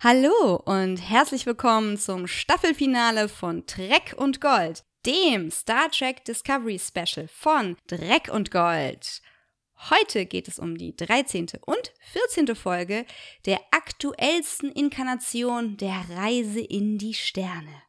[0.00, 7.26] Hallo und herzlich willkommen zum Staffelfinale von Dreck und Gold, dem Star Trek Discovery Special
[7.28, 9.22] von Dreck und Gold.
[9.88, 11.46] Heute geht es um die 13.
[11.64, 12.54] und 14.
[12.54, 13.06] Folge
[13.46, 17.82] der aktuellsten Inkarnation der Reise in die Sterne.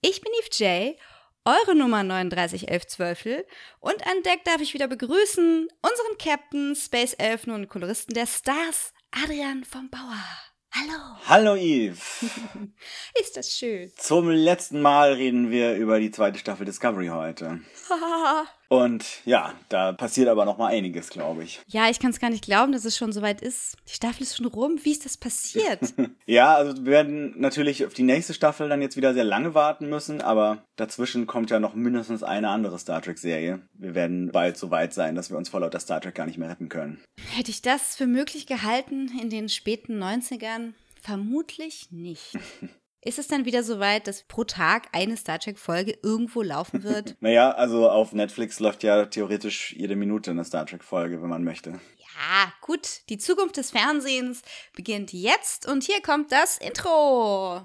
[0.00, 0.98] Ich bin Eve J,
[1.44, 3.44] eure Nummer 391112
[3.78, 8.92] und an Deck darf ich wieder begrüßen unseren Captain, Space Elfen und Koloristen der Stars,
[9.12, 10.49] Adrian vom Bauer.
[10.72, 11.16] Hallo.
[11.26, 12.24] Hallo Yves.
[13.20, 13.90] Ist das schön.
[13.96, 17.60] Zum letzten Mal reden wir über die zweite Staffel Discovery heute.
[18.70, 21.60] Und ja, da passiert aber noch mal einiges, glaube ich.
[21.66, 23.76] Ja, ich kann es gar nicht glauben, dass es schon soweit ist.
[23.88, 24.78] Die Staffel ist schon rum.
[24.84, 25.80] Wie ist das passiert?
[26.26, 29.88] ja, also wir werden natürlich auf die nächste Staffel dann jetzt wieder sehr lange warten
[29.88, 33.60] müssen, aber dazwischen kommt ja noch mindestens eine andere Star Trek-Serie.
[33.74, 36.38] Wir werden bald so weit sein, dass wir uns vor lauter Star Trek gar nicht
[36.38, 37.02] mehr retten können.
[37.34, 40.74] Hätte ich das für möglich gehalten in den späten 90ern?
[41.02, 42.38] Vermutlich nicht.
[43.02, 47.16] Ist es dann wieder so weit, dass pro Tag eine Star Trek-Folge irgendwo laufen wird?
[47.20, 51.80] naja, also auf Netflix läuft ja theoretisch jede Minute eine Star Trek-Folge, wenn man möchte.
[51.96, 53.08] Ja, gut.
[53.08, 54.42] Die Zukunft des Fernsehens
[54.76, 57.62] beginnt jetzt und hier kommt das Intro.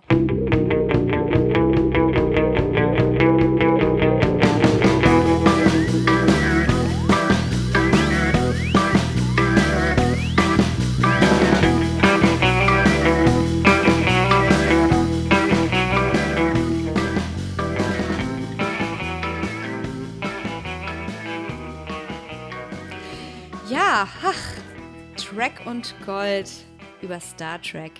[25.18, 26.50] Track und Gold
[27.02, 27.92] über Star Trek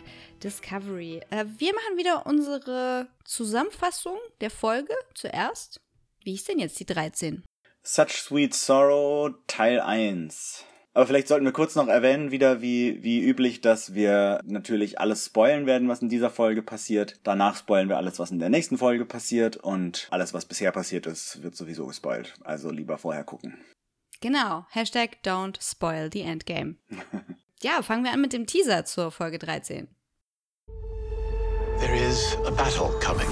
[0.44, 1.22] Discovery.
[1.30, 5.80] Äh, wir machen wieder unsere Zusammenfassung der Folge zuerst.
[6.24, 7.44] Wie ist denn jetzt die 13?
[7.84, 10.66] Such Sweet Sorrow Teil 1.
[10.94, 15.26] Aber vielleicht sollten wir kurz noch erwähnen, wieder wie, wie üblich, dass wir natürlich alles
[15.26, 17.20] spoilen werden, was in dieser Folge passiert.
[17.24, 19.58] Danach spoilen wir alles, was in der nächsten Folge passiert.
[19.58, 22.36] Und alles, was bisher passiert ist, wird sowieso gespoilt.
[22.44, 23.58] Also lieber vorher gucken.
[24.22, 24.66] Genau.
[24.74, 26.76] Hashtag don't spoil the endgame.
[27.62, 29.88] ja, fangen wir an mit dem Teaser zur Folge 13.
[31.80, 33.30] There is a battle coming.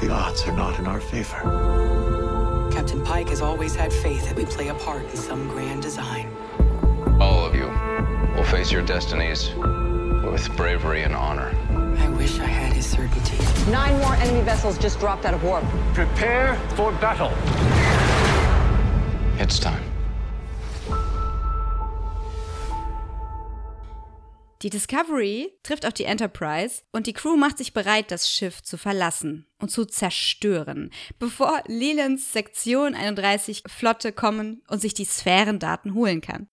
[0.00, 2.68] The odds are not in our favor.
[2.72, 6.28] Captain Pike has always had faith that we play a part in some grand design.
[7.20, 7.68] All of you
[8.34, 9.50] will face your destinies
[10.24, 11.54] with bravery and honor.
[11.98, 13.38] I wish I had his certainty.
[13.70, 15.64] Nine more enemy vessels just dropped out of warp.
[15.94, 17.30] Prepare for battle.
[19.40, 19.80] It's time.
[24.60, 28.76] Die Discovery trifft auf die Enterprise und die Crew macht sich bereit, das Schiff zu
[28.76, 36.20] verlassen und zu zerstören, bevor Lelands Sektion 31 Flotte kommen und sich die Sphärendaten holen
[36.20, 36.50] kann.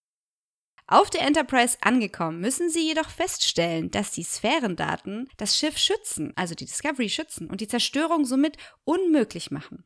[0.88, 6.56] Auf der Enterprise angekommen, müssen sie jedoch feststellen, dass die Sphärendaten das Schiff schützen, also
[6.56, 8.56] die Discovery schützen und die Zerstörung somit
[8.86, 9.84] unmöglich machen.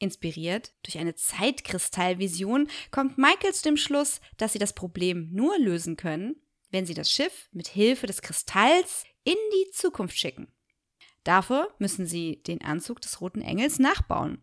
[0.00, 5.96] Inspiriert durch eine Zeitkristallvision kommt Michael zu dem Schluss, dass sie das Problem nur lösen
[5.96, 6.36] können,
[6.70, 10.48] wenn sie das Schiff mit Hilfe des Kristalls in die Zukunft schicken.
[11.22, 14.42] Dafür müssen sie den Anzug des Roten Engels nachbauen.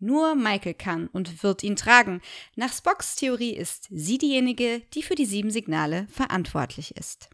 [0.00, 2.20] Nur Michael kann und wird ihn tragen.
[2.54, 7.30] Nach Spocks Theorie ist sie diejenige, die für die sieben Signale verantwortlich ist.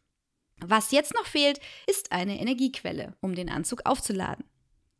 [0.60, 4.44] Was jetzt noch fehlt, ist eine Energiequelle, um den Anzug aufzuladen.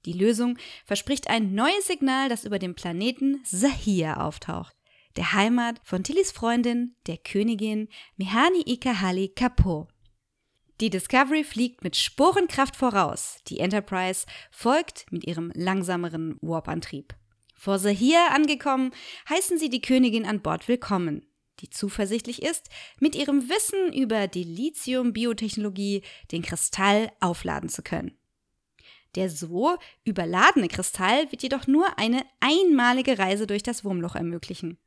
[0.07, 4.75] Die Lösung verspricht ein neues Signal, das über dem Planeten Sahia auftaucht,
[5.17, 9.89] der Heimat von Tillys Freundin, der Königin Mihani Ikahali Kapo.
[10.81, 17.15] Die Discovery fliegt mit Sporenkraft voraus, die Enterprise folgt mit ihrem langsameren Warp-Antrieb.
[17.57, 18.93] Vor Sahia angekommen,
[19.29, 21.27] heißen sie die Königin an Bord willkommen,
[21.61, 22.69] die zuversichtlich ist,
[23.01, 28.17] mit ihrem Wissen über die Lithium-Biotechnologie den Kristall aufladen zu können.
[29.17, 34.79] Der so überladene Kristall wird jedoch nur eine einmalige Reise durch das Wurmloch ermöglichen.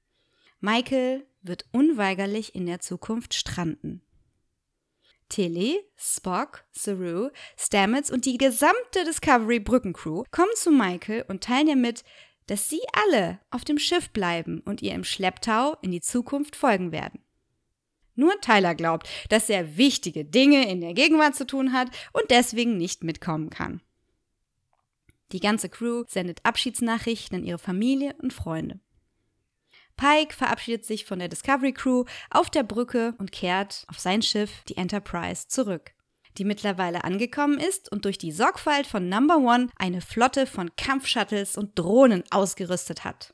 [0.62, 4.02] Michael wird unweigerlich in der Zukunft stranden.
[5.30, 11.76] Tilly, Spock, Saru, Stamets und die gesamte Discovery Brückencrew kommen zu Michael und teilen ihr
[11.76, 12.04] mit,
[12.48, 16.92] dass sie alle auf dem Schiff bleiben und ihr im Schlepptau in die Zukunft folgen
[16.92, 17.22] werden.
[18.16, 22.76] Nur Tyler glaubt, dass er wichtige Dinge in der Gegenwart zu tun hat und deswegen
[22.76, 23.82] nicht mitkommen kann.
[25.32, 28.80] Die ganze Crew sendet Abschiedsnachrichten an ihre Familie und Freunde.
[29.96, 34.64] Pike verabschiedet sich von der Discovery Crew auf der Brücke und kehrt auf sein Schiff,
[34.70, 35.92] die Enterprise, zurück,
[36.38, 41.58] die mittlerweile angekommen ist und durch die Sorgfalt von Number One eine Flotte von Kampfshuttles
[41.58, 43.34] und Drohnen ausgerüstet hat.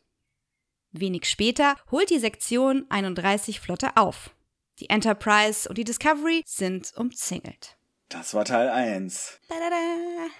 [0.91, 4.35] Wenig später holt die Sektion 31 Flotte auf.
[4.79, 7.74] Die Enterprise und die Discovery sind umzingelt.
[8.09, 9.39] Das war Teil 1.
[9.49, 9.75] Badada.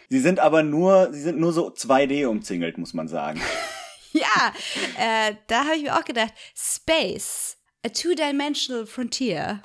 [0.10, 3.42] Sie sind aber nur, sie sind nur so 2D umzingelt, muss man sagen.
[4.18, 4.54] Ja,
[4.98, 9.62] äh, da habe ich mir auch gedacht, Space, a two-dimensional frontier.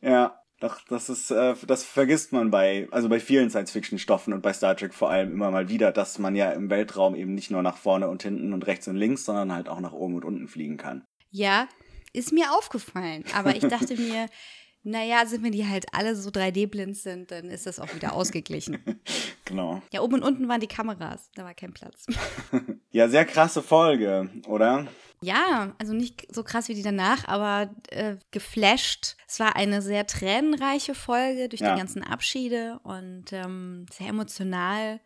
[0.00, 4.52] Ja, doch, das ist, äh, das vergisst man bei, also bei vielen Science-Fiction-Stoffen und bei
[4.52, 7.62] Star Trek vor allem immer mal wieder, dass man ja im Weltraum eben nicht nur
[7.62, 10.46] nach vorne und hinten und rechts und links, sondern halt auch nach oben und unten
[10.46, 11.04] fliegen kann.
[11.30, 11.66] Ja,
[12.12, 13.24] ist mir aufgefallen.
[13.34, 14.28] Aber ich dachte mir,
[14.84, 18.78] naja, sind wenn die halt alle so 3D-blind sind, dann ist das auch wieder ausgeglichen.
[19.44, 19.82] Genau.
[19.92, 22.06] Ja, oben und unten waren die Kameras, da war kein Platz.
[22.90, 24.86] Ja, sehr krasse Folge, oder?
[25.20, 29.16] Ja, also nicht so krass wie die danach, aber äh, geflasht.
[29.26, 31.72] Es war eine sehr tränenreiche Folge durch Ja.
[31.74, 35.00] die ganzen Abschiede und ähm, sehr emotional.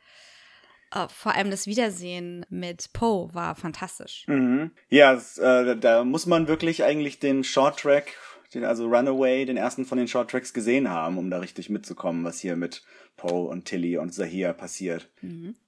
[0.93, 4.25] Äh, vor allem das Wiedersehen mit Poe war fantastisch.
[4.29, 4.71] Mhm.
[4.89, 8.13] Ja, es, äh, da muss man wirklich eigentlich den Short Track,
[8.57, 12.25] den, also Runaway, den ersten von den Short Tracks gesehen haben, um da richtig mitzukommen,
[12.25, 12.83] was hier mit
[13.17, 15.09] Poe und Tilly und Zahir passiert.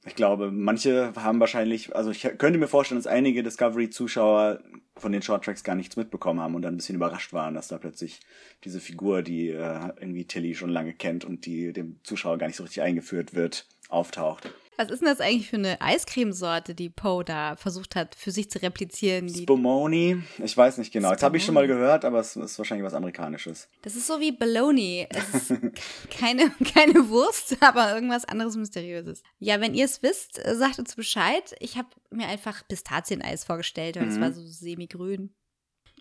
[0.07, 4.61] Ich glaube, manche haben wahrscheinlich, also ich könnte mir vorstellen, dass einige Discovery-Zuschauer
[4.97, 7.69] von den Short Tracks gar nichts mitbekommen haben und dann ein bisschen überrascht waren, dass
[7.69, 8.21] da plötzlich
[8.65, 12.57] diese Figur, die äh, irgendwie Tilly schon lange kennt und die dem Zuschauer gar nicht
[12.57, 14.53] so richtig eingeführt wird, auftaucht.
[14.79, 18.49] Was ist denn das eigentlich für eine Eiscremesorte, die Poe da versucht hat, für sich
[18.49, 19.27] zu replizieren?
[19.27, 21.11] Die, Spumoni, ich weiß nicht genau.
[21.11, 23.69] Jetzt habe ich schon mal gehört, aber es ist wahrscheinlich was Amerikanisches.
[23.83, 25.09] das ist so wie Bologna.
[25.11, 25.61] Es ist
[26.17, 29.25] keine, keine Wurst, aber irgendwas anderes Mysteriöses.
[29.41, 31.57] Ja, wenn ihr es wisst, äh, sagt uns Bescheid.
[31.59, 35.35] Ich habe mir einfach Pistazieneis vorgestellt, weil es war so semigrün.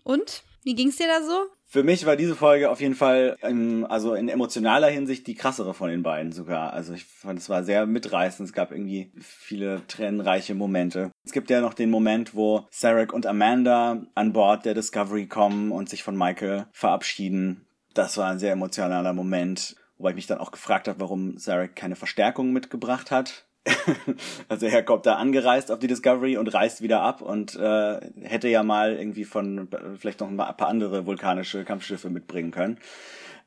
[0.08, 0.42] Und?
[0.64, 1.48] Wie ging's dir da so?
[1.66, 5.74] Für mich war diese Folge auf jeden Fall, ähm, also in emotionaler Hinsicht die krassere
[5.74, 6.72] von den beiden sogar.
[6.72, 8.48] Also ich fand, es war sehr mitreißend.
[8.48, 11.10] Es gab irgendwie viele tränenreiche Momente.
[11.26, 15.72] Es gibt ja noch den Moment, wo Sarek und Amanda an Bord der Discovery kommen
[15.72, 17.66] und sich von Michael verabschieden.
[17.92, 21.76] Das war ein sehr emotionaler Moment, wobei ich mich dann auch gefragt habe, warum Sarek
[21.76, 23.47] keine Verstärkung mitgebracht hat.
[24.48, 28.48] also er kommt da angereist auf die Discovery und reist wieder ab und äh, hätte
[28.48, 29.68] ja mal irgendwie von
[29.98, 32.78] vielleicht noch ein paar andere vulkanische Kampfschiffe mitbringen können.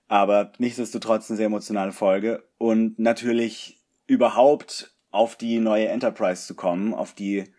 [0.08, 6.94] Aber nichtsdestotrotz eine sehr emotionale Folge und natürlich überhaupt auf die neue Enterprise zu kommen,
[6.94, 7.54] auf die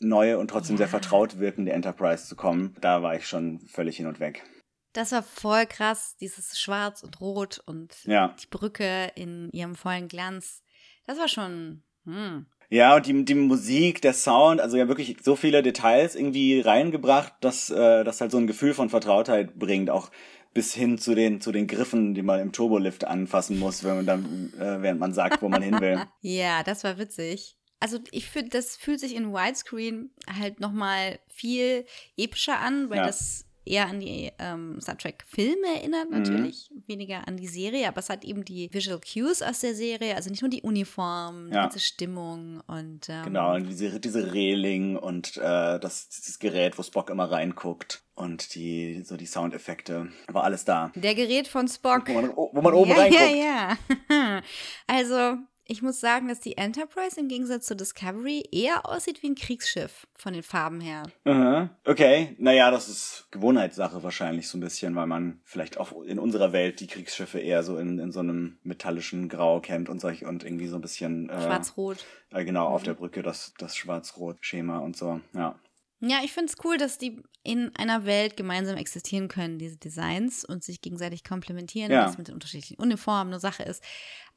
[0.00, 4.06] neue und trotzdem sehr vertraut wirkende Enterprise zu kommen, da war ich schon völlig hin
[4.06, 4.44] und weg.
[4.92, 8.34] Das war voll krass, dieses Schwarz und Rot und Ja.
[8.42, 10.62] die Brücke in ihrem vollen Glanz.
[11.06, 11.82] Das war schon.
[12.08, 12.46] Hm.
[12.70, 17.32] Ja, und die, die Musik, der Sound, also ja wirklich so viele Details irgendwie reingebracht,
[17.40, 20.10] dass äh, das halt so ein Gefühl von Vertrautheit bringt, auch
[20.52, 24.06] bis hin zu den zu den Griffen, die man im Turbolift anfassen muss, wenn man
[24.06, 26.00] dann äh, während man sagt, wo man hin will.
[26.20, 27.56] Ja, das war witzig.
[27.80, 33.06] Also ich finde, das fühlt sich in Widescreen halt nochmal viel epischer an, weil Ja.
[33.06, 37.98] das eher an die ähm, Star Trek Filme erinnert natürlich, weniger an die Serie, aber
[37.98, 41.54] es hat eben die Visual Cues aus der Serie, also nicht nur die Uniform, die
[41.54, 41.62] Ja.
[41.62, 46.82] ganze Stimmung und ähm, Genau, und diese diese Reling und äh, das dieses Gerät, wo
[46.82, 50.90] Spock immer reinguckt und die so die Soundeffekte, war alles da.
[50.96, 52.08] der Gerät von Spock.
[52.08, 53.22] Wo man, wo man oben ja, reinguckt.
[53.30, 53.76] Ja,
[54.10, 54.42] ja.
[54.86, 55.36] also,
[55.70, 60.06] ich muss sagen, dass die Enterprise im Gegensatz zur Discovery eher aussieht wie ein Kriegsschiff
[60.14, 61.02] von den Farben her.
[61.26, 61.68] Aha.
[61.84, 66.52] Okay, naja, das ist Gewohnheitssache wahrscheinlich so ein bisschen, weil man vielleicht auch in unserer
[66.54, 70.42] Welt die Kriegsschiffe eher so in, in so einem metallischen Grau kennt und solch und
[70.42, 72.04] irgendwie so ein bisschen äh, Schwarz-Rot.
[72.30, 75.54] Äh, genau, auf der Brücke das, das Schwarz-Rot-Schema und so, ja.
[76.00, 80.44] Ja, ich finde es cool, dass die in einer Welt gemeinsam existieren können, diese Designs,
[80.44, 82.02] und sich gegenseitig komplementieren, Ja.
[82.02, 83.82] und das mit den unterschiedlichen Uniformen eine Sache ist.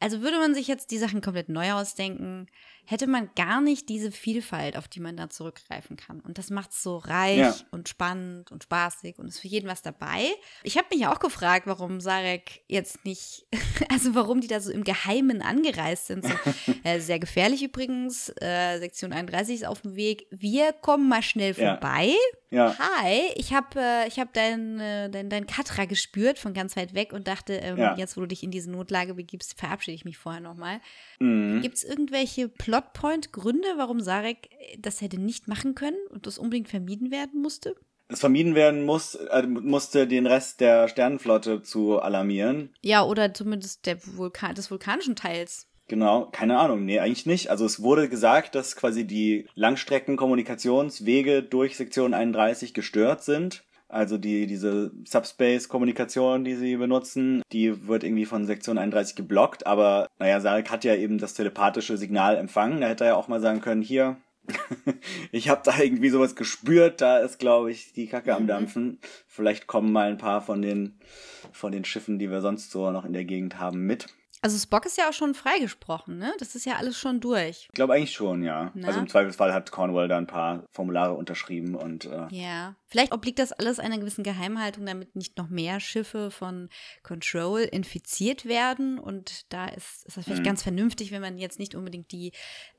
[0.01, 2.47] Also würde man sich jetzt die Sachen komplett neu ausdenken,
[2.85, 6.19] hätte man gar nicht diese Vielfalt, auf die man da zurückgreifen kann.
[6.19, 7.55] Und das macht es so reich Ja.
[7.69, 10.25] und spannend und spaßig und ist für jeden was dabei.
[10.63, 13.45] Ich habe mich auch gefragt, warum Sarek jetzt nicht,
[13.89, 16.25] also warum die da so im Geheimen angereist sind.
[16.25, 16.33] So,
[16.83, 18.29] äh, sehr gefährlich übrigens.
[18.41, 20.25] Äh, Sektion 31 ist auf dem Weg.
[20.31, 21.73] Wir kommen mal schnell Ja.
[21.77, 22.13] vorbei.
[22.49, 22.75] Ja.
[22.79, 26.93] Hi, ich habe äh, ich hab dein, äh, dein, dein Katra gespürt von ganz weit
[26.93, 27.95] weg und dachte, ähm, Ja.
[27.95, 30.79] jetzt wo du dich in diese Notlage begibst, verabschiede ich mich vorher nochmal.
[31.19, 31.61] Mhm.
[31.61, 36.69] Gibt es irgendwelche Plotpoint-Gründe, warum Sarek äh, das hätte nicht machen können und das unbedingt
[36.69, 37.75] vermieden werden musste?
[38.07, 42.73] Es vermieden werden muss, äh, musste, den Rest der Sternenflotte zu alarmieren.
[42.81, 45.67] Ja, oder zumindest der Vulkan, des vulkanischen Teils.
[45.87, 47.49] Genau, keine Ahnung, nee, eigentlich nicht.
[47.49, 53.63] Also es wurde gesagt, dass quasi die Langstreckenkommunikationswege durch Sektion 31 gestört sind.
[53.91, 60.07] Also die, diese Subspace-Kommunikation, die sie benutzen, die wird irgendwie von Sektion 31 geblockt, aber
[60.19, 62.81] naja, Sarek hat ja eben das telepathische Signal empfangen.
[62.81, 64.17] Da hätte er ja auch mal sagen können, hier,
[65.31, 68.37] Ich habe da irgendwie sowas gespürt, da ist, glaube ich, die Kacke Mhm.
[68.37, 68.99] am Dampfen.
[69.27, 70.99] Vielleicht kommen mal ein paar von den,
[71.51, 74.07] von den Schiffen, die wir sonst so noch in der Gegend haben, mit.
[74.43, 76.33] Also Spock ist ja auch schon freigesprochen, ne?
[76.39, 77.65] Das ist ja alles schon durch.
[77.67, 78.71] Ich glaube eigentlich schon, ja.
[78.73, 78.87] Na?
[78.87, 82.75] Also im Zweifelsfall hat Cornwall da ein paar Formulare unterschrieben und äh, Ja.
[82.87, 86.69] Vielleicht obliegt das alles einer gewissen Geheimhaltung, damit nicht noch mehr Schiffe von
[87.03, 88.97] Control infiziert werden.
[88.97, 90.45] Und da ist, ist das vielleicht Mhm.
[90.45, 92.31] ganz vernünftig, wenn man jetzt nicht unbedingt die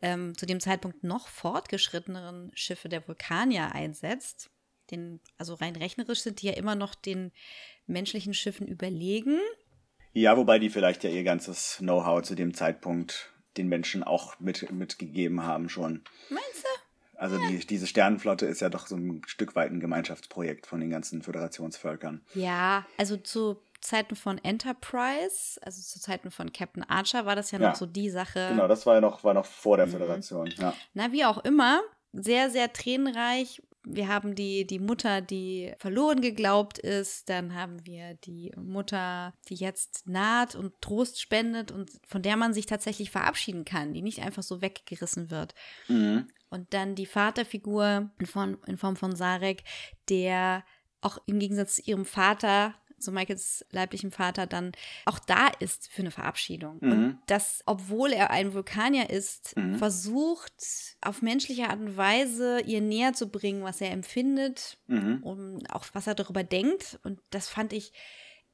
[0.02, 4.50] ähm, zu dem Zeitpunkt noch fortgeschritteneren Schiffe der Vulkanier einsetzt.
[4.90, 7.30] Den, also rein rechnerisch sind die ja immer noch den
[7.86, 9.38] menschlichen Schiffen überlegen.
[10.12, 14.70] Ja, wobei die vielleicht ja ihr ganzes Know-how zu dem Zeitpunkt den Menschen auch mit,
[14.72, 16.02] mitgegeben haben schon.
[16.30, 16.68] Meinst du?
[17.18, 20.90] Also die, diese Sternenflotte ist ja doch so ein Stück weit ein Gemeinschaftsprojekt von den
[20.90, 22.22] ganzen Föderationsvölkern.
[22.34, 27.60] Ja, also zu Zeiten von Enterprise, also zu Zeiten von Captain Archer, war das ja
[27.60, 27.68] Ja.
[27.68, 28.46] noch so die Sache.
[28.50, 29.78] Genau, das war ja noch, war noch vor Mhm.
[29.80, 30.54] der Föderation.
[30.58, 30.74] Ja.
[30.94, 31.80] Na, wie auch immer,
[32.12, 33.62] sehr, sehr tränenreich.
[33.84, 37.28] Wir haben die, die Mutter, die verloren geglaubt ist.
[37.28, 42.54] Dann haben wir die Mutter, die jetzt naht und Trost spendet und von der man
[42.54, 45.54] sich tatsächlich verabschieden kann, die nicht einfach so weggerissen wird.
[45.88, 46.28] Mhm.
[46.48, 49.64] Und dann die Vaterfigur in Form, in Form von Sarek,
[50.08, 50.64] der
[51.00, 54.72] auch im Gegensatz zu ihrem Vater, zu Michaels leiblichem Vater, dann
[55.04, 56.78] auch da ist für eine Verabschiedung.
[56.80, 56.92] Mhm.
[56.92, 59.76] Und das, obwohl er ein Vulkanier ist, Mhm.
[59.76, 60.52] versucht
[61.02, 65.22] auf menschliche Art und Weise ihr näher zu bringen, was er empfindet Mhm.
[65.22, 66.98] und auch was er darüber denkt.
[67.04, 67.92] Und das fand ich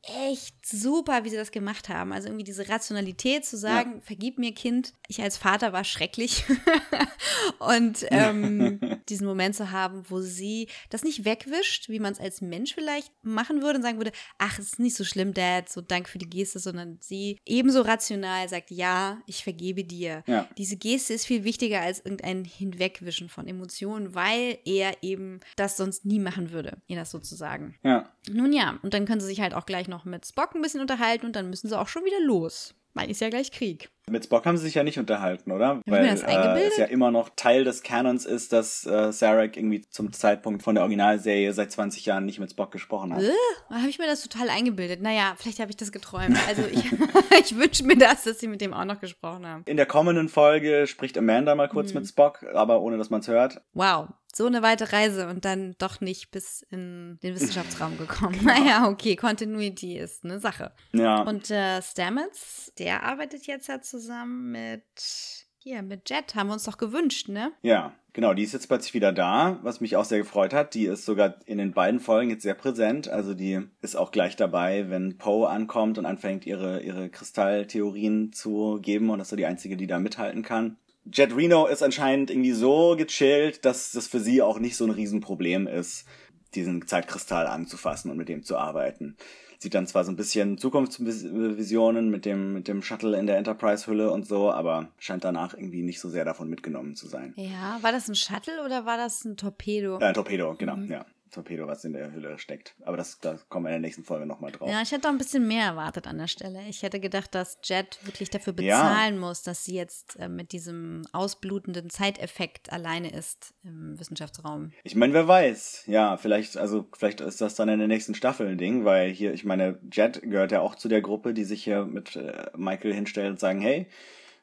[0.03, 2.13] echt super, wie sie das gemacht haben.
[2.13, 6.45] Also irgendwie diese Rationalität zu sagen, vergib mir Kind, ich als Vater war schrecklich.
[7.59, 12.41] und ähm, diesen Moment zu haben, wo sie das nicht wegwischt, wie man es als
[12.41, 15.81] Mensch vielleicht machen würde und sagen würde, ach, es ist nicht so schlimm, Dad, so
[15.81, 20.23] danke für die Geste, sondern sie ebenso rational sagt, ja, ich vergebe dir.
[20.27, 20.49] Ja.
[20.57, 26.05] Diese Geste ist viel wichtiger als irgendein Hinwegwischen von Emotionen, weil er eben das sonst
[26.05, 27.77] nie machen würde, ihr das sozusagen.
[27.83, 28.13] Ja.
[28.31, 30.81] Nun ja, und dann können sie sich halt auch gleich noch mit Spock ein bisschen
[30.81, 32.75] unterhalten und dann müssen sie auch schon wieder los.
[32.95, 33.91] Weil ist ja gleich Krieg.
[34.11, 35.81] Mit Spock haben sie sich ja nicht unterhalten, oder?
[35.85, 39.13] ich Weil mir das äh, es ja immer noch Teil des Canons ist, dass äh,
[39.13, 43.23] Sarek irgendwie zum Zeitpunkt von der Originalserie seit 20 Jahren nicht mit Spock gesprochen hat.
[43.23, 43.31] Äh,
[43.71, 45.01] habe ich mir das total eingebildet.
[45.01, 46.37] Naja, vielleicht habe ich das geträumt.
[46.49, 46.85] Also ich,
[47.41, 49.63] ich wünsche mir das, dass sie mit dem auch noch gesprochen haben.
[49.67, 51.73] In der kommenden Folge spricht Amanda mal Mhm.
[51.73, 53.61] kurz mit Spock, aber ohne dass man es hört.
[53.75, 58.39] Wow, so eine weite Reise und dann doch nicht bis in den Wissenschaftsraum gekommen.
[58.43, 60.73] Naja, okay, Continuity ist eine Sache.
[60.93, 61.23] Ja.
[61.23, 66.65] Und äh, Stamets, der arbeitet jetzt ja zusammen mit, hier, mit Jet, haben wir uns
[66.65, 67.53] doch gewünscht, ne?
[67.63, 70.75] Ja, genau, die ist jetzt plötzlich wieder da, was mich auch sehr gefreut hat.
[70.75, 73.09] Die ist sogar in den beiden Folgen jetzt sehr präsent.
[73.09, 78.79] Also die ist auch gleich dabei, wenn Poe ankommt und anfängt, ihre, ihre Kristalltheorien zu
[78.81, 80.79] geben und ist so die Einzige, die da mithalten kann.
[81.13, 84.91] Jet Reno ist anscheinend irgendwie so gechillt, dass das für sie auch nicht so ein
[84.91, 86.07] Riesenproblem ist,
[86.55, 89.17] diesen Zeitkristall anzufassen und mit dem zu arbeiten.
[89.61, 94.11] Sieht dann zwar so ein bisschen Zukunftsvisionen mit dem, mit dem Shuttle in der Enterprise-Hülle
[94.11, 97.35] und so, aber scheint danach irgendwie nicht so sehr davon mitgenommen zu sein.
[97.37, 99.99] Ja, war das ein Shuttle oder war das ein Torpedo?
[99.99, 101.05] Äh, ein Torpedo, genau, ja.
[101.31, 102.75] Torpedo, was in der Hülle steckt.
[102.83, 104.69] Aber das, da kommen wir in der nächsten Folge nochmal drauf.
[104.69, 106.61] Ja, ich hätte auch ein bisschen mehr erwartet an der Stelle.
[106.69, 108.83] Ich hätte gedacht, dass Jet wirklich dafür Ja.
[108.83, 114.73] bezahlen muss, dass sie jetzt äh, mit diesem ausblutenden Zeiteffekt alleine ist im Wissenschaftsraum.
[114.85, 115.85] Ich meine, wer weiß.
[115.87, 119.33] Ja, vielleicht, also vielleicht ist das dann in der nächsten Staffel ein Ding, weil hier,
[119.33, 122.95] ich meine, Jet gehört ja auch zu der Gruppe, die sich hier mit äh, Michael
[122.95, 123.87] hinstellt und sagen, hey,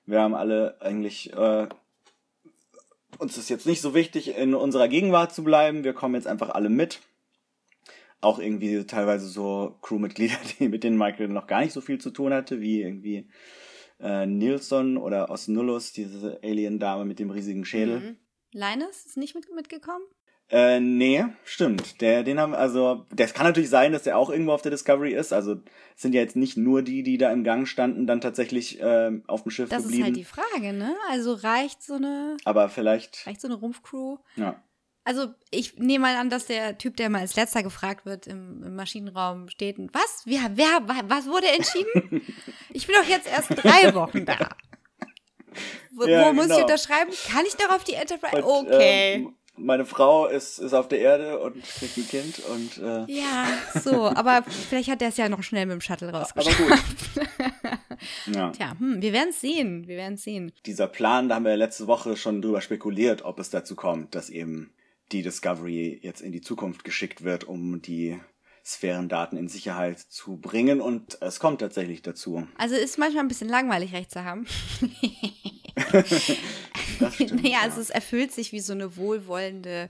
[0.06, 1.68] wir haben alle eigentlich, äh,
[3.18, 6.50] uns ist jetzt nicht so wichtig, in unserer Gegenwart zu bleiben, wir kommen jetzt einfach
[6.50, 7.02] alle mit.
[8.22, 12.12] Auch irgendwie teilweise so Crewmitglieder, die mit denen Michael noch gar nicht so viel zu
[12.12, 13.30] tun hatte, wie irgendwie
[14.00, 18.00] äh, Nilsson oder Osnullus, diese Alien-Dame mit dem riesigen Schädel.
[18.00, 18.18] Mhm.
[18.52, 20.06] Linus ist nicht mit, mitgekommen?
[20.52, 22.02] Äh, nee, stimmt.
[22.02, 25.14] Der, den haben, also, das kann natürlich sein, dass der auch irgendwo auf der Discovery
[25.14, 25.34] ist.
[25.34, 25.54] Also,
[25.96, 29.12] es sind ja jetzt nicht nur die, die da im Gang standen, dann tatsächlich äh,
[29.28, 30.02] auf dem Schiff Das geblieben.
[30.02, 30.96] ist halt die Frage, ne?
[31.10, 34.18] Also reicht so eine, Aber vielleicht, reicht so eine Rumpfcrew?
[34.36, 34.62] ja.
[35.08, 38.64] Also ich nehme mal an, dass der Typ, der mal als letzter gefragt wird, im,
[38.64, 39.78] im Maschinenraum steht.
[39.78, 40.24] und, Was?
[40.26, 42.24] Wer, wer, wa- was wurde entschieden?
[42.74, 44.36] ich bin doch jetzt erst drei Wochen da.
[45.96, 46.64] Wo, Ja, wo muss ich genau.
[46.64, 47.12] unterschreiben?
[47.32, 48.44] Kann ich doch auf die Enterprise?
[48.44, 49.14] Und, okay.
[49.16, 53.48] ähm, meine Frau ist, ist auf der Erde und kriegt ein Kind und, äh, ja,
[53.74, 57.16] so, aber vielleicht hat der es ja noch schnell mit dem Shuttle aber rausgeschafft.
[57.16, 57.28] gut.
[58.36, 58.52] ja.
[58.52, 59.88] Tja, hm, wir werden es sehen.
[59.88, 60.52] Wir werden sehen.
[60.66, 64.16] Dieser Plan, da haben wir ja letzte Woche schon drüber spekuliert, ob es dazu kommt,
[64.16, 64.74] dass eben
[65.12, 68.20] die Discovery jetzt in die Zukunft geschickt wird, um die
[68.66, 70.82] Sphärendaten in Sicherheit zu bringen.
[70.82, 72.48] Und es kommt tatsächlich dazu.
[72.58, 74.48] Also ist manchmal ein bisschen langweilig, recht zu haben.
[77.14, 77.62] Stimmt, naja, ja.
[77.62, 79.90] also es erfüllt sich wie so eine wohlwollende,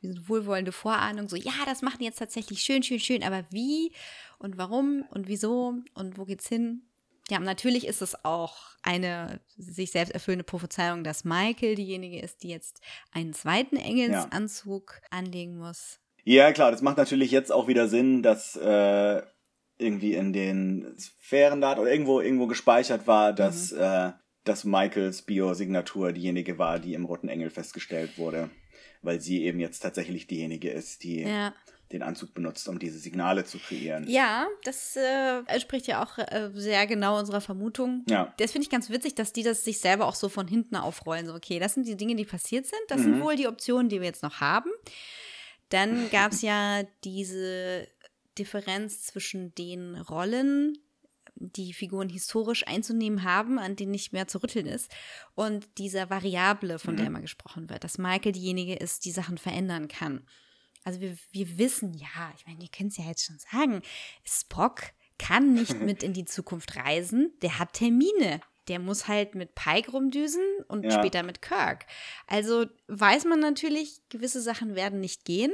[0.00, 1.28] wie so eine wohlwollende Vorahnung.
[1.28, 3.22] So, ja, das machen die jetzt tatsächlich schön, schön, schön.
[3.22, 3.92] Aber wie
[4.38, 6.82] und warum und wieso und wo geht's hin?
[7.28, 12.48] Ja, natürlich ist es auch eine sich selbst erfüllende Prophezeiung, dass Michael diejenige ist, die
[12.48, 12.80] jetzt
[13.12, 16.00] einen zweiten Engelsanzug anlegen muss.
[16.24, 19.22] Ja, klar, das macht natürlich jetzt auch wieder Sinn, dass äh,
[19.78, 24.10] irgendwie in den Sphärendaten oder irgendwo irgendwo gespeichert war, dass, äh,
[24.44, 28.50] dass Michaels Biosignatur diejenige war, die im Roten Engel festgestellt wurde.
[29.02, 31.54] Weil sie eben jetzt tatsächlich diejenige ist, die Ja.
[31.92, 34.06] den Anzug benutzt, um diese Signale zu kreieren.
[34.08, 38.04] Ja, das äh, entspricht ja auch äh, sehr genau unserer Vermutung.
[38.08, 38.32] Ja.
[38.38, 41.26] Das finde ich ganz witzig, dass die das sich selber auch so von hinten aufrollen.
[41.26, 42.80] So, okay, das sind die Dinge, die passiert sind.
[42.88, 43.04] Das Mhm.
[43.04, 44.70] sind wohl die Optionen, die wir jetzt noch haben.
[45.70, 47.86] Dann gab es ja diese
[48.38, 50.78] Differenz zwischen den Rollen,
[51.40, 54.90] die Figuren historisch einzunehmen haben, an denen nicht mehr zu rütteln ist,
[55.34, 56.98] und dieser Variable, von Mhm.
[56.98, 60.26] der immer gesprochen wird, dass Michael diejenige ist, die Sachen verändern kann.
[60.84, 63.82] Also wir, wir wissen ja, ich meine, ihr könnt es ja jetzt schon sagen,
[64.24, 64.82] Spock
[65.18, 68.40] kann nicht mit in die Zukunft reisen, der hat Termine.
[68.68, 70.92] Der muss halt mit Pike rumdüsen und Ja.
[70.92, 71.86] später mit Kirk.
[72.26, 75.52] Also weiß man natürlich, gewisse Sachen werden nicht gehen.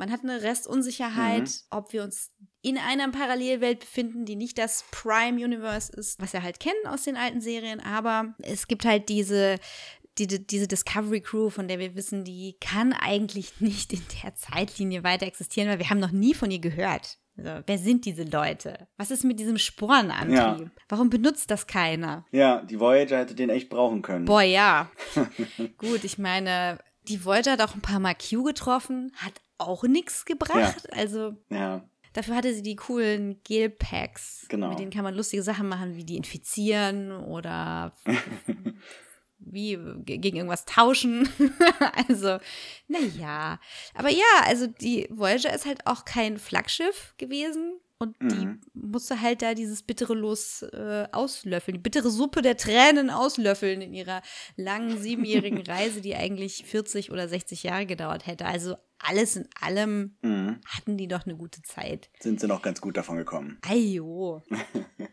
[0.00, 1.48] Man hat eine Restunsicherheit, Mhm.
[1.70, 2.30] ob wir uns
[2.62, 7.04] in einer Parallelwelt befinden, die nicht das Prime Universe ist, was wir halt kennen aus
[7.04, 7.80] den alten Serien.
[7.80, 9.56] Aber es gibt halt diese,
[10.18, 15.04] die, diese Discovery Crew, von der wir wissen, die kann eigentlich nicht in der Zeitlinie
[15.04, 17.18] weiter existieren, weil wir haben noch nie von ihr gehört.
[17.36, 18.88] Also, wer sind diese Leute?
[18.98, 20.34] Was ist mit diesem Sporenantrieb?
[20.66, 20.70] Ja.
[20.88, 22.26] Warum benutzt das keiner?
[22.32, 24.24] Ja, die Voyager hätte den echt brauchen können.
[24.26, 24.90] Boah, ja.
[25.78, 26.78] Gut, ich meine,
[27.08, 30.92] die Voyager hat auch ein paar Mal Q getroffen, hat auch nichts gebracht.
[30.92, 34.46] Also Ja, dafür hatte sie die coolen Gel-Packs.
[34.48, 34.70] Genau.
[34.70, 37.94] Mit denen kann man lustige Sachen machen, wie die infizieren oder
[39.38, 41.28] wie ge- gegen irgendwas tauschen.
[42.08, 42.38] also,
[42.88, 43.58] naja.
[43.94, 47.80] Aber ja, also die Voyager ist halt auch kein Flaggschiff gewesen.
[48.02, 48.60] Und die Mhm.
[48.72, 53.92] musste halt da dieses bittere Los äh, auslöffeln, die bittere Suppe der Tränen auslöffeln in
[53.92, 54.22] ihrer
[54.56, 58.46] langen siebenjährigen Reise, die eigentlich 40 oder 60 Jahre gedauert hätte.
[58.46, 60.60] Also alles in allem Mhm.
[60.64, 62.08] hatten die doch eine gute Zeit.
[62.20, 63.58] sind sie noch ganz gut davon gekommen.
[63.68, 64.42] Ajo.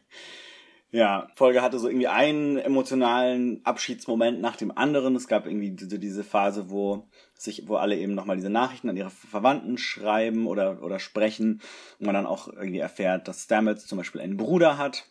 [0.91, 5.15] Ja, Folge hatte so irgendwie einen emotionalen Abschiedsmoment nach dem anderen.
[5.15, 8.95] Es gab irgendwie diese, diese Phase, wo sich, wo alle eben nochmal diese Nachrichten an
[8.95, 11.61] ihre Verwandten schreiben oder, oder sprechen.
[11.99, 15.05] Und man dann auch irgendwie erfährt, dass Stamets zum Beispiel einen Bruder hat.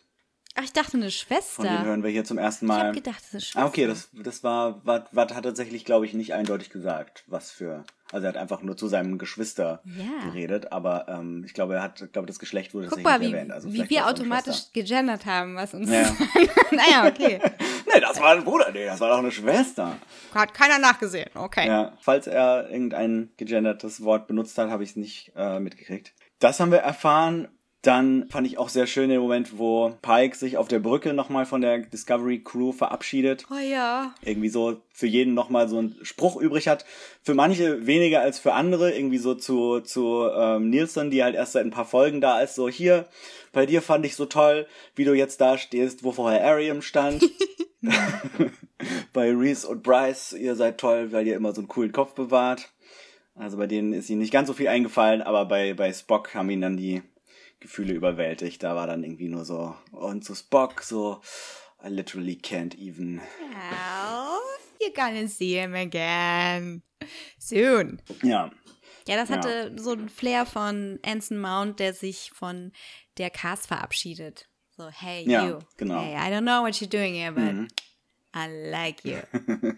[0.55, 1.85] Ach, ich dachte eine Von dem Schwester.
[1.85, 2.79] hören wir hier zum ersten Ich Mal.
[2.87, 3.59] habe gedacht, das ist eine Schwester.
[3.61, 7.83] Ah, okay, das, das war, Watt hat tatsächlich, glaube ich, nicht eindeutig gesagt, was für.
[8.11, 10.29] Also er hat einfach nur zu seinem Geschwister Ja.
[10.29, 13.51] geredet, aber ähm, ich glaube, er hat, glaube, das Geschlecht wurde Guck mal, wie, erwähnt.
[13.51, 15.89] Also wie wir automatisch gegendert haben, was uns.
[15.89, 16.03] Ja.
[16.71, 17.39] naja, okay.
[17.93, 19.95] Nee, das war ein Bruder, nee, das war doch eine Schwester.
[20.35, 21.29] Hat keiner nachgesehen.
[21.33, 21.65] Okay.
[21.67, 26.13] Ja, falls er irgendein gegendertes Wort benutzt hat, habe ich es nicht äh, mitgekriegt.
[26.39, 27.47] Das haben wir erfahren.
[27.83, 31.45] Dann fand ich auch sehr schön den Moment, wo Pike sich auf der Brücke nochmal
[31.45, 33.45] von der Discovery Crew verabschiedet.
[33.51, 34.13] Oh ja.
[34.23, 36.85] irgendwie so für jeden nochmal so einen Spruch übrig hat.
[37.21, 38.91] Für manche weniger als für andere.
[38.91, 42.55] Irgendwie so zu, zu ähm, Nielsen, die halt erst seit ein paar Folgen da ist.
[42.55, 43.05] So, hier,
[43.53, 47.23] bei dir fand ich so toll, wie du jetzt da stehst, wo vorher Ariam stand.
[49.13, 52.71] bei Reese und Bryce, ihr seid toll, weil ihr immer so einen coolen Kopf bewahrt.
[53.35, 56.49] Also bei denen ist ihnen nicht ganz so viel eingefallen, aber bei, bei Spock haben
[56.49, 57.03] ihn dann die
[57.59, 58.63] Gefühle überwältigt.
[58.63, 61.21] Da war dann irgendwie nur so, und zu Spock so,
[61.83, 63.21] I literally can't even.
[63.39, 64.39] Well,
[64.81, 66.83] you're gonna see him again.
[67.39, 68.01] Soon.
[68.23, 68.51] Ja,
[69.07, 69.37] Ja, das Ja.
[69.37, 72.73] hatte so ein Flair von Anson Mount, der sich von
[73.17, 74.49] der Cast verabschiedet.
[74.75, 75.59] So, hey, Ja, you.
[75.77, 76.01] genau.
[76.01, 77.67] Hey, I don't know what you're doing here, but Mhm.
[78.35, 79.17] I like you.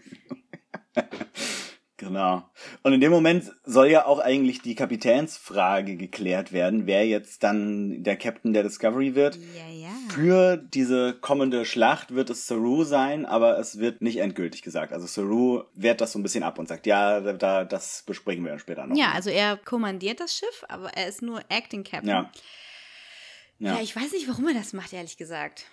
[2.00, 2.42] Genau.
[2.82, 8.02] Und in dem Moment soll ja auch eigentlich die Kapitänsfrage geklärt werden, wer jetzt dann
[8.02, 9.36] der Captain der Discovery wird.
[9.36, 9.90] ja, ja.
[10.08, 14.94] Für diese kommende Schlacht wird es Saru sein, aber es wird nicht endgültig gesagt.
[14.94, 18.44] Also Saru wehrt das so ein bisschen ab und sagt, ja, da, da das besprechen
[18.44, 18.96] wir dann später noch.
[18.96, 22.08] Ja, also er kommandiert das Schiff, aber er ist nur Acting Captain.
[22.08, 22.30] Ja.
[23.58, 23.74] Ja.
[23.74, 23.80] Ja.
[23.82, 25.66] ich weiß nicht, warum er das macht, ehrlich gesagt.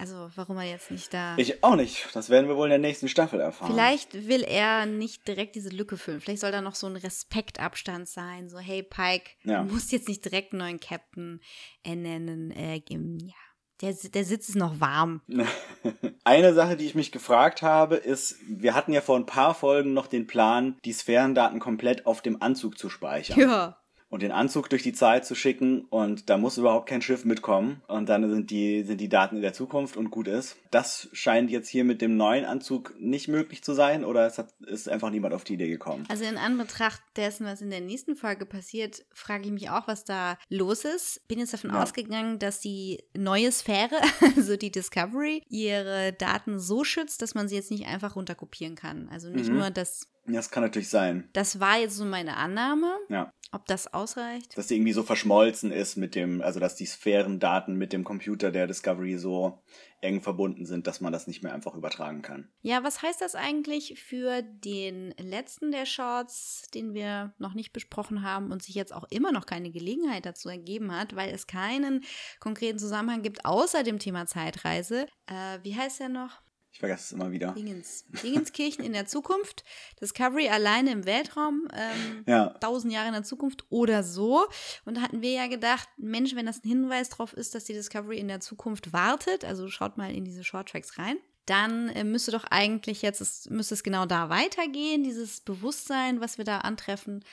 [0.00, 1.34] Also, warum er jetzt nicht da.
[1.38, 2.06] Ich auch nicht.
[2.14, 3.72] Das werden wir wohl in der nächsten Staffel erfahren.
[3.72, 6.20] Vielleicht will er nicht direkt diese Lücke füllen.
[6.20, 8.48] Vielleicht soll da noch so ein Respektabstand sein.
[8.48, 9.64] So, hey Pike, Ja.
[9.64, 11.40] du musst jetzt nicht direkt einen neuen Captain
[11.82, 12.52] ernennen.
[12.52, 13.18] Äh, geben.
[13.18, 13.34] ja,
[13.80, 15.20] der, der Sitz ist noch warm.
[16.24, 19.94] Eine Sache, die ich mich gefragt habe, ist, wir hatten ja vor ein paar Folgen
[19.94, 23.40] noch den Plan, die Sphärendaten komplett auf dem Anzug zu speichern.
[23.40, 23.78] Ja.
[24.10, 27.82] Und den Anzug durch die Zeit zu schicken und da muss überhaupt kein Schiff mitkommen
[27.88, 30.56] und dann sind die, sind die Daten in der Zukunft und gut ist.
[30.70, 34.52] Das scheint jetzt hier mit dem neuen Anzug nicht möglich zu sein oder es hat,
[34.66, 36.04] ist einfach niemand auf die Idee gekommen.
[36.08, 40.04] Also in Anbetracht dessen, was in der nächsten Folge passiert, frage ich mich auch, was
[40.04, 41.26] da los ist.
[41.28, 41.82] Bin jetzt davon Ja.
[41.82, 43.96] ausgegangen, dass die neue Sphäre,
[44.36, 49.08] also die Discovery, ihre Daten so schützt, dass man sie jetzt nicht einfach runterkopieren kann.
[49.10, 49.56] Also nicht Mhm.
[49.58, 51.28] nur das, Das kann natürlich sein.
[51.32, 52.92] das war jetzt so meine Annahme.
[53.08, 53.32] Ja.
[53.50, 54.58] Ob das ausreicht?
[54.58, 58.50] Dass die irgendwie so verschmolzen ist mit dem, also dass die Sphärendaten mit dem Computer
[58.50, 59.62] der Discovery so
[60.02, 62.48] eng verbunden sind, dass man das nicht mehr einfach übertragen kann.
[62.60, 68.22] Ja, was heißt das eigentlich für den letzten der Shorts, den wir noch nicht besprochen
[68.22, 72.04] haben und sich jetzt auch immer noch keine Gelegenheit dazu ergeben hat, weil es keinen
[72.40, 75.06] konkreten Zusammenhang gibt, außer dem Thema Zeitreise.
[75.26, 76.42] Äh, wie heißt der noch?
[76.78, 77.54] Ich vergesse es immer wieder.
[77.54, 78.04] Dingens.
[78.22, 79.64] Dingenskirchen in der Zukunft.
[80.00, 81.66] Discovery alleine im Weltraum.
[81.74, 82.50] Ähm, Ja.
[82.60, 84.46] tausend Jahre in der Zukunft oder so.
[84.84, 87.72] Und da hatten wir ja gedacht, Mensch, wenn das ein Hinweis darauf ist, dass die
[87.72, 92.30] Discovery in der Zukunft wartet, also schaut mal in diese Shorttracks rein, dann äh, müsste
[92.30, 97.24] doch eigentlich jetzt, es, müsste es genau da weitergehen, dieses Bewusstsein, was wir da antreffen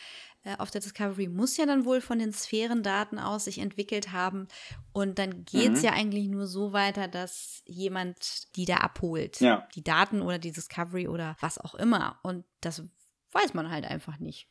[0.59, 4.47] auf der Discovery, muss ja dann wohl von den Sphärendaten aus sich entwickelt haben.
[4.93, 5.85] Und dann geht es Mhm.
[5.85, 9.39] ja eigentlich nur so weiter, dass jemand die da abholt.
[9.41, 9.67] Ja.
[9.75, 12.19] Die Daten oder die Discovery oder was auch immer.
[12.23, 12.83] Und das
[13.31, 14.47] weiß man halt einfach nicht.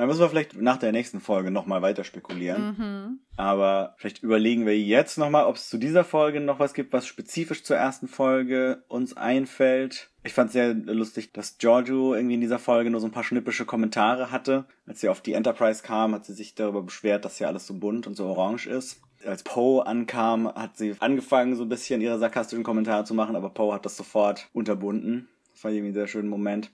[0.00, 2.74] Da müssen wir vielleicht nach der nächsten Folge nochmal weiter spekulieren.
[2.78, 3.18] Mhm.
[3.36, 7.06] Aber vielleicht überlegen wir jetzt nochmal, ob es zu dieser Folge noch was gibt, was
[7.06, 10.08] spezifisch zur ersten Folge uns einfällt.
[10.24, 13.66] Ich fand sehr lustig, dass Giorgio irgendwie in dieser Folge nur so ein paar schnippische
[13.66, 14.64] Kommentare hatte.
[14.86, 17.74] Als sie auf die Enterprise kam, hat sie sich darüber beschwert, dass hier alles so
[17.74, 19.02] bunt und so orange ist.
[19.26, 23.50] Als Poe ankam, hat sie angefangen, so ein bisschen ihre sarkastischen Kommentare zu machen, aber
[23.50, 25.28] Poe hat das sofort unterbunden.
[25.52, 26.70] Das war irgendwie ein sehr schöner Moment.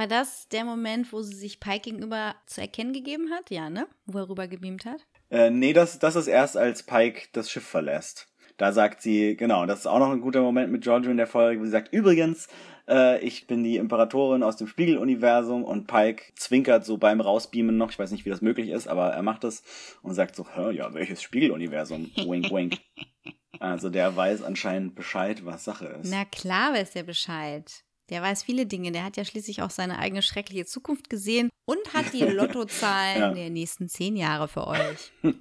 [0.00, 3.50] War das der Moment, wo sie sich Pike gegenüber zu erkennen gegeben hat?
[3.50, 3.86] Ja, ne?
[4.06, 5.06] Wo er rüber gebeamt hat?
[5.28, 8.26] Äh, nee, das, das ist erst, als Pike das Schiff verlässt.
[8.56, 11.26] Da sagt sie, genau, das ist auch noch ein guter Moment mit Giorgio in der
[11.26, 12.48] Folge, wo sie sagt, übrigens,
[12.88, 17.90] äh, ich bin die Imperatorin aus dem Spiegeluniversum und Pike zwinkert so beim Rausbeamen noch,
[17.90, 19.62] ich weiß nicht, wie das möglich ist, aber er macht es
[20.00, 22.10] und sagt so, Hä, ja, welches Spiegeluniversum?
[22.16, 22.78] Wink, wink.
[23.58, 26.10] Also der weiß anscheinend Bescheid, was Sache ist.
[26.10, 27.84] Na klar weiß der Bescheid.
[28.10, 28.92] Der weiß viele Dinge.
[28.92, 33.32] Der hat ja schließlich auch seine eigene schreckliche Zukunft gesehen und hat die Lottozahlen Ja.
[33.32, 35.12] der nächsten zehn Jahre für euch.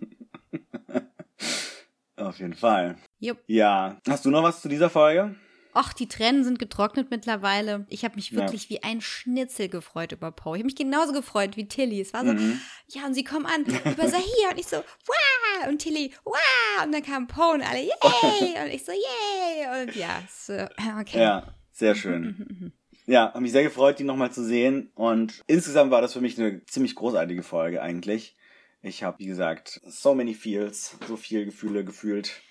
[2.18, 2.98] Auf jeden Fall.
[3.20, 3.40] Jupp.
[3.48, 5.36] Ja, hast du noch was zu dieser Folge?
[5.76, 7.86] Och, die Tränen sind getrocknet mittlerweile.
[7.90, 8.40] Ich habe mich Ja.
[8.42, 10.56] wirklich wie ein Schnitzel gefreut über Poe.
[10.58, 12.02] Ich habe mich genauso gefreut wie Tilly.
[12.02, 12.60] Es war so, Mhm.
[12.88, 16.92] ja, und sie kommen an über Sahir und ich so, wow, und Tilly, wow, und
[16.92, 20.54] dann kam Poe und alle, yay, und ich so, yay, und ja, so,
[21.00, 21.22] okay.
[21.22, 22.74] Ja, sehr schön.
[23.08, 24.92] Ja, habe mich sehr gefreut, die nochmal zu sehen.
[24.94, 28.36] Und insgesamt war das für mich eine ziemlich großartige Folge eigentlich.
[28.82, 32.42] Ich habe, wie gesagt, so many feels, so viel Gefühle gefühlt.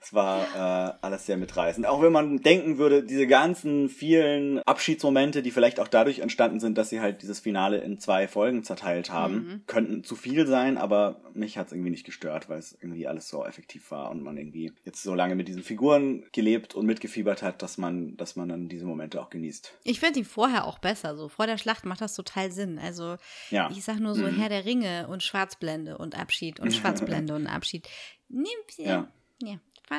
[0.00, 1.86] Es war äh, alles sehr mitreißend.
[1.86, 6.78] Auch wenn man denken würde, diese ganzen vielen Abschiedsmomente, die vielleicht auch dadurch entstanden sind,
[6.78, 11.20] dass sie halt dieses Finale in zwei Folgen zerteilt haben, könnten zu viel sein, aber
[11.34, 14.72] mich hat's irgendwie nicht gestört, weil es irgendwie alles so effektiv war und man irgendwie
[14.84, 18.68] jetzt so lange mit diesen Figuren gelebt und mitgefiebert hat, dass man, dass man dann
[18.68, 19.72] diese Momente auch genießt.
[19.84, 21.16] Ich finde die vorher auch besser.
[21.16, 22.78] So vor der Schlacht macht das total Sinn.
[22.78, 23.16] Also
[23.50, 23.68] Ja.
[23.70, 27.88] ich sag nur so Herr der Ringe und Schwarzblende und Abschied und Schwarzblende und Abschied.
[28.28, 28.90] Nee, ja.
[28.90, 29.08] Ja.
[29.42, 29.56] Ja.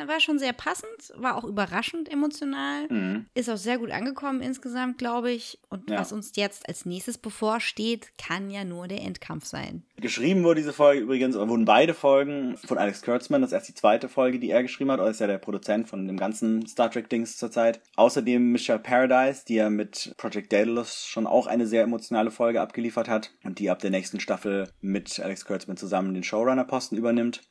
[0.08, 3.26] War, schon sehr passend, war auch überraschend emotional, Mhm.
[3.34, 5.60] ist auch sehr gut angekommen insgesamt, glaube ich.
[5.70, 6.00] Und Ja.
[6.00, 9.84] was uns jetzt als nächstes bevorsteht, kann ja nur der Endkampf sein.
[9.98, 13.42] Geschrieben wurde diese Folge übrigens, oder wurden beide Folgen von Alex Kurtzman.
[13.42, 15.02] Das ist erst die zweite Folge, die er geschrieben hat.
[15.02, 17.82] Er ist ja der Produzent von dem ganzen Star Trek-Dings zurzeit.
[17.98, 23.10] Außerdem Michelle Paradise, die ja mit Project Daedalus schon auch eine sehr emotionale Folge abgeliefert
[23.10, 27.42] hat und die ab der nächsten Staffel mit Alex Kurtzman zusammen den Showrunner-Posten übernimmt.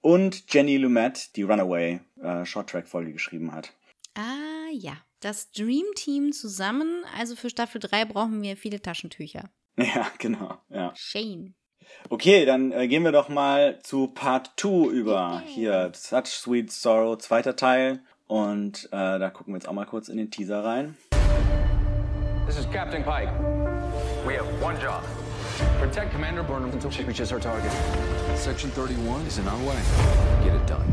[0.00, 3.72] Und Jenny Lumet, die Runaway äh, Short-Track-Folge geschrieben hat.
[4.14, 7.04] Ah ja, das Dream Team zusammen.
[7.18, 9.50] Also für Staffel 3 brauchen wir viele Taschentücher.
[9.76, 10.58] Ja, genau.
[10.68, 10.92] Ja.
[10.94, 11.54] Shane.
[12.10, 15.42] Okay, dann äh, gehen wir doch mal zu Part 2 über.
[15.46, 18.02] Hier, Such Sweet Sorrow, zweiter Teil.
[18.26, 20.96] Und äh, da gucken wir jetzt auch mal kurz in den Teaser rein.
[22.46, 23.32] This is Captain Pike.
[24.26, 25.02] We have one job.
[25.78, 27.72] Protect Commander Burnham until she reaches her target.
[28.36, 29.80] Section 31 is in our way.
[30.44, 30.86] Get it done.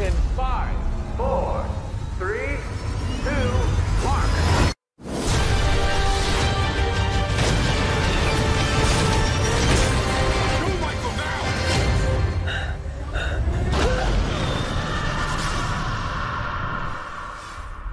[0.00, 0.74] In five,
[1.16, 1.66] four,
[2.18, 2.56] three,
[3.24, 4.74] two, mark.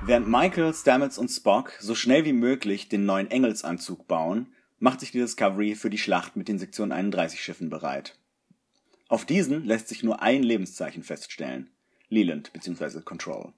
[0.08, 4.46] Während Michael, Stamets und Spock so schnell wie möglich den neuen Engelsanzug bauen,
[4.86, 8.20] macht sich die Discovery für die Schlacht mit den Sektion 31 Schiffen bereit.
[9.08, 11.72] Auf diesen lässt sich nur ein Lebenszeichen feststellen.
[12.08, 13.02] Leland bzw.
[13.02, 13.52] Control.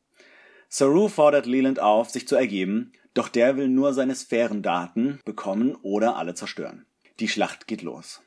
[0.69, 6.15] Saru fordert Leland auf, sich zu ergeben, doch der will nur seine Sphärendaten bekommen oder
[6.15, 6.85] alle zerstören.
[7.19, 8.21] Die Schlacht geht los.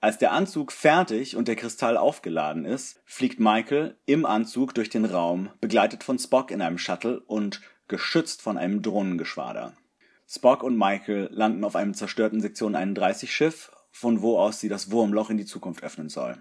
[0.00, 5.04] Als der Anzug fertig und der Kristall aufgeladen ist, fliegt Michael im Anzug durch den
[5.04, 9.76] Raum, begleitet von Spock in einem Shuttle und geschützt von einem Drohnengeschwader.
[10.34, 14.90] Spock und Michael landen auf einem zerstörten Sektion 31 Schiff, von wo aus sie das
[14.90, 16.40] Wurmloch in die Zukunft öffnen soll.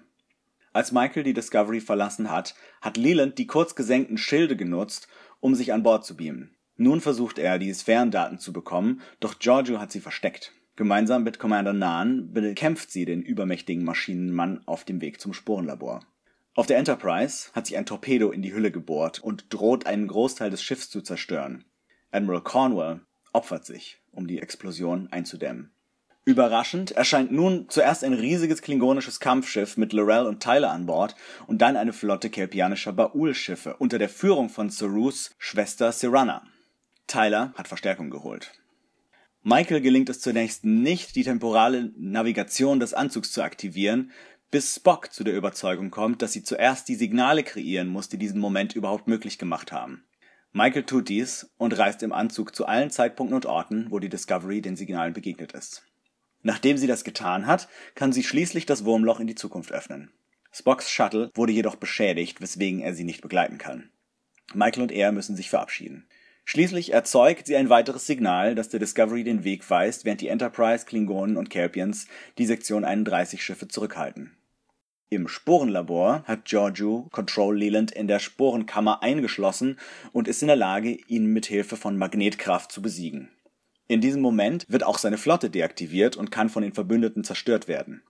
[0.71, 5.09] Als Michael die Discovery verlassen hat, hat Leland die kurz gesenkten Schilde genutzt,
[5.41, 6.55] um sich an Bord zu beamen.
[6.77, 10.53] Nun versucht er, die Sphärendaten zu bekommen, doch Giorgio hat sie versteckt.
[10.77, 16.05] Gemeinsam mit Commander Nahn bekämpft sie den übermächtigen Maschinenmann auf dem Weg zum Sporenlabor.
[16.55, 20.49] Auf der Enterprise hat sich ein Torpedo in die Hülle gebohrt und droht einen Großteil
[20.49, 21.65] des Schiffs zu zerstören.
[22.09, 23.01] Admiral Cornwall
[23.33, 25.71] opfert sich, um die Explosion einzudämmen.
[26.23, 31.15] Überraschend erscheint nun zuerst ein riesiges klingonisches Kampfschiff mit Lorel und Tyler an Bord
[31.47, 36.43] und dann eine Flotte kelpianischer Baul-Schiffe unter der Führung von Sarus Schwester Sirana.
[37.07, 38.51] Tyler hat Verstärkung geholt.
[39.41, 44.11] Michael gelingt es zunächst nicht, die temporale Navigation des Anzugs zu aktivieren,
[44.51, 48.39] bis Spock zu der Überzeugung kommt, dass sie zuerst die Signale kreieren muss, die diesen
[48.39, 50.03] Moment überhaupt möglich gemacht haben.
[50.53, 54.61] Michael tut dies und reist im Anzug zu allen Zeitpunkten und Orten, wo die Discovery
[54.61, 55.83] den Signalen begegnet ist.
[56.43, 60.11] Nachdem sie das getan hat, kann sie schließlich das Wurmloch in die Zukunft öffnen.
[60.51, 63.91] Spocks Shuttle wurde jedoch beschädigt, weswegen er sie nicht begleiten kann.
[64.53, 66.07] Michael und er müssen sich verabschieden.
[66.43, 70.85] Schließlich erzeugt sie ein weiteres Signal, das der Discovery den Weg weist, während die Enterprise,
[70.85, 74.35] Klingonen und Kelpians die Sektion 31 Schiffe zurückhalten.
[75.13, 79.77] Im Sporenlabor hat Giorgio Control Leland in der Sporenkammer eingeschlossen
[80.13, 83.29] und ist in der Lage, ihn mit Hilfe von Magnetkraft zu besiegen.
[83.89, 88.03] In diesem Moment wird auch seine Flotte deaktiviert und kann von den Verbündeten zerstört werden.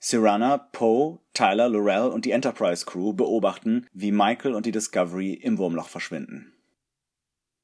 [0.00, 5.58] Sirana, Poe, Tyler, Lorel und die Enterprise Crew beobachten, wie Michael und die Discovery im
[5.58, 6.52] Wurmloch verschwinden.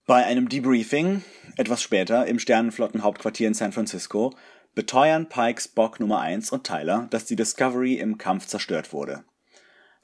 [0.07, 1.25] Bei einem Debriefing,
[1.57, 4.35] etwas später im Sternenflottenhauptquartier in San Francisco,
[4.79, 9.25] beteuern Pikes Spock Nummer 1 und Tyler, dass die Discovery im Kampf zerstört wurde.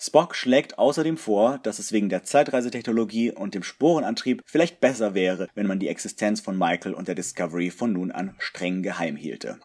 [0.00, 5.46] Spock schlägt außerdem vor, dass es wegen der Zeitreisetechnologie und dem Sporenantrieb vielleicht besser wäre,
[5.54, 9.60] wenn man die Existenz von Michael und der Discovery von nun an streng geheim hielte.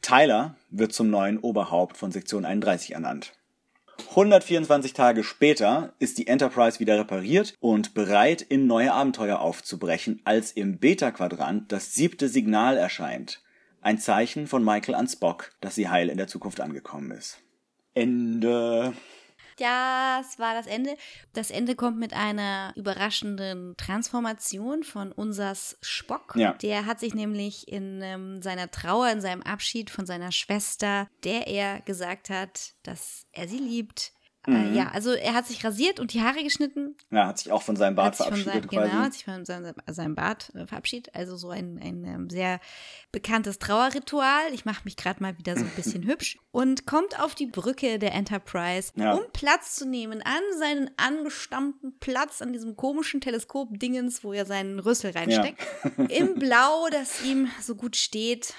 [0.00, 3.34] Tyler wird zum neuen Oberhaupt von Sektion 31 ernannt.
[4.08, 10.50] 124 Tage später ist die Enterprise wieder repariert und bereit, in neue Abenteuer aufzubrechen, als
[10.52, 13.42] im Beta-Quadrant das siebte Signal erscheint.
[13.86, 17.38] Ein Zeichen von Michael an Spock, dass sie heil in der Zukunft angekommen ist.
[17.94, 18.92] Ende.
[19.58, 20.96] Das war das Ende.
[21.34, 26.34] Das Ende kommt mit einer überraschenden Transformation von unsers Spock.
[26.34, 26.54] Ja.
[26.54, 31.46] Der hat sich nämlich in ähm, seiner Trauer, in seinem Abschied von seiner Schwester, der
[31.46, 34.15] er gesagt hat, dass er sie liebt,
[34.46, 34.54] Mhm.
[34.54, 36.96] Äh, ja, also er hat sich rasiert und die Haare geschnitten.
[37.10, 38.90] Ja, hat sich auch von seinem Bart verabschiedet seinem, quasi.
[38.90, 41.14] Genau, hat sich von seinem, seinem Bart äh, verabschiedet.
[41.14, 42.60] Also so ein, ein ähm, sehr
[43.12, 44.52] bekanntes Trauerritual.
[44.52, 46.38] Ich mache mich gerade mal wieder so ein bisschen hübsch.
[46.50, 49.12] Und kommt auf die Brücke der Enterprise, Ja.
[49.14, 54.78] um Platz zu nehmen an seinen angestammten Platz, an diesem komischen Teleskop-Dingens, wo er seinen
[54.78, 55.60] Rüssel reinsteckt.
[56.08, 58.54] Im Blau, das ihm so gut steht.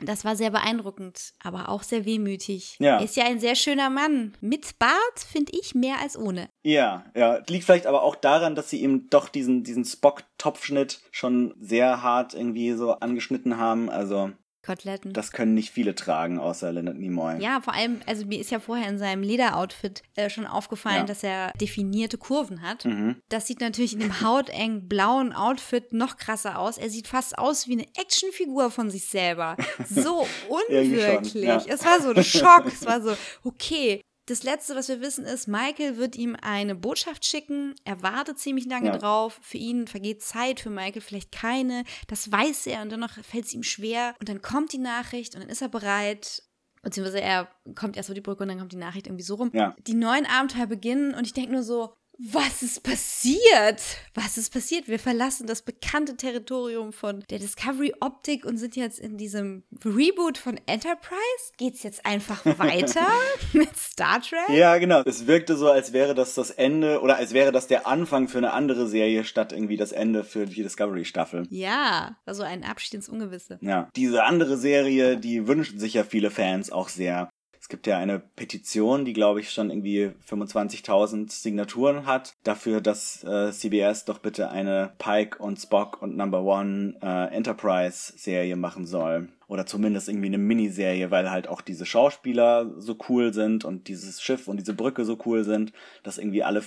[0.00, 2.76] Das war sehr beeindruckend, aber auch sehr wehmütig.
[2.78, 2.98] Ja.
[2.98, 4.34] Er ist ja ein sehr schöner Mann.
[4.40, 6.48] Mit Bart finde ich mehr als ohne.
[6.62, 7.40] Ja, ja.
[7.48, 12.34] Liegt vielleicht aber auch daran, dass sie ihm doch diesen, diesen Spock-Topfschnitt schon sehr hart
[12.34, 13.90] irgendwie so angeschnitten haben.
[13.90, 14.30] Also,
[14.68, 15.12] Koteletten.
[15.12, 17.40] das können nicht viele tragen, außer Leonard Nimoy.
[17.42, 21.02] Ja, vor allem, also mir ist ja vorher in seinem Lederoutfit äh, schon aufgefallen, Ja.
[21.04, 21.06] Mhm.
[21.06, 22.86] dass er definierte Kurven hat.
[23.28, 26.78] Das sieht natürlich in dem hautengen blauen Outfit noch krasser aus.
[26.78, 29.56] Er sieht fast aus wie eine Actionfigur von sich selber.
[29.88, 30.26] So
[30.68, 31.44] Irgendwie schon, unwirklich.
[31.44, 31.62] ja.
[31.66, 32.66] Es war so ein Schock.
[32.66, 34.02] es war so, okay.
[34.28, 37.74] Das Letzte, was wir wissen, ist, Michael wird ihm eine Botschaft schicken.
[37.84, 38.98] Er wartet ziemlich lange Ja.
[38.98, 39.38] drauf.
[39.42, 41.84] Für ihn vergeht Zeit, für Michael vielleicht keine.
[42.08, 44.14] Das weiß er und dennoch fällt es ihm schwer.
[44.20, 46.42] Und dann kommt die Nachricht und dann ist er bereit.
[46.82, 49.50] Beziehungsweise er kommt erst auf die Brücke und dann kommt die Nachricht irgendwie so rum.
[49.54, 49.74] Ja.
[49.86, 53.80] Die neuen Abenteuer beginnen und ich denke nur so, was ist passiert?
[54.14, 54.88] Was ist passiert?
[54.88, 60.36] Wir verlassen das bekannte Territorium von der Discovery Optik und sind jetzt in diesem Reboot
[60.36, 61.52] von Enterprise.
[61.58, 63.06] Geht's jetzt einfach weiter
[63.52, 64.48] mit Star Trek?
[64.48, 65.02] Ja, genau.
[65.04, 68.38] Es wirkte so, als wäre das das Ende oder als wäre das der Anfang für
[68.38, 71.46] eine andere Serie statt irgendwie das Ende für die Discovery-Staffel.
[71.50, 73.58] Ja, war so ein Abschied ins Ungewisse.
[73.60, 73.88] Ja.
[73.94, 77.28] Diese andere Serie, die wünschen sich ja viele Fans auch sehr.
[77.68, 83.22] Es gibt ja eine Petition, die glaube ich schon irgendwie 25.000 Signaturen hat, dafür, dass
[83.24, 88.86] äh, CBS doch bitte eine Pike und Spock und Number One äh, Enterprise Serie machen
[88.86, 89.28] soll.
[89.48, 94.22] Oder zumindest irgendwie eine Miniserie, weil halt auch diese Schauspieler so cool sind und dieses
[94.22, 96.64] Schiff und diese Brücke so cool sind, dass irgendwie alle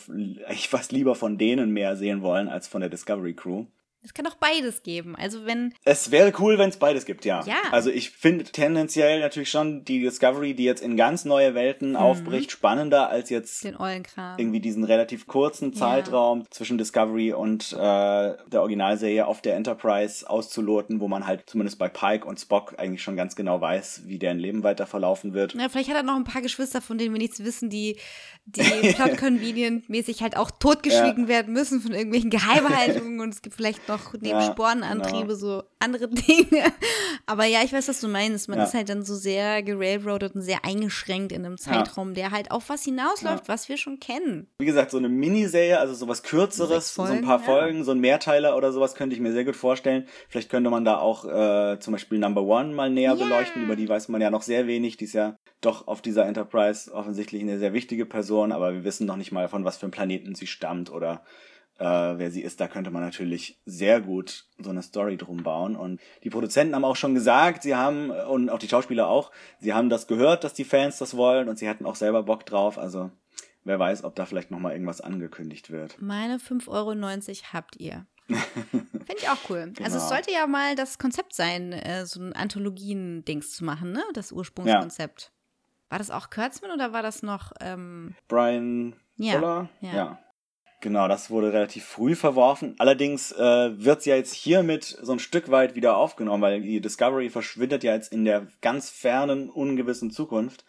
[0.51, 3.65] ich fast lieber von denen mehr sehen wollen als von der Discovery Crew.
[4.03, 5.15] Es kann auch beides geben.
[5.15, 5.73] Also wenn.
[5.83, 7.43] Es wäre cool, wenn es beides gibt, ja.
[7.45, 7.57] Ja.
[7.71, 12.51] Also ich finde tendenziell natürlich schon die Discovery, die jetzt in ganz neue Welten aufbricht,
[12.51, 14.39] spannender als jetzt Den Eulenkram.
[14.39, 20.99] irgendwie diesen relativ kurzen Zeitraum zwischen Discovery und äh, der Originalserie auf der Enterprise auszuloten,
[20.99, 24.39] wo man halt zumindest bei Pike und Spock eigentlich schon ganz genau weiß, wie deren
[24.39, 25.53] Leben weiter verlaufen wird.
[25.53, 27.97] Ja, vielleicht hat er noch ein paar Geschwister, von denen wir nichts wissen, die,
[28.45, 28.61] die
[28.93, 34.39] plot-convenient-mäßig halt auch totgeschwiegen werden müssen von irgendwelchen Geheimhaltungen und es gibt vielleicht noch neben
[34.39, 35.35] Ja, Spornenantriebe genau.
[35.39, 36.63] so andere Dinge.
[37.25, 38.49] Aber ja, ich weiß, was du meinst.
[38.49, 38.65] Man Ja.
[38.65, 42.69] ist halt dann so sehr gerailroadet und sehr eingeschränkt in einem Zeitraum, der halt auf
[42.69, 44.47] was hinausläuft, was wir schon kennen.
[44.59, 47.61] Wie gesagt, so eine Miniserie, also sowas kürzeres, Sechs so ein paar Folgen, ja.
[47.61, 50.07] Folgen, so ein Mehrteiler oder sowas könnte ich mir sehr gut vorstellen.
[50.29, 53.23] Vielleicht könnte man da auch äh, zum Beispiel Number One mal näher Ja.
[53.23, 54.97] beleuchten, über die weiß man ja noch sehr wenig.
[54.97, 59.05] Die ist ja doch auf dieser Enterprise offensichtlich eine sehr wichtige Person, aber wir wissen
[59.07, 61.23] noch nicht mal, von was für einem Planeten sie stammt oder
[61.81, 62.59] äh, wer sie ist.
[62.61, 65.75] Da könnte man natürlich sehr gut so eine Story drum bauen.
[65.75, 69.73] Und die Produzenten haben auch schon gesagt, sie haben, und auch die Schauspieler auch, sie
[69.73, 72.77] haben das gehört, dass die Fans das wollen und sie hatten auch selber Bock drauf.
[72.77, 73.09] Also
[73.63, 75.99] wer weiß, ob da vielleicht nochmal irgendwas angekündigt wird.
[76.01, 78.05] Meine 5,90 Euro habt ihr.
[78.69, 79.73] Finde ich auch cool.
[79.83, 80.07] Also es Genau.
[80.07, 84.03] sollte ja mal das Konzept sein, äh, so ein Anthologien-Dings zu machen, ne?
[84.13, 85.31] Das Ursprungskonzept.
[85.89, 89.69] War das auch Kurtzman oder war das noch ähm, Brian Ja, Fuller?
[89.81, 90.19] ja.
[90.81, 92.75] Genau, das wurde relativ früh verworfen.
[92.79, 93.37] Allerdings äh,
[93.83, 97.93] wird ja jetzt hiermit so ein Stück weit wieder aufgenommen, weil die Discovery verschwindet ja
[97.93, 100.65] jetzt in der ganz fernen, ungewissen Zukunft.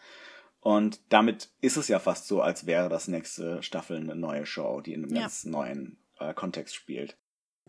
[0.59, 4.81] Und damit ist es ja fast so, als wäre das nächste Staffel eine neue Show,
[4.81, 5.21] die in einem Ja.
[5.23, 7.17] ganz neuen äh, Kontext spielt.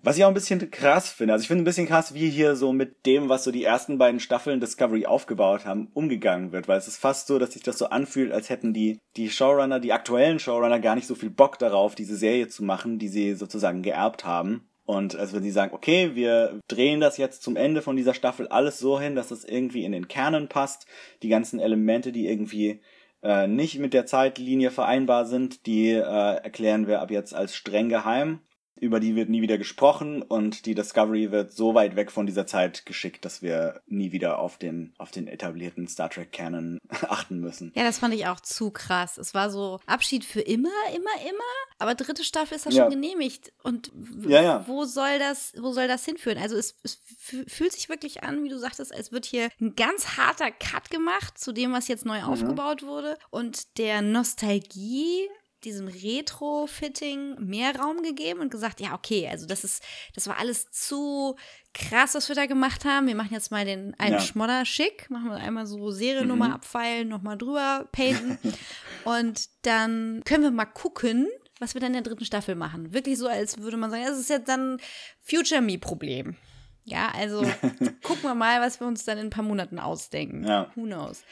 [0.05, 2.57] Was ich auch ein bisschen krass finde, also ich finde ein bisschen krass, wie hier
[2.57, 6.77] so mit dem, was so die ersten beiden Staffeln Discovery aufgebaut haben, umgegangen wird, weil
[6.77, 9.95] es ist fast so, dass sich das so anfühlt, als hätten die, die Showrunner, die
[9.95, 13.81] aktuellen Showrunner gar nicht so viel Bock darauf, diese Serie zu machen, die sie sozusagen
[13.81, 14.69] geerbt haben.
[14.85, 18.47] Und als wenn sie sagen, okay, wir drehen das jetzt zum Ende von dieser Staffel
[18.49, 20.87] alles so hin, dass es irgendwie in den Kernen passt,
[21.23, 22.83] die ganzen Elemente, die irgendwie
[23.23, 27.89] äh, nicht mit der Zeitlinie vereinbar sind, die äh, erklären wir ab jetzt als streng
[27.89, 28.41] geheim.
[28.81, 32.47] Über die wird nie wieder gesprochen und die Discovery wird so weit weg von dieser
[32.47, 37.39] Zeit geschickt, dass wir nie wieder auf den, auf den etablierten Star Trek Canon achten
[37.41, 37.73] müssen.
[37.77, 39.17] Ja, das fand ich auch zu krass.
[39.19, 41.45] Es war so Abschied für immer, immer, immer.
[41.79, 42.83] Aber dritte Staffel ist ja Ja.
[42.85, 43.53] schon genehmigt.
[43.63, 43.93] Und
[44.27, 44.65] Ja, ja.
[44.69, 46.39] wo soll das, wo soll das hinführen?
[46.39, 49.75] Also es, es fü- fühlt sich wirklich an, wie du sagtest, als wird hier ein
[49.77, 52.25] ganz harter Cut gemacht zu dem, was jetzt neu Mhm.
[52.29, 53.17] aufgebaut wurde.
[53.31, 55.29] Und der Nostalgie
[55.65, 59.83] diesem Retro-Fitting mehr Raum gegeben und gesagt, ja, okay, also das ist,
[60.15, 61.37] das war alles zu
[61.73, 63.07] krass, was wir da gemacht haben.
[63.07, 64.21] Wir machen jetzt mal den alten Ja.
[64.21, 66.55] Schmodder schick, machen wir einmal so Seriennummer Mhm.
[66.55, 68.39] abfeilen, nochmal drüber painten
[69.05, 71.29] und dann können wir mal gucken,
[71.61, 72.93] was wir dann in der dritten Staffel machen.
[72.93, 74.79] Wirklich so, als würde man sagen, das ist jetzt dann
[75.23, 76.37] Future Me-Problem.
[76.85, 77.43] Ja, also
[78.03, 80.45] gucken wir mal, was wir uns dann in ein paar Monaten ausdenken.
[80.47, 80.71] Ja.
[80.75, 81.23] Who knows?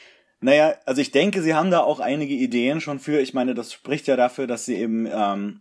[0.43, 3.21] Naja, also ich denke, sie haben da auch einige Ideen schon für.
[3.21, 5.61] Ich meine, das spricht ja dafür, dass sie eben ähm,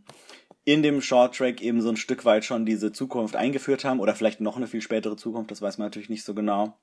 [0.66, 4.16] in dem Short Track eben so ein Stück weit schon diese Zukunft eingeführt haben oder
[4.16, 6.78] vielleicht noch eine viel spätere Zukunft, das weiß man natürlich nicht so genau.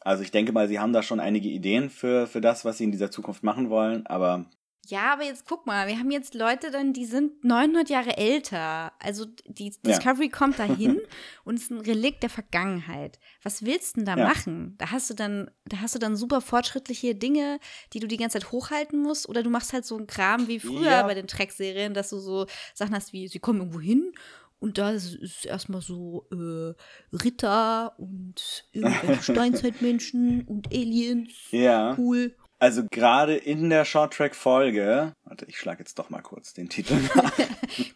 [0.00, 2.84] Also ich denke mal, sie haben da schon einige Ideen für, für das, was sie
[2.84, 4.44] in dieser Zukunft machen wollen, aber
[4.90, 8.92] Ja, aber jetzt guck mal, wir haben jetzt Leute dann, die sind 900 Jahre älter.
[8.98, 10.98] Also die Discovery kommt dahin
[11.44, 13.18] und ist ein Relikt der Vergangenheit.
[13.42, 14.24] Was willst du denn da Ja.
[14.28, 14.74] machen?
[14.78, 17.60] Da hast du dann, da hast du dann super fortschrittliche Dinge,
[17.92, 20.58] die du die ganze Zeit hochhalten musst, oder du machst halt so einen Kram wie
[20.58, 21.02] früher Ja.
[21.02, 24.12] bei den Track-Serien, dass du so Sachen hast wie, sie kommen irgendwo hin
[24.58, 26.74] und da ist, ist erstmal so äh,
[27.14, 31.32] Ritter und irgendwelche Steinzeitmenschen und Aliens.
[31.50, 31.94] ja.
[31.98, 32.34] Cool.
[32.60, 36.68] Also gerade in der Short Track Folge, warte, ich schlage jetzt doch mal kurz den
[36.68, 37.32] Titel nach.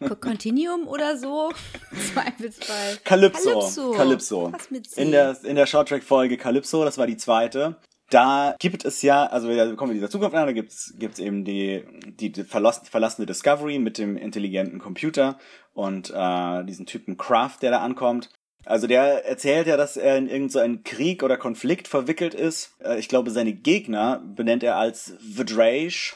[0.09, 1.51] Co- Continuum oder so.
[2.13, 2.99] Zweifelsfall.
[3.05, 3.51] Calypso.
[3.51, 3.91] Calypso.
[3.93, 4.53] Calypso.
[4.53, 5.03] Was mit C?
[5.03, 7.77] In der, in der Short Track Folge Calypso, das war die zweite.
[8.11, 11.45] Da gibt es ja, also wir kommen wir dieser Zukunft an, da gibt's gibt's eben
[11.47, 15.39] die, die, die verlass, verlassene Discovery mit dem intelligenten Computer
[15.73, 18.29] und äh, diesen Typen Kraft, der da ankommt.
[18.65, 22.75] Also der erzählt ja, dass er in irgendeinen Krieg oder Konflikt verwickelt ist.
[22.83, 26.15] Äh, ich glaube, seine Gegner benennt er als Vidrage.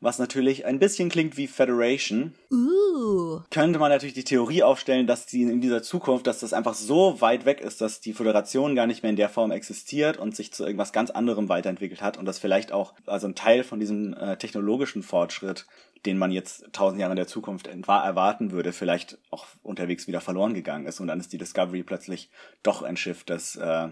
[0.00, 2.34] was natürlich ein bisschen klingt wie Federation.
[2.50, 3.40] Uh.
[3.50, 7.20] Könnte man natürlich die Theorie aufstellen, dass die in dieser Zukunft, dass das einfach so
[7.20, 10.52] weit weg ist, dass die Föderation gar nicht mehr in der Form existiert und sich
[10.52, 14.12] zu irgendwas ganz anderem weiterentwickelt hat und dass vielleicht auch also ein Teil von diesem
[14.14, 15.66] äh, technologischen Fortschritt,
[16.06, 20.54] den man jetzt tausend Jahre in der Zukunft erwarten würde, vielleicht auch unterwegs wieder verloren
[20.54, 22.30] gegangen ist und dann ist die Discovery plötzlich
[22.62, 23.88] doch ein Schiff, das äh,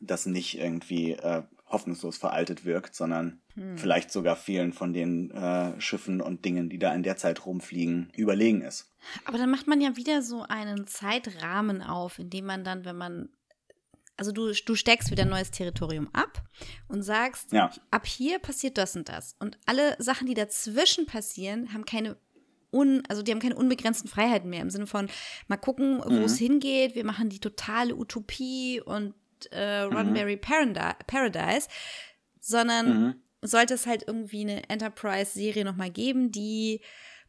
[0.00, 3.78] das nicht irgendwie äh, hoffnungslos veraltet wirkt, sondern hm.
[3.78, 8.10] vielleicht sogar vielen von den äh, Schiffen und Dingen, die da in der Zeit rumfliegen,
[8.16, 8.90] überlegen ist.
[9.24, 12.96] Aber dann macht man ja wieder so einen Zeitrahmen auf, in dem man dann, wenn
[12.96, 13.28] man
[14.20, 16.42] also du, du steckst wieder ein neues Territorium ab
[16.88, 17.70] und sagst, ja.
[17.90, 19.34] ab hier passiert das und das.
[19.38, 22.18] Und alle Sachen, die dazwischen passieren, haben keine
[22.70, 25.08] Un, also die haben keine unbegrenzten Freiheiten mehr im Sinne von
[25.48, 26.24] mal gucken, wo mhm.
[26.24, 26.94] es hingeht.
[26.94, 29.14] Wir machen die totale Utopie und
[29.52, 30.74] äh, Roddenberry mhm.
[31.06, 31.68] Paradise,
[32.40, 33.14] sondern mhm.
[33.40, 36.82] sollte es halt irgendwie eine Enterprise-Serie nochmal geben, die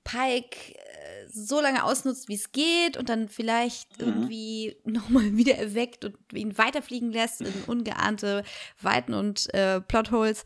[0.03, 4.07] Pike äh, so lange ausnutzt, wie es geht und dann vielleicht mhm.
[4.07, 8.43] irgendwie nochmal wieder erweckt und ihn weiterfliegen lässt in ungeahnte
[8.81, 10.43] Weiten und äh, Plotholes,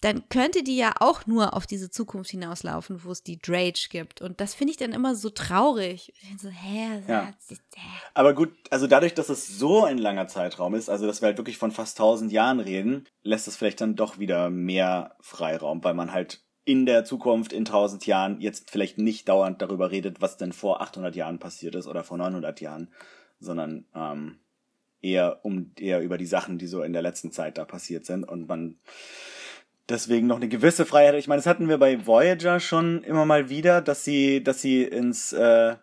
[0.00, 4.22] dann könnte die ja auch nur auf diese Zukunft hinauslaufen, wo es die Drage gibt.
[4.22, 6.12] Und das finde ich dann immer so traurig.
[6.40, 7.32] So, hä, ja.
[8.14, 11.38] Aber gut, also dadurch, dass es so ein langer Zeitraum ist, also dass wir halt
[11.38, 15.94] wirklich von fast tausend Jahren reden, lässt es vielleicht dann doch wieder mehr Freiraum, weil
[15.94, 20.36] man halt in der Zukunft in tausend Jahren jetzt vielleicht nicht dauernd darüber redet, was
[20.36, 22.88] denn vor 800 Jahren passiert ist oder vor 900 Jahren,
[23.40, 24.36] sondern ähm,
[25.00, 28.24] eher um eher über die Sachen, die so in der letzten Zeit da passiert sind
[28.24, 28.76] und man
[29.88, 31.14] deswegen noch eine gewisse Freiheit.
[31.14, 34.82] Ich meine, das hatten wir bei Voyager schon immer mal wieder, dass sie, dass sie
[34.82, 35.76] ins äh,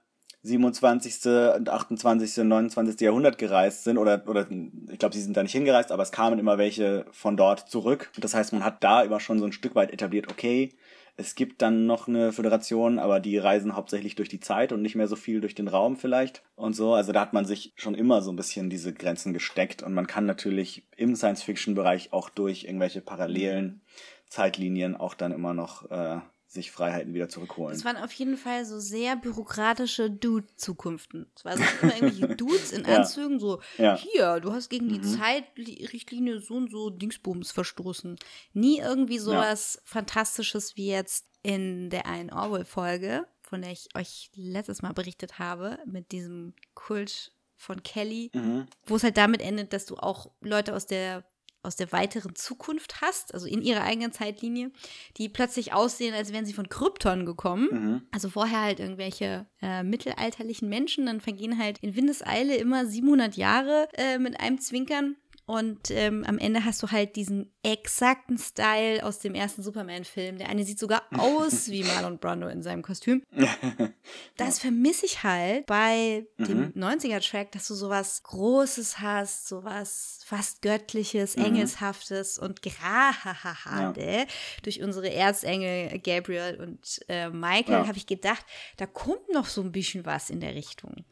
[0.45, 1.25] 27.
[1.55, 2.39] und 28.
[2.41, 3.01] und 29.
[3.01, 4.47] Jahrhundert gereist sind oder oder
[4.91, 8.11] ich glaube, sie sind da nicht hingereist, aber es kamen immer welche von dort zurück.
[8.17, 10.73] Das heißt, man hat da immer schon so ein Stück weit etabliert, okay,
[11.17, 14.95] es gibt dann noch eine Föderation, aber die reisen hauptsächlich durch die Zeit und nicht
[14.95, 16.93] mehr so viel durch den Raum vielleicht und so.
[16.93, 20.07] Also da hat man sich schon immer so ein bisschen diese Grenzen gesteckt und man
[20.07, 23.81] kann natürlich im Science-Fiction-Bereich auch durch irgendwelche parallelen
[24.27, 26.19] Zeitlinien auch dann immer noch äh,
[26.55, 27.75] sich Freiheiten wieder zurückholen.
[27.75, 31.27] Es waren auf jeden Fall so sehr bürokratische Dude-Zukunften.
[31.35, 33.39] Es waren so immer irgendwelche Dudes in Anzügen, ja.
[33.39, 33.97] so, ja.
[33.97, 35.03] hier, du hast gegen die mhm.
[35.03, 38.17] Zeitrichtlinie so und so Dingsbums verstoßen.
[38.53, 39.81] Nie irgendwie sowas ja.
[39.85, 45.77] Fantastisches wie jetzt in der einen Orwell-Folge, von der ich euch letztes Mal berichtet habe,
[45.85, 48.65] mit diesem Kult von Kelly, mhm.
[48.85, 51.23] wo es halt damit endet, dass du auch Leute aus der
[51.65, 54.71] aus der weiteren Zukunft hast, also in ihrer eigenen Zeitlinie,
[55.17, 57.67] die plötzlich aussehen, als wären sie von Krypton gekommen.
[57.71, 58.01] Mhm.
[58.11, 63.87] Also vorher halt irgendwelche äh, mittelalterlichen Menschen, dann vergehen halt in Windeseile immer 700 Jahre
[63.93, 65.15] äh, mit einem Zwinkern.
[65.47, 70.39] Und ähm, am Ende hast du halt diesen exakten Style aus dem ersten Superman-Film.
[70.39, 73.23] Der eine sieht sogar aus wie Marlon Brando in seinem Kostüm.
[74.37, 76.83] Das vermisse ich halt bei dem mhm.
[76.83, 81.45] 90er-Track, dass du sowas Großes hast, sowas fast Göttliches, mhm.
[81.45, 84.25] Engelshaftes und gerade ja.
[84.61, 87.87] durch unsere Erzengel Gabriel und äh, Michael ja.
[87.87, 88.45] habe ich gedacht,
[88.77, 91.05] da kommt noch so ein bisschen was in der Richtung.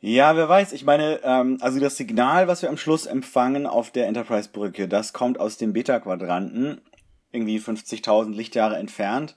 [0.00, 0.72] Ja, wer weiß.
[0.74, 5.12] Ich meine, ähm, also das Signal, was wir am Schluss empfangen auf der Enterprise-Brücke, das
[5.12, 6.80] kommt aus dem Beta-Quadranten,
[7.32, 9.36] irgendwie 50.000 Lichtjahre entfernt.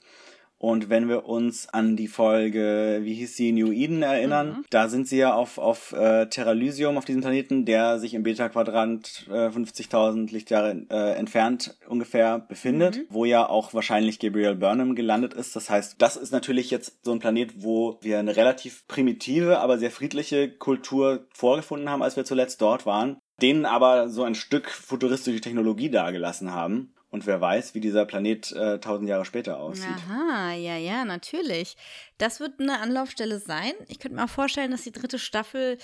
[0.61, 4.65] Und wenn wir uns an die Folge, wie hieß sie, New Eden erinnern, mhm.
[4.69, 9.25] da sind sie ja auf, auf äh, Terralysium, auf diesem Planeten, der sich im Beta-Quadrant
[9.27, 13.05] äh, 50.000 Lichtjahre äh, entfernt ungefähr befindet, mhm.
[13.09, 15.55] wo ja auch wahrscheinlich Gabriel Burnham gelandet ist.
[15.55, 19.79] Das heißt, das ist natürlich jetzt so ein Planet, wo wir eine relativ primitive, aber
[19.79, 24.69] sehr friedliche Kultur vorgefunden haben, als wir zuletzt dort waren, denen aber so ein Stück
[24.69, 26.93] futuristische Technologie dargelassen haben.
[27.11, 29.85] Und wer weiß, wie dieser Planet äh, tausend Jahre später aussieht.
[30.07, 31.75] Aha, ja, ja, natürlich.
[32.17, 33.73] Das wird eine Anlaufstelle sein.
[33.89, 35.77] Ich könnte mir auch vorstellen, dass die dritte Staffel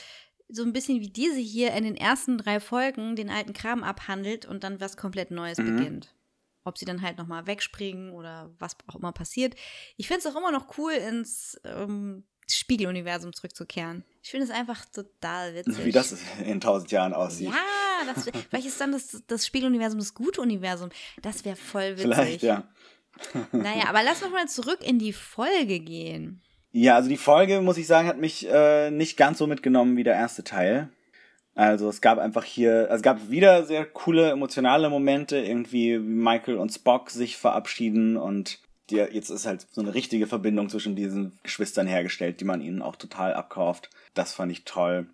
[0.48, 4.46] so ein bisschen wie diese hier in den ersten drei Folgen den alten Kram abhandelt
[4.46, 5.76] und dann was komplett Neues mhm.
[5.76, 6.16] beginnt.
[6.64, 9.56] Ob sie dann halt nochmal wegspringen oder was auch immer passiert.
[9.98, 14.04] Ich finde es auch immer noch cool, ins ähm, Spiegeluniversum zurückzukehren.
[14.24, 15.86] Ich finde es einfach total witzig.
[15.86, 17.50] Wie das in tausend Jahren aussieht.
[17.50, 20.90] Ja, das, vielleicht ist dann das, das Spiegeluniversum das gute Universum.
[21.22, 22.04] Das wäre voll witzig.
[22.04, 22.64] Vielleicht, ja.
[23.52, 26.42] naja, aber lass uns mal zurück in die Folge gehen.
[26.72, 30.04] Ja, also die Folge, muss ich sagen, hat mich äh, nicht ganz so mitgenommen wie
[30.04, 30.90] der erste Teil.
[31.56, 36.00] Also es gab einfach hier, also es gab wieder sehr coole emotionale Momente, irgendwie wie
[36.00, 40.96] Michael und Spock sich verabschieden und die, jetzt ist halt so eine richtige Verbindung zwischen
[40.96, 43.90] diesen Geschwistern hergestellt, die man ihnen auch total abkauft.
[44.14, 45.08] Das fand ich toll.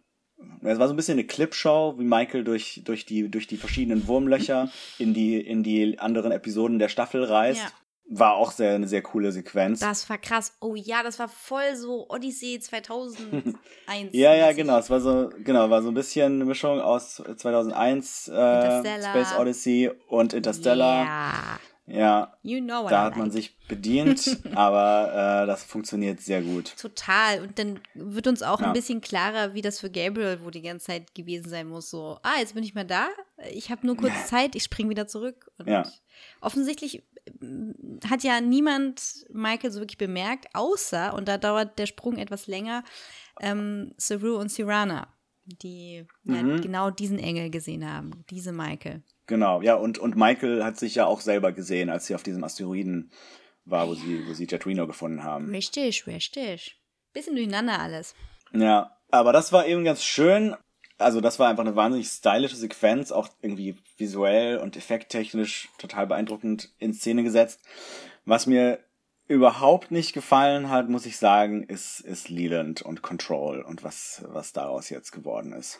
[0.61, 4.07] Es war so ein bisschen eine Clipshow, wie Michael durch, durch, die, durch die verschiedenen
[4.07, 7.61] Wurmlöcher in die, in die anderen Episoden der Staffel reist.
[7.61, 8.19] Ja.
[8.19, 9.80] war auch sehr, eine sehr coole Sequenz.
[9.80, 10.57] Das war krass.
[10.59, 13.55] Oh ja, das war voll so Odyssey 2001.
[14.11, 14.78] ja, ja, genau.
[14.80, 19.01] Es war so, genau, war so ein bisschen eine Mischung aus 2001 äh.
[19.01, 21.05] Space Odyssey und Interstellar.
[21.05, 21.59] Yeah.
[21.86, 23.34] Ja, You know da hat man like.
[23.34, 26.74] sich bedient, aber äh, das funktioniert sehr gut.
[26.78, 27.42] Total.
[27.42, 28.68] Und dann wird uns auch Ja.
[28.68, 31.90] ein bisschen klarer, wie das für Gabriel wohl die ganze Zeit gewesen sein muss.
[31.90, 33.10] So, ah, jetzt bin ich mal da.
[33.52, 35.52] Ich habe nur kurz Zeit, ich springe wieder zurück.
[35.58, 35.84] Und Ja.
[36.42, 37.04] offensichtlich
[37.42, 37.76] ähm,
[38.10, 42.84] hat ja niemand Michael so wirklich bemerkt, außer, und da dauert der Sprung etwas länger,
[43.42, 45.08] ähm, Saru und Sirana,
[45.46, 46.62] die ja, Mhm.
[46.62, 49.04] genau diesen Engel gesehen haben, diese Michael.
[49.28, 52.43] Genau, ja, und, und Michael hat sich ja auch selber gesehen, als sie auf diesem
[52.43, 53.11] Asteroiden
[53.65, 55.49] war, wo sie, wo sie Jet Reno gefunden haben.
[55.49, 56.82] Richtig, richtig.
[57.13, 58.15] Bisschen durcheinander alles.
[58.53, 60.55] Ja, aber das war eben ganz schön.
[60.97, 66.74] Also das war einfach eine wahnsinnig stylische Sequenz, auch irgendwie visuell und effekttechnisch total beeindruckend
[66.80, 67.61] in Szene gesetzt.
[68.26, 68.80] Was mir
[69.28, 74.53] überhaupt nicht gefallen hat, muss ich sagen, ist, ist Leland und Control und was, was
[74.53, 75.80] daraus jetzt geworden ist.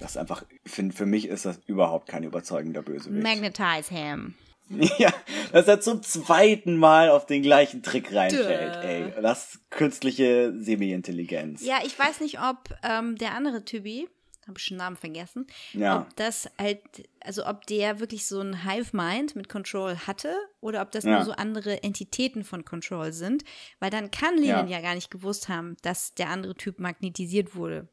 [0.00, 3.22] Das ist einfach, für, für mich ist das überhaupt kein überzeugender Bösewicht.
[3.22, 4.34] Magnetize him.
[4.98, 5.12] Ja,
[5.52, 9.12] dass er zum zweiten Mal auf den gleichen Trick reinfällt, ey.
[9.22, 11.64] Das künstliche Semi-Intelligenz.
[11.64, 14.08] Ja, ich weiß nicht, ob ähm, der andere Typi,
[14.46, 16.00] habe ich schon den Namen vergessen, Ja.
[16.02, 16.80] ob das halt,
[17.20, 21.16] also ob der wirklich so ein Hive-Mind mit Control hatte oder ob das Ja.
[21.16, 23.42] nur so andere Entitäten von Control sind,
[23.80, 24.80] weil dann kann Leland ja.
[24.80, 27.88] gar nicht gewusst haben, dass der andere Typ magnetisiert wurde.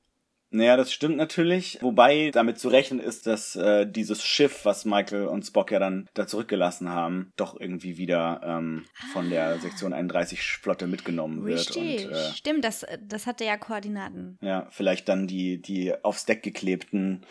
[0.53, 1.79] Naja, das stimmt natürlich.
[1.81, 6.07] Wobei damit zu rechnen ist, dass äh, dieses Schiff, was Michael und Spock ja dann
[6.13, 11.75] da zurückgelassen haben, doch irgendwie wieder ähm, von der Sektion 31 Flotte mitgenommen wird.
[11.75, 14.37] Richtig, Und äh, stimmt, das, das hatte ja Koordinaten.
[14.41, 17.25] ja, vielleicht dann die, die aufs Deck geklebten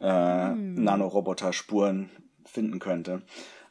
[0.00, 0.06] äh,
[0.50, 0.74] Hm.
[0.74, 2.10] Nanoroboter-Spuren
[2.44, 3.22] finden könnte.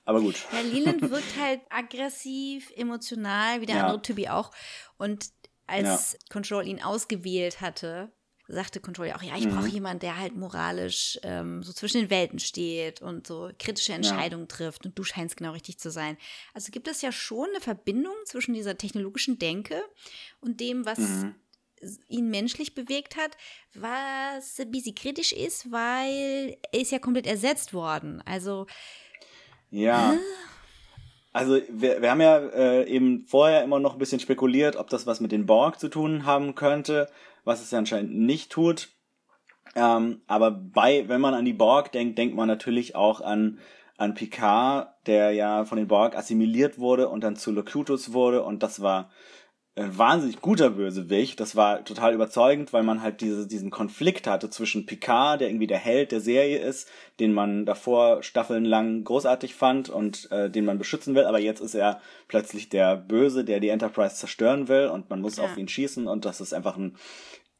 [0.03, 0.35] Aber gut.
[0.51, 3.81] Ja, Leland wirkt halt aggressiv, emotional, wie der Ja.
[3.85, 4.51] andere Typi auch.
[4.97, 5.27] Und
[5.67, 8.11] als Control ihn ausgewählt hatte,
[8.47, 9.51] sagte Control ja auch, ja, ich Mhm.
[9.55, 14.47] brauche jemanden, der halt moralisch ähm, so zwischen den Welten steht und so kritische Entscheidungen
[14.47, 14.85] trifft.
[14.85, 16.17] Und du scheinst genau richtig zu sein.
[16.53, 19.81] Also gibt es ja schon eine Verbindung zwischen dieser technologischen Denke
[20.41, 21.35] und dem, was Mhm.
[22.07, 23.35] ihn menschlich bewegt hat,
[23.73, 28.21] was ein bisschen kritisch ist, weil er ist ja komplett ersetzt worden.
[28.25, 28.65] Also
[29.71, 30.15] Ja.
[31.33, 35.05] Also wir, wir haben ja äh, eben vorher immer noch ein bisschen spekuliert, ob das
[35.05, 37.09] was mit den Borg zu tun haben könnte,
[37.45, 38.89] was es ja anscheinend nicht tut.
[39.75, 43.59] Ähm, aber bei, wenn man an die Borg denkt, denkt man natürlich auch an
[43.97, 48.61] an Picard, der ja von den Borg assimiliert wurde und dann zu Locutus wurde und
[48.61, 49.09] das war
[49.77, 51.39] ein wahnsinnig guter Bösewicht.
[51.39, 55.67] Das war total überzeugend, weil man halt diese, diesen Konflikt hatte zwischen Picard, der irgendwie
[55.67, 56.87] der Held der Serie ist,
[57.19, 61.75] den man davor staffelnlang großartig fand und äh, den man beschützen will, aber jetzt ist
[61.75, 61.99] er
[62.29, 65.43] plötzlich der Böse, der die Enterprise zerstören will und man muss Ja.
[65.43, 66.95] auf ihn schießen und das ist einfach ein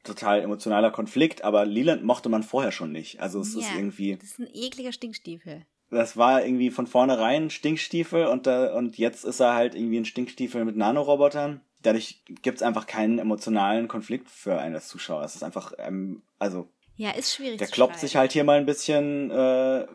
[0.05, 3.19] total emotionaler Konflikt, aber Leland mochte man vorher schon nicht.
[3.19, 5.65] Also es ist Ja, irgendwie, Das ist ein ekliger Stinkstiefel.
[5.89, 9.97] das war irgendwie von vornherein ein Stinkstiefel und, da, und jetzt ist er halt irgendwie
[9.97, 11.59] ein Stinkstiefel mit Nanorobotern.
[11.85, 15.23] Dadurch gibt's einfach keinen emotionalen Konflikt für einen als Zuschauer.
[15.23, 18.65] Es ist einfach, ähm, also Ja, ist schwierig der kloppt sich halt hier mal ein
[18.65, 19.85] bisschen, äh,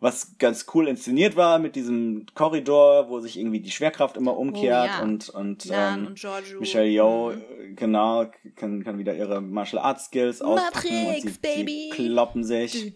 [0.00, 4.40] was ganz cool inszeniert war mit diesem Korridor, wo sich irgendwie die Schwerkraft immer oh
[4.40, 5.02] umkehrt oh, ja.
[5.02, 7.40] und und, ähm, und Michelle Yeoh mhm.
[7.40, 11.90] Äh, genau kann, kann wieder ihre Martial Arts Skills auspacken und sie, Baby.
[11.90, 12.92] sie kloppen sich.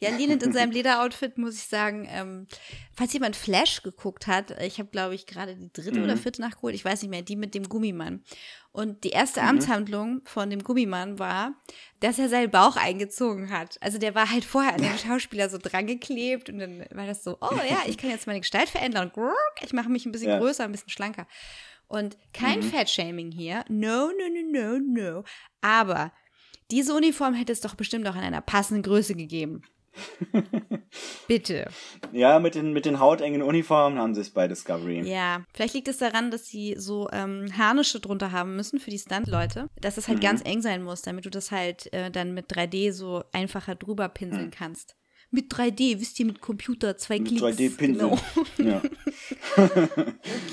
[0.00, 2.46] Ja, ja in seinem Lederoutfit muss ich sagen, ähm,
[2.94, 6.04] falls jemand Flash geguckt hat, ich habe glaube ich gerade die dritte mhm.
[6.04, 8.22] oder vierte nachgeholt, ich weiß nicht mehr, die mit dem Gummimann.
[8.72, 9.48] Und die erste Mhm.
[9.48, 11.52] Amtshandlung von dem Gummimann war,
[12.00, 13.76] dass er seinen Bauch eingezogen hat.
[13.82, 17.22] Also der war halt vorher an den Schauspieler so dran geklebt und dann war das
[17.22, 19.12] so, oh ja, ich kann jetzt meine Gestalt verändern.
[19.62, 20.38] Ich mache mich ein bisschen Ja.
[20.38, 21.26] größer, ein bisschen schlanker.
[21.86, 22.62] Und kein Mhm.
[22.62, 23.64] Fat-Shaming hier.
[23.68, 25.24] No, no, no, no, no.
[25.60, 26.10] Aber
[26.70, 29.60] diese Uniform hätte es doch bestimmt auch in einer passenden Größe gegeben.
[31.28, 31.68] Bitte.
[32.12, 35.02] Ja, mit den, mit den hautengen Uniformen haben sie es bei Discovery.
[35.08, 38.98] Ja, vielleicht liegt es daran, dass sie so ähm, Harnische drunter haben müssen für die
[38.98, 42.50] Stunt-Leute, dass es halt ganz eng sein muss, damit du das halt äh, dann mit
[42.50, 44.96] 3D so einfacher drüber pinseln kannst.
[45.30, 47.42] Mit 3D, wisst ihr, mit Computer, zwei Mit Klicks.
[47.42, 48.18] 3D-Pinsel.
[48.56, 48.72] Genau.
[48.72, 48.82] Ja.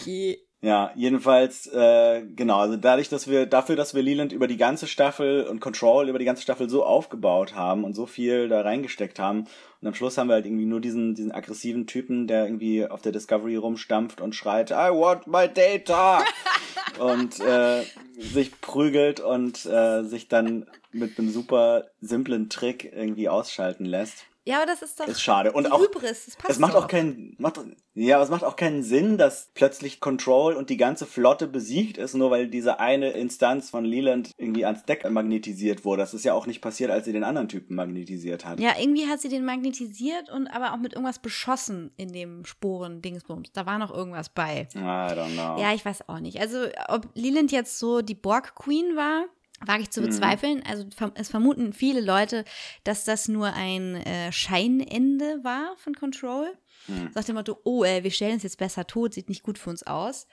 [0.01, 0.48] Okay.
[0.61, 4.87] Ja, jedenfalls, äh, genau, also dadurch, dass wir, dafür, dass wir Leland über die ganze
[4.87, 9.19] Staffel und Control über die ganze Staffel so aufgebaut haben und so viel da reingesteckt
[9.19, 9.45] haben
[9.81, 13.01] und am Schluss haben wir halt irgendwie nur diesen, diesen aggressiven Typen, der irgendwie auf
[13.01, 16.25] der Discovery rumstampft und schreit, I want my data!
[16.99, 17.83] und äh,
[18.17, 24.25] sich prügelt und äh, sich dann mit einem super simplen Trick irgendwie ausschalten lässt.
[24.49, 25.51] Ja, aber das ist doch ist schade.
[25.51, 26.85] Und auch, Hybris, das passt es macht doch.
[26.85, 27.59] auch keinen, macht,
[27.93, 31.99] ja, aber es macht auch keinen Sinn, dass plötzlich Control und die ganze Flotte besiegt
[31.99, 36.01] ist, nur weil diese eine Instanz von Leland irgendwie ans Deck magnetisiert wurde.
[36.01, 38.59] Das ist ja auch nicht passiert, als sie den anderen Typen magnetisiert hat.
[38.59, 43.51] Ja, irgendwie hat sie den magnetisiert und aber auch mit irgendwas beschossen in dem Sporen-Dingsbums.
[43.53, 44.67] Da war noch irgendwas bei.
[44.73, 45.61] I don't know.
[45.61, 46.41] Ja, ich weiß auch nicht.
[46.41, 49.25] Also, ob Leland jetzt so die Borg-Queen war,
[49.65, 50.63] wage ich zu bezweifeln.
[50.67, 50.85] Also,
[51.15, 52.45] es vermuten viele Leute,
[52.83, 56.51] dass das nur ein äh, Scheinende war von Control.
[56.85, 57.11] Hm.
[57.13, 59.69] Sagt dem Motto, oh, äh, wir stellen uns jetzt besser tot, sieht nicht gut für
[59.69, 60.27] uns aus.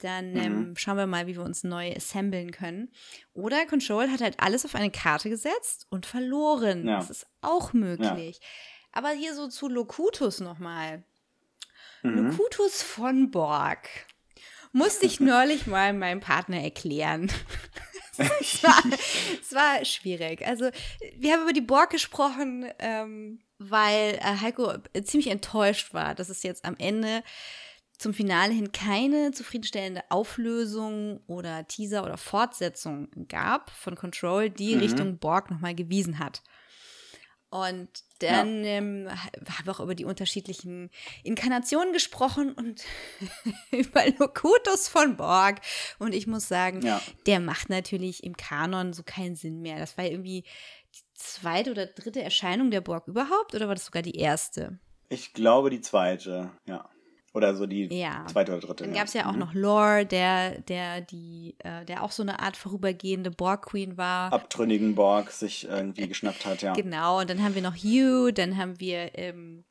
[0.00, 2.90] Dann ähm, schauen wir mal, wie wir uns neu assemblen können.
[3.34, 6.88] Oder Control hat halt alles auf eine Karte gesetzt und verloren.
[6.88, 6.96] Ja.
[6.96, 8.40] Das ist auch möglich.
[8.90, 11.04] Aber hier so zu Locutus nochmal.
[12.02, 13.88] Locutus von Borg.
[14.72, 17.30] Musste ich neulich mal meinem Partner erklären.
[18.40, 18.82] es, war,
[19.40, 20.46] es war schwierig.
[20.46, 20.70] Also,
[21.16, 24.72] wir haben über die Borg gesprochen, ähm, weil äh, Heiko
[25.04, 27.22] ziemlich enttäuscht war, dass es jetzt am Ende
[27.98, 35.18] zum Finale hin keine zufriedenstellende Auflösung oder Teaser oder Fortsetzung gab von Control, die Richtung
[35.18, 36.42] Borg nochmal gewiesen hat.
[37.52, 37.90] Und
[38.20, 40.88] dann ähm, haben wir auch über die unterschiedlichen
[41.22, 42.82] Inkarnationen gesprochen und
[43.70, 45.60] über Locutus von Borg.
[45.98, 47.02] Und ich muss sagen, Ja.
[47.26, 49.78] der macht natürlich im Kanon so keinen Sinn mehr.
[49.78, 50.44] Das war irgendwie
[50.94, 54.78] die zweite oder dritte Erscheinung der Borg überhaupt oder war das sogar die erste?
[55.10, 56.88] Ich glaube die zweite, ja.
[57.34, 58.26] Oder so die Ja.
[58.26, 58.84] zweite oder dritte.
[58.84, 59.00] Dann ja.
[59.00, 59.38] gab es ja auch Mhm.
[59.38, 64.32] noch Lore, der, der, die, äh, der auch so eine Art vorübergehende Borg-Queen war.
[64.32, 66.74] abtrünnigen Borg sich irgendwie geschnappt hat, ja.
[66.74, 69.64] Genau, und dann haben wir noch Hugh, dann haben wir ähm,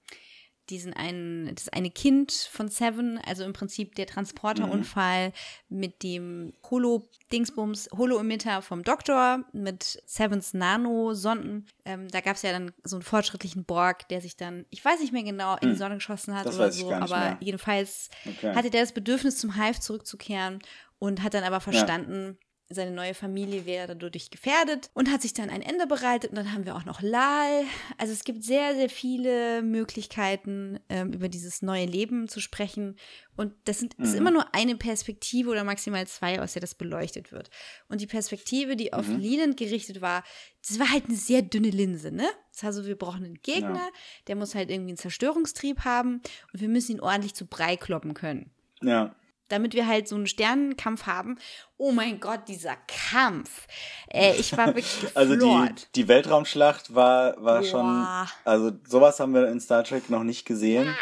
[0.70, 5.34] diesen einen, das eine Kind von Seven, also im Prinzip der Transporterunfall
[5.70, 11.68] mit dem Holo-Dingsbums, Holo-Emitter vom Doktor mit Sevens Nano-Sonden.
[11.86, 15.00] Ähm, da gab es ja dann so einen fortschrittlichen Borg, der sich dann, ich weiß
[15.02, 17.38] nicht mehr genau, in die Sonne geschossen hat Das oder so, aber mehr.
[17.42, 18.56] jedenfalls Okay.
[18.56, 20.60] hatte der das Bedürfnis, zum Hive zurückzukehren
[21.00, 22.38] und hat dann aber verstanden,
[22.74, 26.32] seine neue Familie wäre dadurch gefährdet und hat sich dann ein Ende bereitet.
[26.32, 27.64] Und dann haben wir auch noch Lal.
[27.98, 32.96] Also es gibt sehr, sehr viele Möglichkeiten, ähm, über dieses neue Leben zu sprechen.
[33.38, 37.32] Und das sind, ist immer nur eine Perspektive oder maximal zwei, aus der das beleuchtet
[37.32, 37.50] wird.
[37.88, 40.24] Und die Perspektive, die auf Leland gerichtet war,
[40.68, 42.28] das war halt eine sehr dünne Linse, ne?
[42.52, 43.90] Das heißt, also, wir brauchen einen Gegner, Ja.
[44.28, 46.22] der muss halt irgendwie einen Zerstörungstrieb haben
[46.54, 48.52] und wir müssen ihn ordentlich zu Brei kloppen können
[48.84, 49.16] Ja.
[49.52, 51.38] Damit wir halt so einen Sternenkampf haben.
[51.78, 53.68] Oh mein Gott, dieser Kampf.
[54.08, 57.64] Äh, ich war wirklich Also die, die Weltraumschlacht war, war Boah.
[57.64, 58.08] schon,
[58.46, 60.96] also sowas haben wir in Star Trek noch nicht gesehen.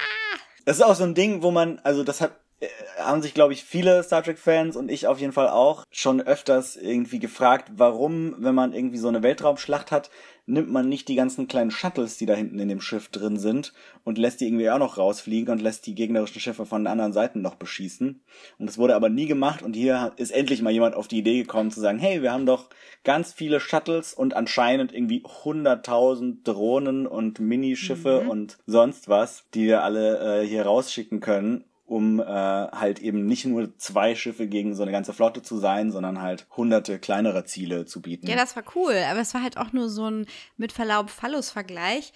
[0.66, 2.68] Das ist auch so ein Ding, wo man, also das hat, äh,
[3.00, 6.76] haben sich, glaube ich, viele Star Trek-Fans und ich auf jeden Fall auch schon öfters
[6.76, 10.10] irgendwie gefragt, warum, wenn man irgendwie so eine Weltraumschlacht hat,
[10.50, 13.74] nimmt man nicht die ganzen kleinen Shuttles, die da hinten in dem Schiff drin sind
[14.04, 17.14] und lässt die irgendwie auch noch rausfliegen und lässt die gegnerischen Schiffe von den anderen
[17.14, 18.22] Seiten noch beschießen.
[18.58, 21.40] Und das wurde aber nie gemacht und hier ist endlich mal jemand auf die Idee
[21.40, 22.70] gekommen zu sagen, hey, wir haben doch
[23.04, 29.84] ganz viele Shuttles und anscheinend irgendwie 100.000 Drohnen und Minischiffe und sonst was, die wir
[29.84, 34.84] alle äh, hier rausschicken können um äh, halt eben nicht nur zwei Schiffe gegen so
[34.84, 38.28] eine ganze Flotte zu sein, sondern halt hunderte kleinere Ziele zu bieten.
[38.28, 40.28] Ja, das war cool, aber es war halt auch nur so ein
[40.58, 42.14] mit Verlaub Phallus-Vergleich,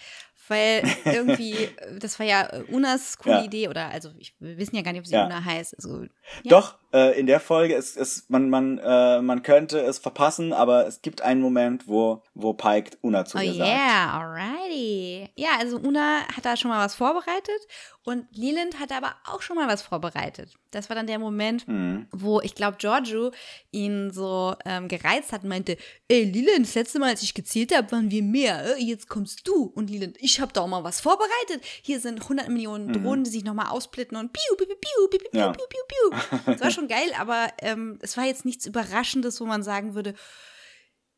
[0.47, 1.55] weil irgendwie,
[1.99, 3.43] das war ja äh, Unas coole Ja.
[3.43, 5.25] Idee oder also ich, wir wissen ja gar nicht, ob sie Ja.
[5.25, 5.75] Una heißt.
[5.75, 6.09] Also, ja.
[6.45, 10.87] Doch, äh, in der Folge ist, ist man, man, äh, man könnte es verpassen, aber
[10.87, 13.67] es gibt einen Moment, wo, wo Pike Una zu Oh ihr sagt.
[13.69, 15.29] yeah, alrighty.
[15.35, 17.59] Ja, also Una hat da schon mal was vorbereitet
[18.03, 20.53] und Leland hat aber auch schon mal was vorbereitet.
[20.71, 22.07] Das war dann der Moment, Mhm.
[22.11, 23.31] wo ich glaube, Giorgio
[23.71, 25.77] ihn so ähm, gereizt hat und meinte,
[26.09, 28.75] ey Leland, das letzte Mal, als ich gezielt habe, waren wir mehr.
[28.77, 29.71] Äh, Jetzt kommst du.
[29.75, 31.61] Und Leland, ich habe da auch mal was vorbereitet.
[31.81, 35.19] Hier sind 100 Millionen Drohnen, die sich nochmal ausplitten und piu, piu, piu, piu, piu,
[35.19, 35.39] piu, Mhm.
[35.39, 35.51] Ja.
[35.51, 36.53] piu, piu, piu.
[36.53, 40.13] Das war schon geil, aber ähm, es war jetzt nichts Überraschendes, wo man sagen würde,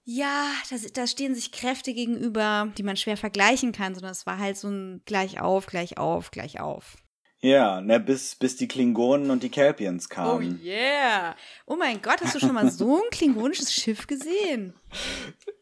[0.03, 4.37] ja, da, da stehen sich Kräfte gegenüber, die man schwer vergleichen kann, sondern es war
[4.37, 6.95] halt so ein gleich auf, gleich auf, gleich auf.
[7.41, 10.59] Ja, ne, bis, bis die Klingonen und die Kelpians kamen.
[10.63, 11.35] yeah.
[11.67, 14.73] Oh mein Gott, hast du schon mal so ein klingonisches Schiff gesehen?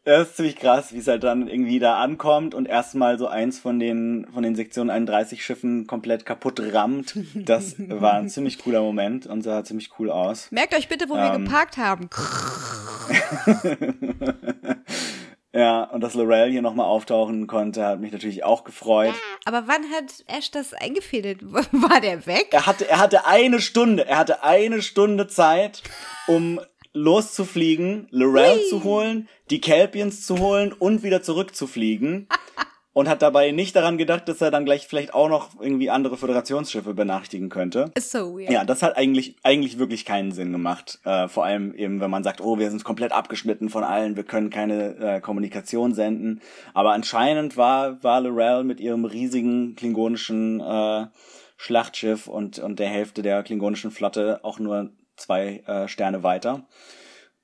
[0.04, 3.58] Das ist ziemlich krass, wie es halt dann irgendwie da ankommt und erstmal so eins
[3.58, 7.16] von den, von den Sektion 31 Schiffen komplett kaputt rammt.
[7.34, 10.50] Das war ein ziemlich cooler Moment und sah ziemlich cool aus.
[10.52, 11.44] Merkt euch bitte, wo wir Ähm.
[11.44, 12.08] geparkt haben.
[15.54, 19.14] Ja, und dass Lorel hier nochmal auftauchen konnte, hat mich natürlich auch gefreut.
[19.44, 21.44] Aber wann hat Ash das eingefädelt?
[21.52, 22.48] War der weg?
[22.50, 25.84] Er hatte, er hatte eine Stunde, er hatte eine Stunde Zeit,
[26.26, 26.60] um
[26.92, 32.28] loszufliegen, Lorel zu holen, die Kelpians zu holen und wieder zurückzufliegen.
[32.94, 36.16] Und hat dabei nicht daran gedacht, dass er dann gleich vielleicht auch noch irgendwie andere
[36.16, 37.90] Föderationsschiffe benachrichtigen könnte.
[37.98, 38.50] So weird.
[38.50, 41.00] Ja, das hat eigentlich eigentlich wirklich keinen Sinn gemacht.
[41.04, 44.22] Äh, vor allem eben, wenn man sagt, oh, wir sind komplett abgeschnitten von allen, wir
[44.22, 46.40] können keine äh, Kommunikation senden.
[46.72, 51.06] Aber anscheinend war war Lorel mit ihrem riesigen klingonischen äh,
[51.56, 56.66] Schlachtschiff und und der Hälfte der klingonischen Flotte auch nur zwei äh, Sterne weiter.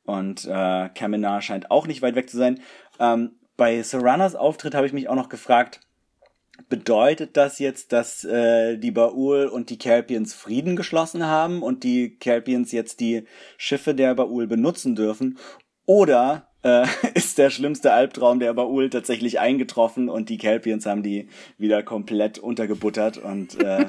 [0.04, 2.60] Und äh, Kaminar scheint auch nicht weit weg zu sein.
[2.98, 5.80] Ähm, bei Serranas Auftritt habe ich mich auch noch gefragt,
[6.70, 12.16] bedeutet das jetzt, dass äh, die Baul und die Kelpians Frieden geschlossen haben und die
[12.16, 13.26] Kelpians jetzt die
[13.58, 15.36] Schiffe der Baul benutzen dürfen?
[15.84, 21.28] Oder äh, ist der schlimmste Albtraum der Baul tatsächlich eingetroffen und die Kelpians haben die
[21.58, 23.86] wieder komplett untergebuttert und äh,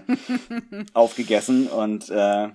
[0.94, 2.50] aufgegessen und äh,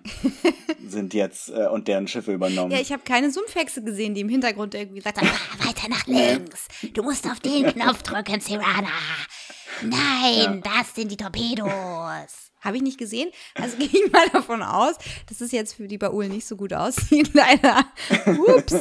[0.86, 2.72] sind jetzt äh, und deren Schiffe übernommen.
[2.72, 6.68] Ja, ich habe keine Sumpfhexe gesehen, die im Hintergrund irgendwie sagt, ah, weiter nach links.
[6.94, 8.88] Du musst auf den Knopf drücken, Serana.
[9.82, 12.46] Nein, das sind die Torpedos.
[12.60, 13.30] Habe ich nicht gesehen.
[13.54, 14.96] Also gehe ich mal davon aus,
[15.28, 17.30] dass es jetzt für die Baul nicht so gut aussieht.
[17.32, 17.84] Leider.
[18.26, 18.74] Ups.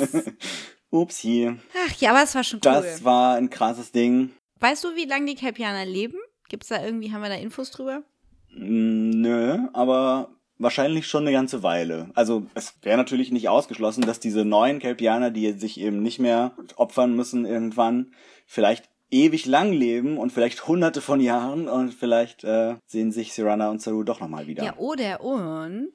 [0.95, 1.51] Upsi.
[1.87, 2.71] Ach ja, aber es war schon cool.
[2.71, 4.31] Das war ein krasses Ding.
[4.59, 6.17] weißt du, wie lange die Kelpianer leben?
[6.49, 8.03] Gibt's da irgendwie, haben wir da Infos drüber?
[8.51, 12.09] Mm, Nö, aber wahrscheinlich schon eine ganze Weile.
[12.13, 16.53] Also es wäre natürlich nicht ausgeschlossen, dass diese neuen Kelpianer, die sich eben nicht mehr
[16.77, 18.13] opfern müssen irgendwann,
[18.45, 23.69] vielleicht ewig lang leben und vielleicht hunderte von Jahren und vielleicht äh, sehen sich Sirana
[23.69, 24.63] und Saru doch nochmal wieder.
[24.63, 25.93] Ja, oder und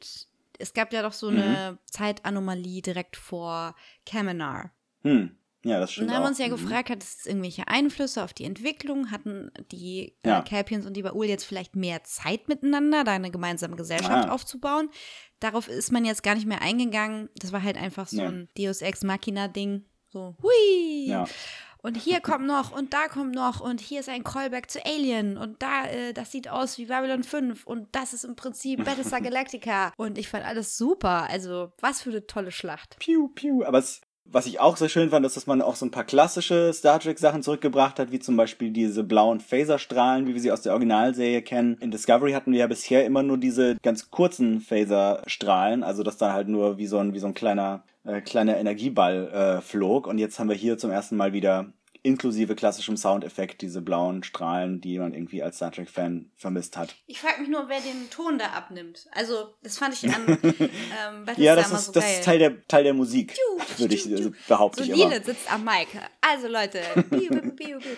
[0.58, 3.74] es gab ja doch so eine Zeitanomalie direkt vor
[4.06, 4.70] Kaminar.
[5.02, 5.36] Hm.
[5.62, 6.28] Ja, das Und stimmt da haben wir auch.
[6.30, 6.50] uns ja Mhm.
[6.52, 9.10] gefragt, hat es irgendwelche Einflüsse auf die Entwicklung?
[9.10, 10.38] Hatten die Ja.
[10.38, 14.32] äh, Kelpians und die Baul jetzt vielleicht mehr Zeit miteinander, da eine gemeinsame Gesellschaft Ah.
[14.32, 14.88] aufzubauen?
[15.38, 17.28] Darauf ist man jetzt gar nicht mehr eingegangen.
[17.36, 18.26] Das war halt einfach so Nee.
[18.26, 19.84] ein Deus Ex Machina-Ding.
[20.08, 21.06] So, hui!
[21.06, 21.26] Ja.
[21.82, 25.38] Und hier kommt noch und da kommt noch und hier ist ein Callback zu Alien
[25.38, 29.20] und da, äh, das sieht aus wie Babylon 5 und das ist im Prinzip Battlestar
[29.22, 29.92] Galactica.
[29.96, 31.26] Und ich fand alles super.
[31.30, 32.98] Also, was für eine tolle Schlacht.
[32.98, 33.62] Piu, piu.
[33.64, 36.04] Aber es, was ich auch sehr schön fand, ist, dass man auch so ein paar
[36.04, 40.52] klassische Star Trek Sachen zurückgebracht hat, wie zum Beispiel diese blauen Phaserstrahlen, wie wir sie
[40.52, 41.76] aus der Originalserie kennen.
[41.80, 46.32] In Discovery hatten wir ja bisher immer nur diese ganz kurzen Phaserstrahlen, also dass da
[46.32, 50.06] halt nur wie so ein, wie so ein kleiner, äh, kleiner Energieball äh, flog.
[50.06, 51.72] Und jetzt haben wir hier zum ersten Mal wieder
[52.02, 56.94] inklusive klassischem Soundeffekt diese blauen Strahlen, die man irgendwie als Star Trek-Fan vermisst hat.
[57.06, 59.06] Ich frage mich nur, wer den Ton da abnimmt.
[59.12, 62.66] Also, das fand ich an ähm, Ja, das immer ist, so das ist Teil der,
[62.66, 63.36] Teil der Musik,
[63.78, 64.36] würde ich, tschu, also tschu.
[64.48, 64.96] behaupte So ich.
[64.96, 65.88] Lilith sitzt am Mic.
[66.20, 66.80] Also Leute,
[67.10, 67.96] piu, piu, piu, piu.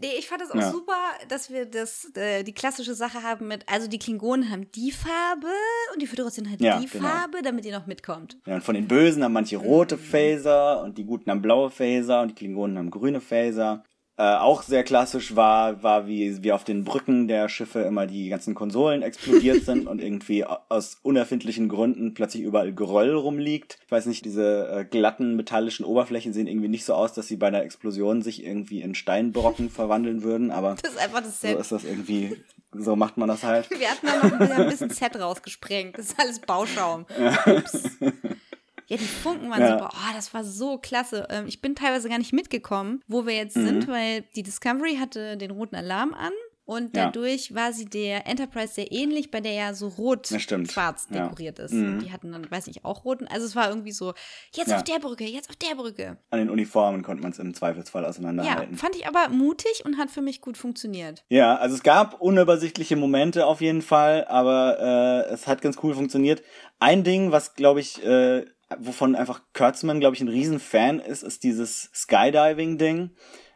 [0.00, 0.70] Nee, ich fand das auch Ja.
[0.70, 0.96] super,
[1.28, 5.48] dass wir das, äh, die klassische Sache haben mit, also die Klingonen haben die Farbe
[5.92, 7.08] und die Föderation hat Ja, die genau.
[7.08, 8.38] Farbe, damit ihr noch mitkommt.
[8.46, 10.00] Ja, und von den Bösen haben manche rote Mhm.
[10.00, 13.82] Phaser und die Guten haben blaue Phaser und die Klingonen haben grüne Phaser.
[14.20, 18.28] Äh, auch sehr klassisch war, war wie, wie auf den Brücken der Schiffe immer die
[18.28, 23.78] ganzen Konsolen explodiert sind und irgendwie aus unerfindlichen Gründen plötzlich überall Geröll rumliegt.
[23.86, 27.36] Ich weiß nicht, diese äh, glatten metallischen Oberflächen sehen irgendwie nicht so aus, dass sie
[27.36, 31.46] bei einer Explosion sich irgendwie in Steinbrocken verwandeln würden, aber Das ist einfach das so
[31.46, 31.58] Set.
[31.60, 32.36] ist das irgendwie,
[32.72, 33.70] so macht man das halt.
[33.70, 35.96] Wir hatten da noch ein bisschen, ein bisschen Set rausgesprengt.
[35.96, 37.06] Das ist alles Bauschaum.
[37.46, 37.82] Ups.
[38.88, 39.78] Ja, die Funken waren Ja.
[39.78, 39.90] super.
[39.92, 41.26] Oh, das war so klasse.
[41.30, 43.66] Ähm, Ich bin teilweise gar nicht mitgekommen, wo wir jetzt Mhm.
[43.66, 46.32] sind, weil die Discovery hatte den roten Alarm an.
[46.64, 47.04] Und Ja.
[47.06, 51.22] dadurch war sie der Enterprise sehr ähnlich, bei der ja so rot-schwarz Ja.
[51.22, 51.72] dekoriert ist.
[51.72, 51.98] Mhm.
[52.00, 53.26] Die hatten dann, weiß ich, auch roten.
[53.26, 54.12] Also es war irgendwie so,
[54.54, 54.76] jetzt Ja.
[54.76, 56.18] auf der Brücke, jetzt auf der Brücke.
[56.30, 58.76] An den Uniformen konnte man es im Zweifelsfall Ja, auseinanderhalten.
[58.76, 61.24] fand ich aber mutig und hat für mich gut funktioniert.
[61.30, 65.94] Ja, also es gab unübersichtliche Momente auf jeden Fall, aber äh, es hat ganz cool
[65.94, 66.42] funktioniert.
[66.80, 68.44] Ein Ding, was glaube ich, äh,
[68.78, 73.10] wovon einfach Kurtzman, glaube ich, ein Riesenfan ist, ist dieses Skydiving-Ding.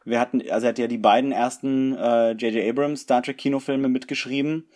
[0.05, 2.69] Wir hatten, also er hat ja die beiden ersten äh, J.J.
[2.69, 4.69] Abrams Star Trek Kinofilme mitgeschrieben.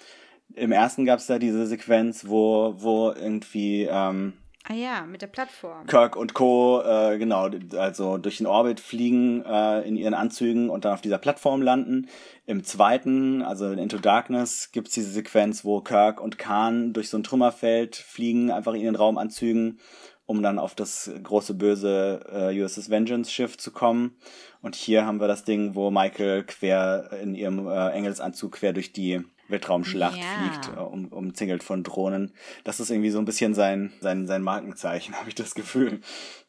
[0.54, 4.34] Im ersten gab es da diese Sequenz, wo, wo irgendwie ähm,
[4.68, 5.86] Ah ja, mit der Plattform.
[5.86, 6.82] Kirk und Co.
[6.82, 11.18] Äh, genau, also durch den Orbit fliegen äh, in ihren Anzügen und dann auf dieser
[11.18, 12.08] Plattform landen.
[12.46, 17.16] Im zweiten, also in Into Darkness, gibt's diese Sequenz, wo Kirk und Khan durch so
[17.16, 19.78] ein Trümmerfeld fliegen, einfach in ihren Raumanzügen,
[20.26, 24.16] um dann auf das große böse äh, USS Vengeance Schiff zu kommen.
[24.60, 28.92] Und hier haben wir das Ding, wo Michael quer in ihrem äh, Engelsanzug quer durch
[28.92, 30.26] die Weltraumschlacht Ja.
[30.26, 32.32] fliegt, äh, um, umzingelt von Drohnen.
[32.64, 36.00] Das ist irgendwie so ein bisschen sein, sein, sein Markenzeichen, habe ich das Gefühl.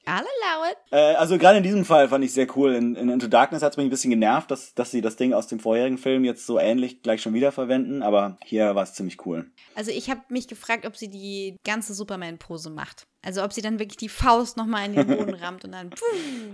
[0.07, 0.77] I'll allow it.
[0.91, 2.73] Äh, also gerade in diesem Fall fand ich sehr cool.
[2.73, 5.33] In, in Into Darkness hat es mich ein bisschen genervt, dass, dass sie das Ding
[5.33, 8.93] aus dem vorherigen Film jetzt so ähnlich gleich schon wieder verwenden, aber hier war es
[8.93, 9.51] ziemlich cool.
[9.75, 13.05] Also ich habe mich gefragt, ob sie die ganze Superman-Pose macht.
[13.27, 15.89] Also ob sie dann wirklich die Faust nochmal in den Boden rammt und dann.
[15.89, 16.05] Puh,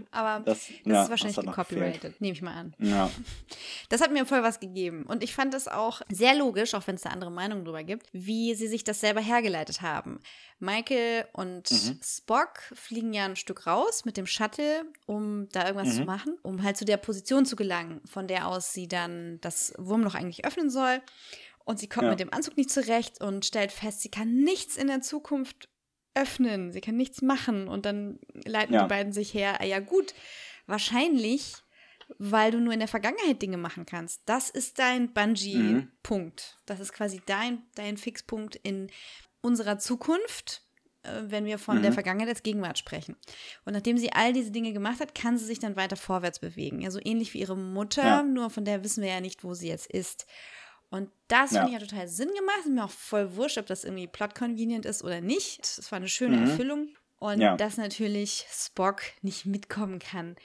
[0.09, 2.75] aber das, das ja, ist wahrscheinlich das gecopyrighted, nehme ich mal an.
[2.79, 3.11] Ja.
[3.89, 5.03] Das hat mir voll was gegeben.
[5.03, 8.07] Und ich fand es auch sehr logisch, auch wenn es da andere Meinungen drüber gibt,
[8.11, 10.19] wie sie sich das selber hergeleitet haben.
[10.59, 11.99] Michael und Mhm.
[12.03, 15.99] Spock fliegen ja ein Stück raus mit dem Shuttle, um da irgendwas Mhm.
[15.99, 19.73] zu machen, um halt zu der Position zu gelangen, von der aus sie dann das
[19.77, 21.01] Wurmloch eigentlich öffnen soll.
[21.65, 22.09] Und sie kommt Ja.
[22.11, 25.69] mit dem Anzug nicht zurecht und stellt fest, sie kann nichts in der Zukunft
[26.13, 27.67] öffnen, sie kann nichts machen.
[27.67, 28.83] Und dann leiten Ja.
[28.83, 30.13] die beiden sich her, ah ja gut,
[30.67, 31.55] wahrscheinlich,
[32.19, 34.21] weil du nur in der Vergangenheit Dinge machen kannst.
[34.25, 36.57] Das ist dein Bungee-Punkt.
[36.65, 38.91] Das ist quasi dein, dein Fixpunkt in
[39.43, 40.63] unserer Zukunft,
[41.03, 43.15] äh, wenn wir von der Vergangenheit als Gegenwart sprechen.
[43.65, 46.81] Und nachdem sie all diese Dinge gemacht hat, kann sie sich dann weiter vorwärts bewegen.
[46.81, 48.23] Ja, so ähnlich wie ihre Mutter, Ja.
[48.23, 50.25] nur von der wissen wir ja nicht, wo sie jetzt ist.
[50.89, 51.61] Und das Ja.
[51.61, 52.59] finde ich ja total Sinn gemacht.
[52.61, 55.61] Ist mir auch voll wurscht, ob das irgendwie plot-convenient ist oder nicht.
[55.65, 56.89] Es war eine schöne Erfüllung.
[57.17, 57.55] Und Ja.
[57.57, 60.35] dass natürlich Spock nicht mitkommen kann.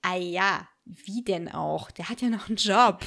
[0.00, 1.90] Ah ja, wie denn auch?
[1.90, 3.00] Der hat ja noch einen Job.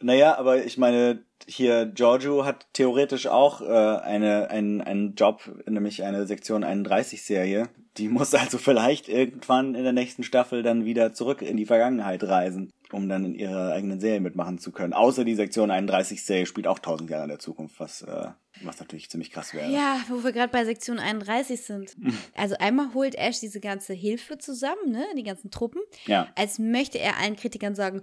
[0.00, 6.02] Naja, aber ich meine, hier Giorgio hat theoretisch auch äh, eine, einen, einen Job, nämlich
[6.04, 7.68] eine Sektion 31-Serie.
[7.98, 12.22] Die muss also vielleicht irgendwann in der nächsten Staffel dann wieder zurück in die Vergangenheit
[12.24, 14.92] reisen, um dann in ihrer eigenen Serie mitmachen zu können.
[14.92, 18.28] Außer die Sektion 31-Serie spielt auch tausend Jahre in der Zukunft, was, äh,
[18.66, 19.70] was natürlich ziemlich krass wäre.
[19.70, 21.96] Ja, wo wir gerade bei Sektion 31 sind.
[22.34, 26.30] Also einmal holt Ash diese ganze Hilfe zusammen, ne, die ganzen Truppen, Ja.
[26.36, 28.02] als möchte er allen Kritikern sagen,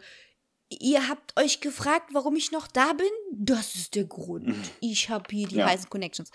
[0.70, 3.08] ihr habt euch gefragt, warum ich noch da bin?
[3.32, 4.56] Das ist der Grund.
[4.82, 5.68] Ich habe hier die Ja.
[5.68, 6.32] heißen Connections.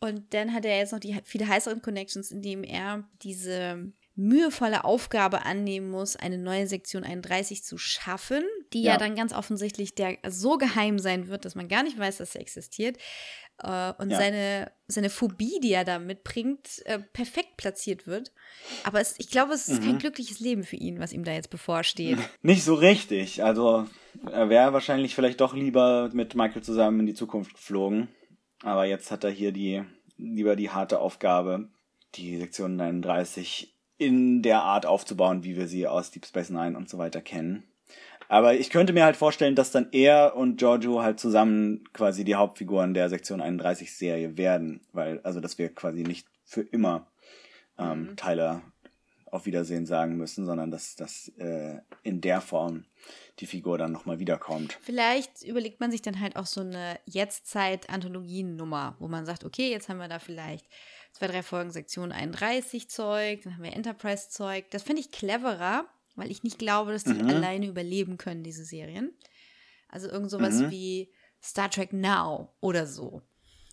[0.00, 5.44] Und dann hat er jetzt noch die viel heißeren Connections, indem er diese mühevolle Aufgabe
[5.46, 8.42] annehmen muss, eine neue Sektion 31 zu schaffen,
[8.72, 8.98] die ja, Ja.
[8.98, 12.40] dann ganz offensichtlich der so geheim sein wird, dass man gar nicht weiß, dass sie
[12.40, 12.96] existiert.
[13.62, 14.18] Äh, und Ja.
[14.18, 18.32] seine, seine Phobie, die er da mitbringt, äh, perfekt platziert wird.
[18.84, 19.86] Aber es, ich glaube, es ist Mhm.
[19.86, 22.18] kein glückliches Leben für ihn, was ihm da jetzt bevorsteht.
[22.42, 23.42] Nicht so richtig.
[23.44, 23.86] Also
[24.30, 28.08] er wäre wahrscheinlich vielleicht doch lieber mit Michael zusammen in die Zukunft geflogen.
[28.64, 29.84] Aber jetzt hat er hier die
[30.16, 31.68] lieber die harte Aufgabe,
[32.16, 36.88] die Sektion 39 in der Art aufzubauen, wie wir sie aus Deep Space Nine und
[36.88, 37.64] so weiter kennen.
[38.28, 42.34] Aber ich könnte mir halt vorstellen, dass dann er und Giorgio halt zusammen quasi die
[42.34, 47.06] Hauptfiguren der Sektion 31 Serie werden, weil also dass wir quasi nicht für immer
[47.78, 48.62] ähm, Tyler
[49.30, 52.84] auf Wiedersehen sagen müssen, sondern dass, dass äh, in der Form
[53.40, 54.78] die Figur dann nochmal wiederkommt.
[54.80, 59.88] Vielleicht überlegt man sich dann halt auch so eine Jetztzeit-Anthologien-Nummer, wo man sagt, okay, jetzt
[59.88, 60.66] haben wir da vielleicht
[61.18, 64.70] zwei, drei Folgen Sektion 31 Zeug, dann haben wir Enterprise-Zeug.
[64.70, 69.12] Das finde ich cleverer, weil ich nicht glaube, dass die alleine überleben können, diese Serien.
[69.88, 71.12] Also irgend sowas wie
[71.42, 73.22] Star Trek Now oder so.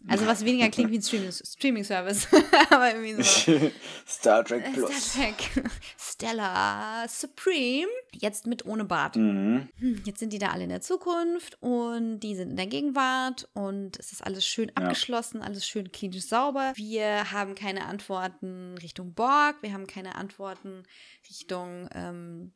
[0.08, 2.28] Also was weniger klingt wie ein Streaming- Streaming-Service,
[2.70, 3.72] aber irgendwie so.
[4.08, 4.92] Star Trek Äh, Plus.
[5.12, 5.64] Star Trek
[5.98, 9.16] Stella Supreme, jetzt mit ohne Bart.
[9.16, 9.68] Mhm.
[9.80, 13.48] Hm, Jetzt sind die da alle in der Zukunft und die sind in der Gegenwart
[13.54, 16.74] und es ist alles schön abgeschlossen, alles schön klinisch sauber.
[16.76, 20.84] Wir haben keine Antworten Richtung Borg, wir haben keine Antworten
[21.30, 22.52] Richtung ähm,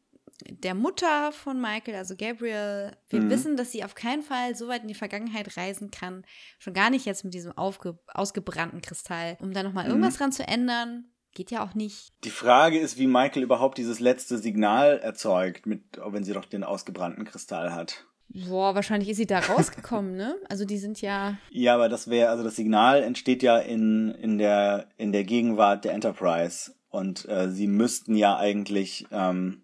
[0.50, 2.96] der Mutter von Michael, also Gabriel.
[3.10, 3.30] Wir Mhm.
[3.30, 6.24] wissen, dass sie auf keinen Fall so weit in die Vergangenheit reisen kann,
[6.60, 9.90] schon gar nicht jetzt mit diesem ausgebrannten Kristall, um da nochmal Mhm.
[9.92, 11.06] irgendwas dran zu ändern.
[11.36, 12.12] Geht ja auch nicht.
[12.24, 16.64] Die Frage ist, wie Michael überhaupt dieses letzte Signal erzeugt, mit, wenn sie doch den
[16.64, 18.06] ausgebrannten Kristall hat.
[18.30, 20.36] Boah, wahrscheinlich ist sie da rausgekommen, ne?
[20.50, 24.38] Also die sind ja Ja, aber das wäre, also das Signal entsteht ja in, in,
[24.38, 26.74] der, in der Gegenwart der Enterprise.
[26.90, 29.64] Und äh, sie müssten ja eigentlich ähm,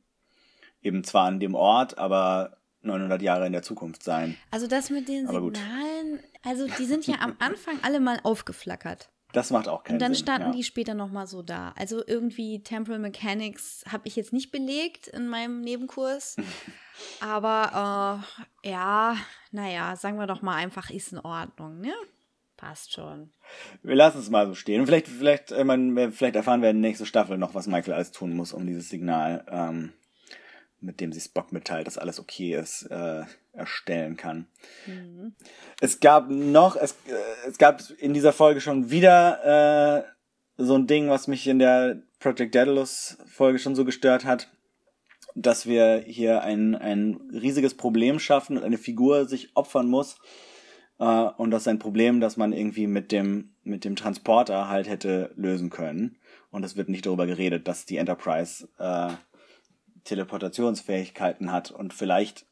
[0.85, 4.37] eben zwar an dem Ort, aber 900 Jahre in der Zukunft sein.
[4.51, 5.57] Also das mit den Aber gut.
[5.57, 9.09] Signalen, also die sind ja am Anfang alle mal aufgeflackert.
[9.33, 10.23] Das macht auch keinen Und dann Sinn.
[10.23, 10.53] standen ja.
[10.55, 11.73] die später nochmal so da.
[11.77, 16.37] Also irgendwie Temporal Mechanics habe ich jetzt nicht belegt in meinem Nebenkurs.
[17.19, 18.23] Aber
[18.63, 19.17] äh, ja,
[19.51, 21.93] naja, sagen wir doch mal einfach, ist in Ordnung, ne?
[22.55, 23.33] Passt schon.
[23.83, 24.79] Wir lassen es mal so stehen.
[24.79, 27.95] Und vielleicht, vielleicht, äh, man, vielleicht erfahren wir in der nächsten Staffel noch, was Michael
[27.95, 29.91] alles tun muss, um dieses Signal, ähm,
[30.79, 33.23] mit dem sie Spock mitteilt, dass alles okay ist, äh,
[33.53, 34.47] erstellen kann.
[35.81, 40.05] Es gab noch, es, äh, es gab in dieser Folge schon wieder
[40.57, 44.49] äh, so ein Ding, was mich in der Project Daedalus Folge schon so gestört hat,
[45.35, 50.17] dass wir hier ein, ein riesiges Problem schaffen und eine Figur sich opfern muss,
[50.99, 54.87] Äh, und das ist ein Problem, das man irgendwie mit dem, mit dem Transporter halt
[54.87, 56.17] hätte lösen können.
[56.51, 59.09] Und es wird nicht darüber geredet, dass die Enterprise äh,
[60.05, 62.45] Teleportationsfähigkeiten hat und vielleicht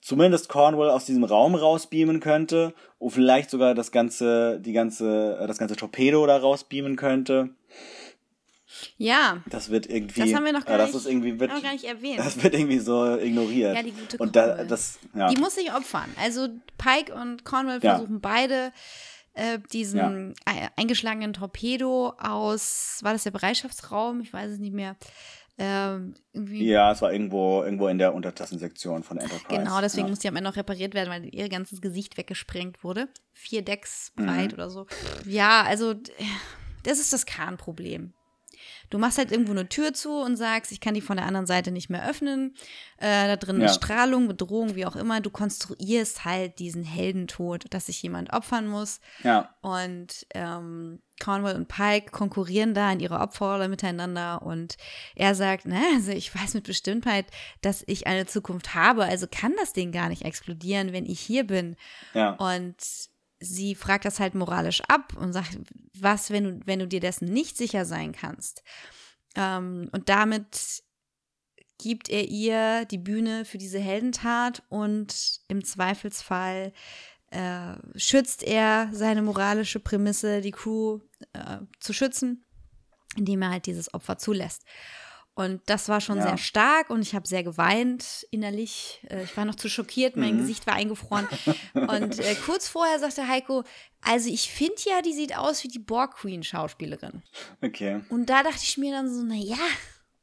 [0.00, 5.58] zumindest Cornwall aus diesem Raum rausbeamen könnte und vielleicht sogar das ganze, die ganze, das
[5.58, 7.50] ganze Torpedo da rausbeamen könnte.
[8.96, 9.42] Ja.
[9.46, 10.20] Das wird irgendwie.
[10.20, 12.18] Das haben wir noch gar, äh, das nicht, ist irgendwie, wird, gar nicht erwähnt.
[12.18, 13.76] Das wird irgendwie so ignoriert.
[13.76, 15.28] Ja, die gute Und da, das, ja.
[15.28, 16.08] Die muss sich opfern.
[16.20, 17.96] Also Pike und Cornwall Ja.
[17.96, 18.72] versuchen beide
[19.34, 24.20] äh, diesen e- eingeschlagenen Torpedo aus, war das der Bereitschaftsraum?
[24.20, 24.96] Ich weiß es nicht mehr.
[25.62, 29.60] Ähm, ja, es war irgendwo, irgendwo in der Untertassensektion von Enterprise.
[29.60, 30.10] Genau, deswegen ja.
[30.10, 33.08] muss die am Ende noch repariert werden, weil ihr ganzes Gesicht weggesprengt wurde.
[33.34, 34.54] Vier Decks breit Mhm.
[34.54, 34.86] oder so.
[35.26, 35.94] Ja, also
[36.82, 38.14] das ist das Kernproblem.
[38.90, 41.46] Du machst halt irgendwo eine Tür zu und sagst, ich kann die von der anderen
[41.46, 42.54] Seite nicht mehr öffnen.
[42.98, 43.66] Äh, da drin Ja.
[43.66, 45.20] ist Strahlung, Bedrohung, wie auch immer.
[45.20, 49.00] Du konstruierst halt diesen Heldentod, dass sich jemand opfern muss.
[49.22, 49.54] Ja.
[49.62, 54.76] Und ähm, Cornwall und Pike konkurrieren da in ihrer Opferrolle miteinander und
[55.14, 57.26] er sagt, na, also ich weiß mit Bestimmtheit,
[57.60, 61.44] dass ich eine Zukunft habe, also kann das Ding gar nicht explodieren, wenn ich hier
[61.46, 61.76] bin.
[62.14, 62.30] Ja.
[62.32, 62.74] Und
[63.40, 65.58] sie fragt das halt moralisch ab und sagt,
[65.98, 68.62] was, wenn du, wenn du dir dessen nicht sicher sein kannst.
[69.34, 70.82] Ähm, und damit
[71.78, 76.72] gibt er ihr die Bühne für diese Heldentat und im Zweifelsfall
[77.30, 81.00] äh, schützt er seine moralische Prämisse, die Crew
[81.32, 82.44] äh, zu schützen,
[83.16, 84.64] indem er halt dieses Opfer zulässt.
[85.34, 86.24] Und das war schon Ja.
[86.24, 89.00] sehr stark und ich habe sehr geweint innerlich.
[89.08, 90.38] Äh, Ich war noch zu schockiert, mein Mhm.
[90.40, 91.26] Gesicht war eingefroren.
[91.74, 93.64] Und äh, kurz vorher sagte Heiko,
[94.02, 97.22] also ich finde ja, die sieht aus wie die Borg Queen Schauspielerin.
[97.62, 98.00] Okay.
[98.10, 99.56] Und da dachte ich mir dann so, na ja,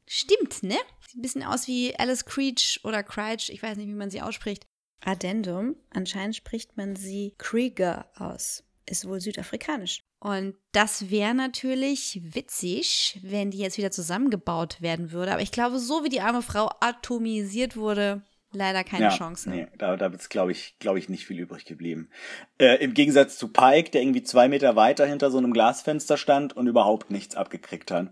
[0.05, 0.77] stimmt, ne?
[1.07, 4.21] Sieht ein bisschen aus wie Alice Creech oder Creech, ich weiß nicht, wie man sie
[4.21, 4.65] ausspricht.
[5.03, 8.63] Addendum, anscheinend spricht man sie Krieger aus.
[8.89, 10.03] Ist wohl südafrikanisch.
[10.19, 15.33] Und das wäre natürlich witzig, wenn die jetzt wieder zusammengebaut werden würde.
[15.33, 19.49] Aber ich glaube, so wie die arme Frau atomisiert wurde, leider keine ja, Chance.
[19.49, 22.09] Nee, da, da ist, glaube ich, glaube ich, nicht viel übrig geblieben.
[22.57, 26.55] Äh, Im Gegensatz zu Pike, der irgendwie zwei Meter weiter hinter so einem Glasfenster stand
[26.55, 28.09] und überhaupt nichts abgekriegt hat.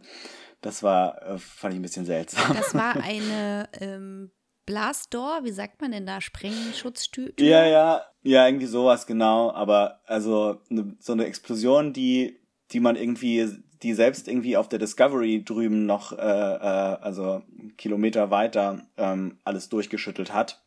[0.62, 2.56] Das war, äh, fand ich ein bisschen seltsam.
[2.56, 4.32] Das war eine ähm,
[4.66, 6.22] Blastdoor, wie sagt man denn da?
[6.22, 7.32] Sprengschutztür?
[7.40, 9.52] Ja, ja, ja, irgendwie sowas, genau.
[9.52, 12.40] Aber also ne, so eine Explosion, die,
[12.72, 13.48] die man irgendwie,
[13.84, 17.44] die selbst irgendwie auf der Discovery drüben noch, äh, äh, also
[17.78, 20.64] Kilometer weiter, ähm, alles durchgeschüttelt hat.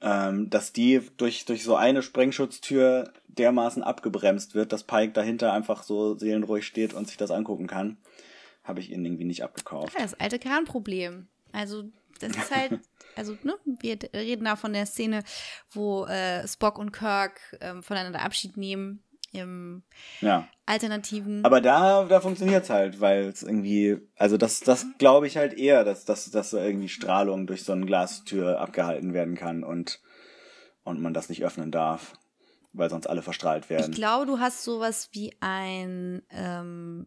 [0.00, 5.84] Ähm, dass die durch, durch so eine Sprengschutztür dermaßen abgebremst wird, dass Pike dahinter einfach
[5.84, 7.98] so seelenruhig steht und sich das angucken kann,
[8.64, 9.94] habe ich ihnen irgendwie nicht abgekauft.
[9.94, 11.28] Ja, das alte Kernproblem.
[11.52, 11.84] Also,
[12.22, 12.72] das ist halt,
[13.16, 15.22] also, ne, wir reden da von der Szene,
[15.70, 19.02] wo äh, Spock und Kirk ähm, voneinander Abschied nehmen
[19.32, 19.82] im
[20.20, 20.48] Ja.
[20.66, 21.44] alternativen.
[21.44, 25.84] Aber da, da funktioniert's halt, weil es irgendwie, also das, das glaube ich halt eher,
[25.84, 30.00] dass, dass, dass so irgendwie Strahlung durch so eine Glastür abgehalten werden kann und,
[30.84, 32.12] und man das nicht öffnen darf,
[32.72, 33.92] weil sonst alle verstrahlt ich werden.
[33.94, 37.06] glaube, du hast sowas wie ein ähm,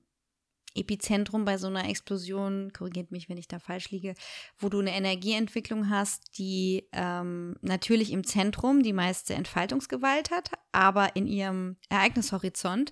[0.76, 4.14] Epizentrum bei so einer Explosion, korrigiert mich, wenn ich da falsch liege,
[4.58, 11.16] wo du eine Energieentwicklung hast, die ähm, natürlich im Zentrum die meiste Entfaltungsgewalt hat, aber
[11.16, 12.92] in ihrem Ereignishorizont,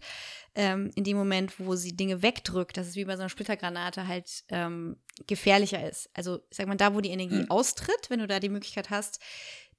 [0.56, 4.08] ähm, in dem Moment, wo sie Dinge wegdrückt, das ist wie bei so einer Splittergranate
[4.08, 6.10] halt ähm, gefährlicher ist.
[6.14, 7.52] Also, ich sag mal, da, wo die Energie Hm.
[7.52, 9.20] austritt, wenn du da die Möglichkeit hast,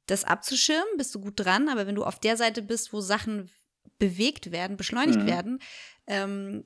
[0.06, 3.50] das abzuschirmen, bist du gut dran, aber wenn du auf der Seite bist, wo Sachen
[3.98, 5.26] bewegt werden, beschleunigt Mhm.
[5.26, 5.58] werden,
[6.06, 6.64] ähm,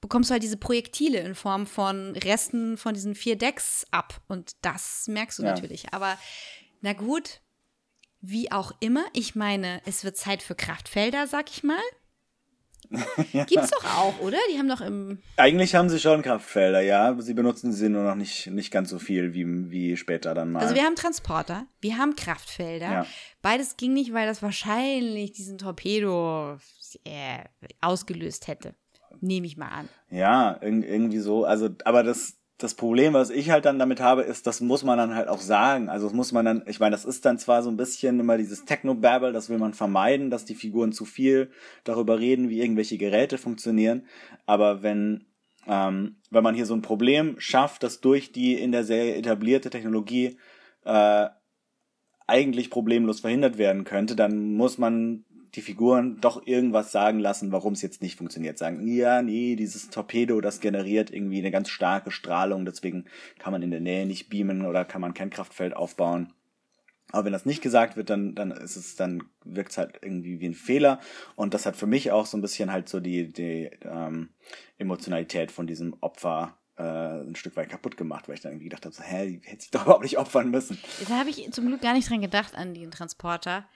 [0.00, 4.20] bekommst du halt diese Projektile in Form von Resten von diesen vier Decks ab.
[4.28, 5.52] Und das merkst du Ja.
[5.54, 5.92] natürlich.
[5.92, 6.18] Aber
[6.80, 7.40] na gut,
[8.20, 9.04] wie auch immer.
[9.12, 11.80] Ich meine, es wird Zeit für Kraftfelder, sag ich mal.
[13.46, 14.36] Gibt's doch auch, oder?
[14.52, 15.22] Die haben doch im.
[15.36, 18.98] Eigentlich haben sie schon Kraftfelder, ja, sie benutzen sie nur noch nicht, nicht ganz so
[18.98, 20.60] viel wie, wie später dann mal.
[20.60, 22.90] Also wir haben Transporter, wir haben Kraftfelder.
[22.92, 23.06] Ja.
[23.40, 26.58] Beides ging nicht, weil das wahrscheinlich diesen Torpedo
[27.04, 27.44] äh,
[27.80, 28.74] ausgelöst hätte.
[29.22, 29.88] Nehme ich mal an.
[30.10, 31.44] Ja, irg- irgendwie so.
[31.44, 34.98] Also, aber das, das Problem, was ich halt dann damit habe, ist, das muss man
[34.98, 35.88] dann halt auch sagen.
[35.88, 38.36] Also, das muss man dann, ich meine, das ist dann zwar so ein bisschen immer
[38.36, 41.50] dieses Technobabble, das will man vermeiden, dass die Figuren zu viel
[41.84, 44.06] darüber reden, wie irgendwelche Geräte funktionieren.
[44.44, 45.26] Aber wenn,
[45.68, 49.70] ähm, wenn man hier so ein Problem schafft, das durch die in der Serie etablierte
[49.70, 50.36] Technologie
[50.84, 51.28] äh,
[52.26, 57.74] eigentlich problemlos verhindert werden könnte, dann muss man die Figuren doch irgendwas sagen lassen, warum
[57.74, 58.56] es jetzt nicht funktioniert.
[58.58, 63.04] Sagen, ja, nee, dieses Torpedo, das generiert irgendwie eine ganz starke Strahlung, deswegen
[63.38, 66.32] kann man in der Nähe nicht beamen oder kann man kein Kraftfeld aufbauen.
[67.10, 70.40] Aber wenn das nicht gesagt wird, dann, dann ist es, dann wirkt es halt irgendwie
[70.40, 70.98] wie ein Fehler.
[71.36, 74.30] Und das hat für mich auch so ein bisschen halt so die, die ähm,
[74.78, 78.86] Emotionalität von diesem Opfer äh, ein Stück weit kaputt gemacht, weil ich dann irgendwie gedacht
[78.86, 80.78] habe, so, hä, die hätte sich doch überhaupt nicht opfern müssen.
[81.06, 83.66] Da habe ich zum Glück gar nicht dran gedacht an den Transporter.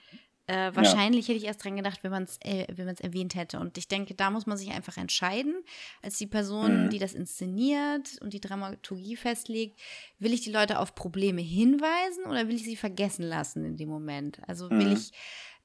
[0.47, 3.59] Äh, wahrscheinlich hätte ich erst dran gedacht, wenn man es äh, wenn man's erwähnt hätte.
[3.59, 5.55] Und ich denke, da muss man sich einfach entscheiden,
[6.01, 6.89] als die Person, Mhm.
[6.89, 9.79] die das inszeniert und die Dramaturgie festlegt,
[10.19, 13.89] will ich die Leute auf Probleme hinweisen oder will ich sie vergessen lassen in dem
[13.89, 14.39] Moment?
[14.47, 14.93] Also will Mhm.
[14.93, 15.11] ich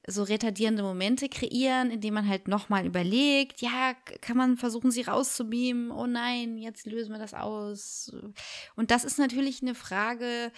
[0.05, 5.91] so retardierende Momente kreieren, indem man halt nochmal überlegt, ja, kann man versuchen, sie rauszubeamen?
[5.91, 8.13] Oh nein, jetzt lösen wir das aus.
[8.75, 10.51] Und das ist natürlich eine Frage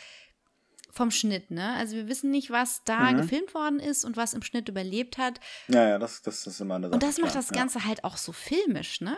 [0.95, 1.73] vom Schnitt, ne?
[1.73, 3.17] Also wir wissen nicht, was da Mhm.
[3.17, 5.39] gefilmt worden ist und was im Schnitt überlebt hat.
[5.67, 6.93] Ja, ja, das, das ist immer eine Sache.
[6.95, 9.17] Und das macht klar, das Ganze halt auch so filmisch, ne?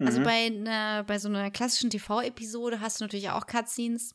[0.00, 0.24] Also Mhm.
[0.24, 4.14] bei, einer, bei so einer klassischen TV-Episode hast du natürlich auch Cutscenes.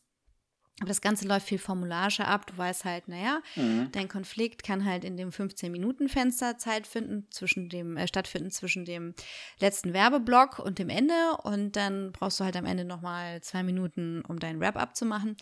[0.80, 2.46] Aber das Ganze läuft viel formularischer ab.
[2.46, 3.62] Du weißt halt, naja, Ja.
[3.62, 3.90] Mhm.
[3.90, 9.14] dein Konflikt kann halt in dem 15-Minuten-Fenster Zeit finden, zwischen dem, äh, stattfinden zwischen dem
[9.58, 11.14] letzten Werbeblock und dem Ende.
[11.42, 15.36] Und dann brauchst du halt am Ende nochmal zwei Minuten, um deinen Wrap-up zu machen.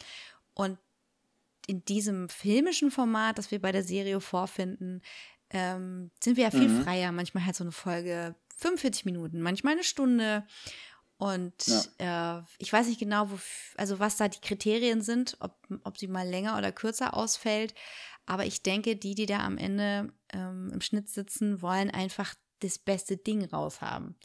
[0.55, 0.79] Und
[1.67, 5.03] in diesem filmischen Format, das wir bei der Serie vorfinden,
[5.51, 6.83] ähm, sind wir ja viel Mhm.
[6.83, 7.12] freier.
[7.12, 10.47] Manchmal halt so eine Folge 45 Minuten, manchmal eine Stunde.
[11.19, 11.67] Und
[11.99, 13.39] äh, ich weiß nicht genau, wo,
[13.77, 17.75] also was da die Kriterien sind, ob, ob sie mal länger oder kürzer ausfällt.
[18.27, 22.79] Aber ich denke, die, die da am Ende ähm, im Schnitt sitzen, wollen einfach das
[22.79, 24.17] beste Ding raushaben.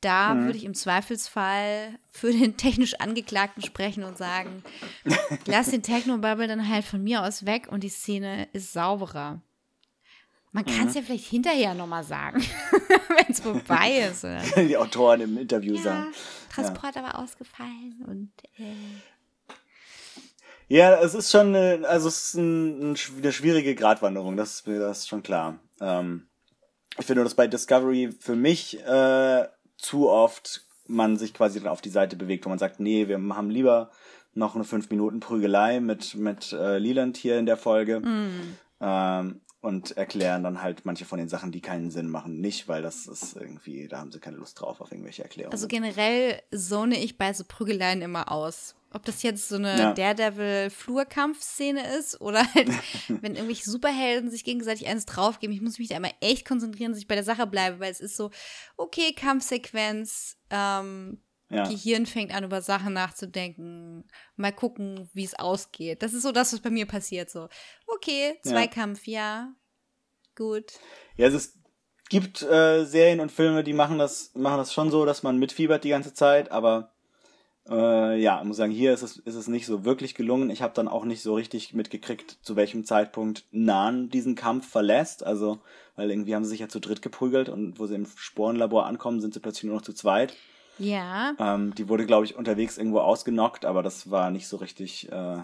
[0.00, 0.44] Da Mhm.
[0.46, 4.62] würde ich im Zweifelsfall für den technisch Angeklagten sprechen und sagen,
[5.46, 9.40] lass den Technobubble dann halt von mir aus weg und die Szene ist sauberer.
[10.52, 11.00] Man kann es Mhm.
[11.00, 12.40] ja vielleicht hinterher nochmal sagen,
[13.08, 14.24] wenn es vorbei ist.
[14.24, 14.42] Oder?
[14.66, 16.14] Die Autoren im Interview Ja, sagen.
[16.50, 18.74] Transport war ausgefallen und äh,
[20.68, 24.66] Ja, es ist schon, eine, also es ist ein, ein, eine schwierige Gratwanderung, das ist
[24.66, 25.58] mir das ist schon klar.
[25.80, 26.26] Ähm,
[26.98, 29.46] ich finde nur, dass bei Discovery für mich äh,
[29.76, 33.18] zu oft man sich quasi dann auf die Seite bewegt, wo man sagt, nee, wir
[33.34, 33.90] haben lieber
[34.34, 38.02] noch eine 5 Minuten Prügelei mit mit äh, Leland hier in der Folge.
[38.80, 42.82] Ähm, und erklären dann halt manche von den Sachen, die keinen Sinn machen, nicht, weil
[42.82, 45.52] das ist irgendwie, da haben sie keine Lust drauf auf irgendwelche Erklärungen.
[45.52, 48.76] also generell zone ich bei so Prügeleien immer aus.
[48.92, 49.92] Ob das jetzt so eine Ja.
[49.92, 52.68] Daredevil-Flurkampfszene ist oder halt,
[53.08, 55.54] wenn irgendwelche Superhelden sich gegenseitig eins draufgeben.
[55.54, 58.00] Ich muss mich da immer echt konzentrieren, dass ich bei der Sache bleibe, weil es
[58.00, 58.30] ist so,
[58.76, 61.18] okay, Kampfsequenz, ähm,
[61.50, 61.68] ja.
[61.68, 64.04] Gehirn fängt an, über Sachen nachzudenken.
[64.36, 66.02] Mal gucken, wie es ausgeht.
[66.02, 67.30] Das ist so das, was bei mir passiert.
[67.30, 67.48] So,
[67.86, 68.50] okay, Ja.
[68.50, 69.52] Zweikampf, ja.
[70.34, 70.72] Gut.
[71.16, 71.58] Ja, es
[72.08, 75.84] gibt äh, Serien und Filme, die machen das, machen das schon so, dass man mitfiebert
[75.84, 76.92] die ganze Zeit, aber
[77.68, 80.50] äh, ja, ich muss sagen, hier ist es, ist es nicht so wirklich gelungen.
[80.50, 85.24] Ich habe dann auch nicht so richtig mitgekriegt, zu welchem Zeitpunkt Nan diesen Kampf verlässt.
[85.24, 85.58] Also,
[85.96, 89.20] weil irgendwie haben sie sich ja zu dritt geprügelt und wo sie im Sporenlabor ankommen,
[89.20, 90.34] sind sie plötzlich nur noch zu zweit.
[90.78, 91.34] Ja.
[91.38, 95.38] Ähm, die wurde, glaube ich, unterwegs irgendwo ausgenockt, aber das war nicht so richtig äh,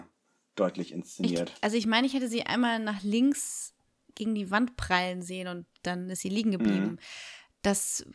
[0.55, 1.51] deutlich Ich, inszeniert.
[1.61, 3.73] also ich meine, ich hätte sie einmal nach links
[4.15, 6.91] gegen die Wand prallen sehen und dann ist sie liegen geblieben.
[6.91, 6.99] Mhm.
[7.63, 8.05] Das,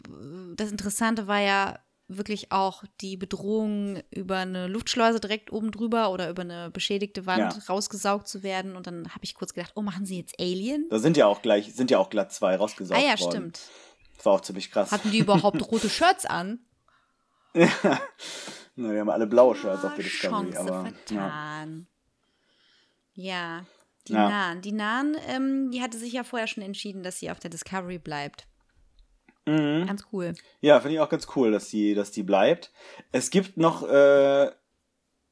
[0.56, 6.30] das Interessante war ja wirklich auch die Bedrohung über eine Luftschleuse direkt oben drüber oder
[6.30, 7.62] über eine beschädigte Wand Ja.
[7.68, 8.76] rausgesaugt zu werden.
[8.76, 10.86] Und dann habe ich kurz gedacht, oh, machen sie jetzt Alien?
[10.88, 13.30] da sind ja auch gleich, sind ja auch glatt zwei rausgesaugt ah ja, worden.
[13.30, 13.60] stimmt.
[14.16, 14.90] Das war auch ziemlich krass.
[14.90, 16.60] Hatten die überhaupt rote Shirts an?
[18.76, 20.82] Na, wir haben alle blaue Shirts auf der Ah, Discovery, Chance aber ja.
[20.82, 21.86] vertan.
[23.14, 23.66] Ja,
[24.06, 24.28] die Ja.
[24.28, 24.60] Nahen.
[24.62, 27.98] Die Nahen, ähm, die hatte sich ja vorher schon entschieden, dass sie auf der Discovery
[27.98, 28.46] bleibt.
[29.46, 29.86] Mhm.
[29.86, 30.34] Ganz cool.
[30.60, 32.70] Ja, finde ich auch ganz cool, dass die, dass die bleibt.
[33.12, 34.50] Es gibt noch, äh,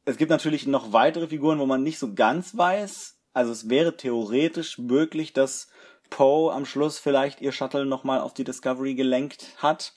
[0.04, 3.18] es gibt natürlich noch weitere Figuren, wo man nicht so ganz weiß.
[3.34, 5.68] Also es wäre theoretisch möglich, dass
[6.10, 9.92] Poe am Schluss vielleicht ihr Shuttle nochmal auf die Discovery gelenkt hat.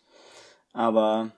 [0.73, 1.31] Aber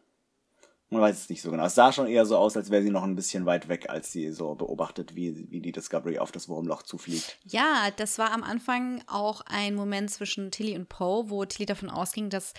[0.92, 1.66] man weiß es nicht so genau.
[1.66, 4.12] Es sah schon eher so aus, als wäre sie noch ein bisschen weit weg, als
[4.12, 7.38] sie so beobachtet, wie, wie die Discovery auf das Wurmloch zufliegt.
[7.46, 11.89] Ja, das war am Anfang auch ein Moment zwischen Tilly und Poe, wo Tilly davon
[11.89, 12.54] ausging, dass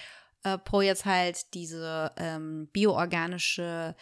[0.45, 3.95] äh, Poe jetzt halt diese ähm, bioorganische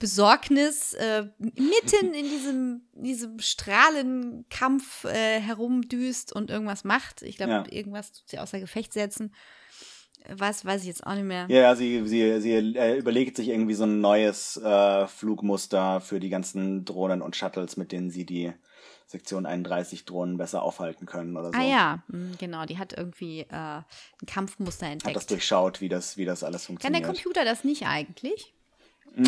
[0.00, 7.22] Besorgnis äh, mitten in diesem, diesem Strahlenkampf äh, herumdüst und irgendwas macht.
[7.22, 7.64] Ich glaube, Ja.
[7.70, 9.32] irgendwas tut sie außer Gefecht setzen.
[10.28, 11.46] Was weiß ich jetzt auch nicht mehr.
[11.48, 16.18] Ja, ja, sie, sie, sie äh, überlegt sich irgendwie so ein neues äh, Flugmuster für
[16.18, 18.52] die ganzen Drohnen und Shuttles, mit denen sie die
[19.10, 21.58] Sektion 31 Drohnen besser aufhalten können oder so.
[21.58, 23.84] Ah ja, hm, genau, die hat irgendwie äh, ein
[24.26, 25.30] Kampfmuster Hat das entdeckt.
[25.30, 27.02] durchschaut, wie das, wie das alles Kann funktioniert.
[27.04, 28.52] der Computer das nicht eigentlich?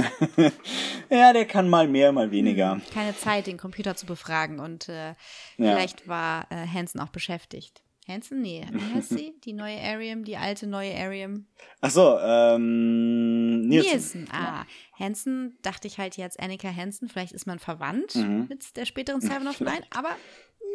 [1.09, 2.81] ja, der kann mal mehr, mal weniger.
[2.93, 5.15] Keine Zeit, den Computer zu befragen und äh, Ja.
[5.57, 7.83] vielleicht war äh, Hansen auch beschäftigt.
[8.11, 8.43] Hansen?
[8.43, 9.35] Nee, wie heißt sie?
[9.45, 11.47] Die neue Ariam, die alte neue Ariam?
[11.81, 13.91] Ach so, ähm, Nielsen.
[13.91, 14.29] Nielsen.
[14.33, 14.65] Ah,
[14.99, 17.09] Hansen dachte ich halt jetzt Annika Hansen.
[17.09, 18.47] Vielleicht ist man verwandt Mhm.
[18.49, 20.11] mit der späteren Seven of Nine, aber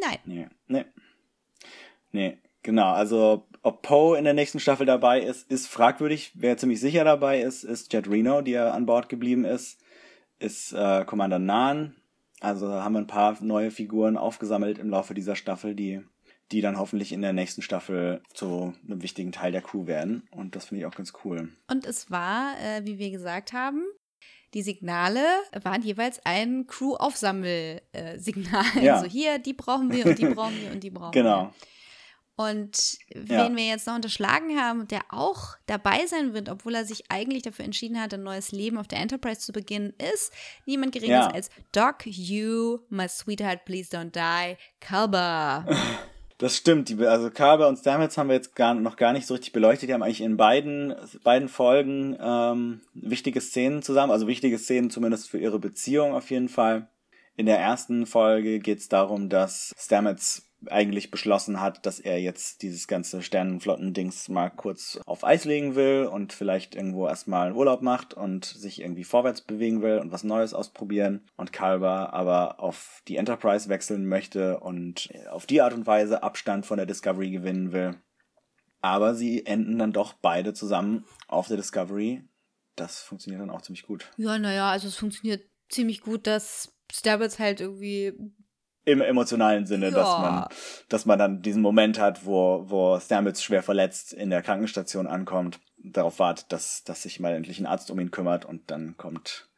[0.01, 0.17] nein.
[0.25, 0.85] Nee, nee.
[2.11, 2.93] Nee, genau.
[2.93, 6.31] Also, ob Poe in der nächsten Staffel dabei ist, ist fragwürdig.
[6.35, 9.81] Wer ziemlich sicher dabei ist, ist Jet Reno, die ja an Bord geblieben ist.
[10.39, 11.95] Ist äh, Commander Nahn.
[12.41, 16.01] Also haben wir ein paar neue Figuren aufgesammelt im Laufe dieser Staffel, die,
[16.51, 20.27] die dann hoffentlich in der nächsten Staffel zu einem wichtigen Teil der Crew werden.
[20.31, 21.49] Und das finde ich auch ganz cool.
[21.69, 23.83] Und es war, äh, wie wir gesagt haben,
[24.53, 25.23] die Signale
[25.63, 28.63] waren jeweils ein Crew-Aufsammel-Signal.
[28.83, 28.95] Ja.
[28.95, 31.45] Also hier, die brauchen wir und die brauchen wir und die brauchen Genau.
[31.45, 31.53] wir.
[32.37, 33.45] Und Ja.
[33.45, 37.09] wen wir jetzt noch unterschlagen haben und der auch dabei sein wird, obwohl er sich
[37.09, 40.33] eigentlich dafür entschieden hat, ein neues Leben auf der Enterprise zu beginnen, ist
[40.65, 41.31] niemand Geringeres Ja.
[41.31, 45.65] als Doc You, My Sweetheart, Please Don't Die, Culber.
[46.37, 46.89] Das stimmt.
[46.89, 49.89] Die, also Carver und Stamets haben wir jetzt gar, noch gar nicht so richtig beleuchtet.
[49.89, 50.93] Die haben eigentlich in beiden,
[51.23, 54.11] beiden Folgen ähm, wichtige Szenen zusammen.
[54.11, 56.89] Also wichtige Szenen zumindest für ihre Beziehung auf jeden Fall.
[57.37, 62.61] In der ersten Folge geht es darum, dass Stamets eigentlich beschlossen hat, dass er jetzt
[62.61, 68.13] dieses ganze Sternenflotten-Dings mal kurz auf Eis legen will und vielleicht irgendwo erstmal Urlaub macht
[68.13, 71.27] und sich irgendwie vorwärts bewegen will und was Neues ausprobieren.
[71.35, 76.65] Und Kalber aber auf die Enterprise wechseln möchte und auf die Art und Weise Abstand
[76.65, 77.95] von der Discovery gewinnen will.
[78.81, 82.23] Aber sie enden dann doch beide zusammen auf der Discovery.
[82.75, 84.11] Das funktioniert dann auch ziemlich gut.
[84.17, 88.13] ja, naja, also es funktioniert ziemlich gut, dass Stamets halt irgendwie
[88.85, 90.19] Im emotionalen Sinne, dass Ja.
[90.19, 90.47] man,
[90.89, 95.59] dass man dann diesen Moment hat, wo, wo Stamets schwer verletzt in der Krankenstation ankommt,
[95.77, 99.49] darauf wartet, dass, dass sich mal endlich ein Arzt um ihn kümmert und dann kommt,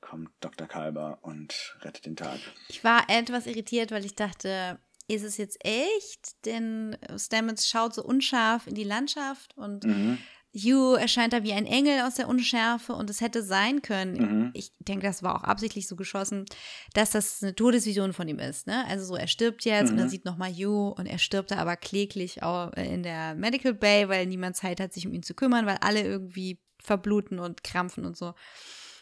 [0.00, 0.66] kommt Dr.
[0.68, 2.38] Kalber und rettet den Tag.
[2.68, 4.78] Ich war etwas irritiert, weil ich dachte,
[5.08, 6.44] ist es jetzt echt?
[6.46, 10.18] Denn Stamets schaut so unscharf in die Landschaft und Mhm.
[10.58, 14.50] Hugh erscheint da wie ein Engel aus der Unschärfe und es hätte sein können, Mhm.
[14.54, 16.44] ich denke, das war auch absichtlich so geschossen,
[16.94, 18.66] dass das eine Todesvision von ihm ist.
[18.66, 18.84] Ne?
[18.88, 20.02] Also so, er stirbt jetzt und Mhm.
[20.02, 24.08] er sieht nochmal Hugh und er stirbt da aber kläglich auch in der Medical Bay,
[24.08, 28.04] weil niemand Zeit hat, sich um ihn zu kümmern, weil alle irgendwie verbluten und krampfen
[28.04, 28.34] und so.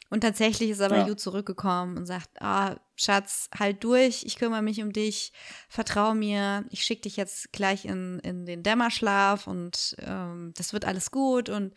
[0.08, 1.04] Und tatsächlich ist aber Ja.
[1.06, 5.32] Hugh zurückgekommen und sagt, ah, Schatz, halt durch, ich kümmere mich um dich,
[5.68, 10.84] vertrau mir, ich schicke dich jetzt gleich in, in den Dämmerschlaf und ähm, das wird
[10.84, 11.74] alles gut und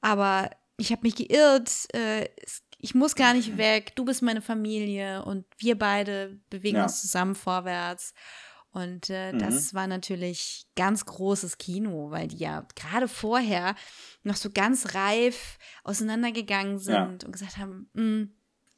[0.00, 2.28] aber ich habe mich geirrt, äh,
[2.78, 6.84] ich muss gar nicht weg, du bist meine Familie und wir beide bewegen Ja.
[6.84, 8.14] uns zusammen vorwärts.
[8.72, 13.74] Und äh, das war natürlich ganz großes Kino, weil die ja gerade vorher
[14.22, 17.04] noch so ganz reif auseinandergegangen sind Ja.
[17.04, 18.30] und gesagt haben, "Mm,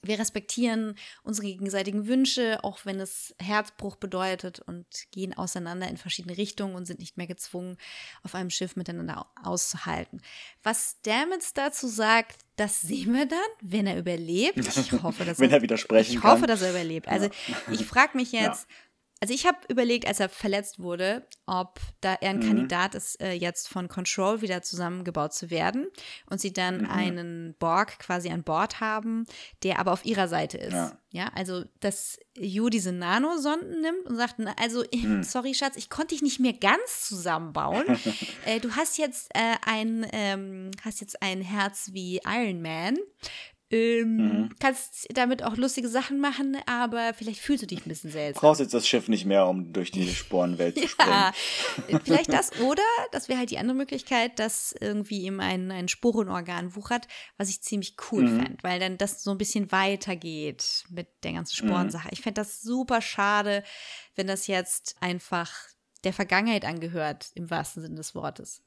[0.05, 6.37] wir respektieren unsere gegenseitigen Wünsche, auch wenn es Herzbruch bedeutet und gehen auseinander in verschiedene
[6.37, 7.77] Richtungen und sind nicht mehr gezwungen,
[8.25, 10.21] auf einem Schiff miteinander au- auszuhalten.
[10.65, 14.59] Was Stamets dazu sagt, das sehen wir dann, wenn er überlebt.
[14.59, 16.49] Ich hoffe, dass Wenn er widersprechen Ich hoffe, kann.
[16.49, 17.07] dass er überlebt.
[17.07, 17.29] Also
[17.71, 18.67] ich frage mich jetzt,
[19.23, 22.47] also ich habe überlegt, als er verletzt wurde, ob da er ein Mhm.
[22.49, 25.87] Kandidat ist, äh, jetzt von Control wieder zusammengebaut zu werden
[26.29, 26.91] und sie dann Mhm.
[26.91, 29.25] einen Borg quasi an Bord haben,
[29.63, 30.73] der aber auf ihrer Seite ist.
[30.73, 31.31] Ja, Ja.
[31.37, 35.23] also dass Yu diese Nanosonden nimmt und sagt, also Mhm.
[35.23, 37.85] sorry Schatz, ich konnte dich nicht mehr ganz zusammenbauen.
[38.47, 42.99] äh, du hast jetzt äh, ein ähm, hast jetzt ein Herz wie Iron Man.
[43.73, 44.49] Ähm, Mhm.
[44.61, 48.41] Kannst damit auch lustige Sachen machen, aber vielleicht fühlst du dich ein bisschen seltsam.
[48.43, 51.11] Brauchst jetzt das Schiff nicht mehr, um durch die Sporenwelt zu springen.
[51.11, 51.33] Ja,
[52.05, 52.83] vielleicht das oder
[53.13, 57.09] das wäre halt die andere Möglichkeit, dass irgendwie ihm ein, ein Sporenorgan wuchert,
[57.39, 58.41] was ich ziemlich cool Mhm.
[58.41, 61.69] fände, weil dann das so ein bisschen weitergeht mit der ganzen Mhm.
[61.69, 62.09] Sporensache.
[62.13, 63.65] Ich fände das super schade,
[64.15, 65.51] wenn das jetzt einfach
[66.05, 68.63] der Vergangenheit angehört, im wahrsten Sinne des Wortes.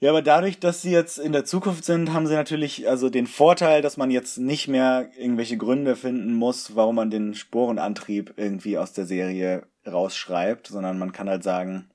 [0.00, 3.26] Ja, aber dadurch, dass sie jetzt in der Zukunft sind, haben sie natürlich also den
[3.26, 8.78] Vorteil, dass man jetzt nicht mehr irgendwelche Gründe finden muss, warum man den Sporenantrieb irgendwie
[8.78, 11.90] aus der Serie rausschreibt, sondern man kann halt sagen,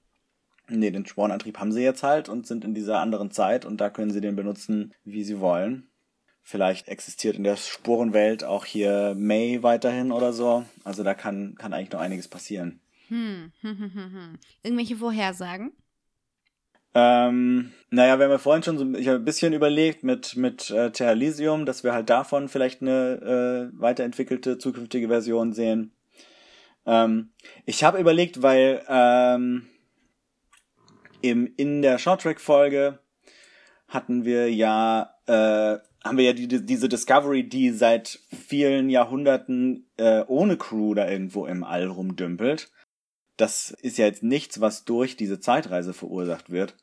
[0.68, 3.90] Nee, den Spornantrieb haben sie jetzt halt und sind in dieser anderen Zeit und da
[3.90, 5.90] können sie den benutzen, wie sie wollen.
[6.42, 10.66] Vielleicht existiert in der Sporenwelt auch hier May weiterhin oder so.
[10.84, 12.82] Also da kann, kann eigentlich noch einiges passieren.
[13.08, 14.40] Hm, hm, hm, hm, hm.
[14.64, 15.72] Irgendwelche Vorhersagen?
[16.98, 20.92] Ähm, naja, wir haben ja vorhin schon so ich ein bisschen überlegt mit, mit äh,
[20.92, 25.92] Terralisium, dass wir halt davon vielleicht eine äh, weiterentwickelte zukünftige Version sehen.
[26.86, 27.32] Ähm,
[27.66, 29.68] ich habe überlegt, weil ähm,
[31.22, 33.00] im, in der Shorttrack-Folge
[33.90, 40.24] hatten wir ja, äh, haben wir ja die, diese Discovery, die seit vielen Jahrhunderten äh,
[40.28, 42.72] ohne Crew da irgendwo im All rumdümpelt
[43.38, 46.76] das ist ja jetzt nichts, was durch diese Zeitreise verursacht wird.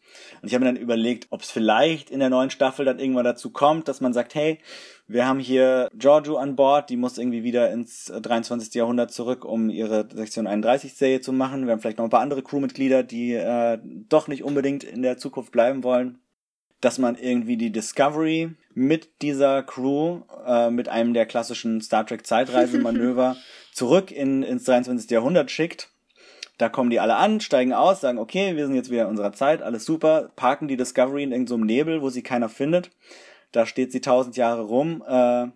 [0.42, 3.24] Und ich habe mir dann überlegt, ob es vielleicht in der neuen Staffel dann irgendwann
[3.24, 4.58] dazu kommt, dass man sagt, hey,
[5.06, 8.74] wir haben hier Giorgio an Bord, die muss irgendwie wieder ins 23.
[8.74, 11.64] Jahrhundert zurück, um ihre Sektion 31 Serie zu machen.
[11.64, 15.16] Wir haben vielleicht noch ein paar andere Crewmitglieder, die äh, doch nicht unbedingt in der
[15.16, 16.18] Zukunft bleiben wollen.
[16.82, 22.26] Dass man irgendwie die Discovery mit dieser Crew, äh, mit einem der klassischen Star Trek
[22.26, 23.36] Zeitreisemanöver
[23.72, 25.08] zurück in, ins 23.
[25.10, 25.91] Jahrhundert schickt
[26.62, 29.32] da kommen die alle an, steigen aus, sagen, okay, wir sind jetzt wieder in unserer
[29.32, 32.92] Zeit, alles super, parken die Discovery in irgendeinem so Nebel, wo sie keiner findet.
[33.50, 35.02] Da steht sie tausend Jahre rum.
[35.06, 35.48] Äh,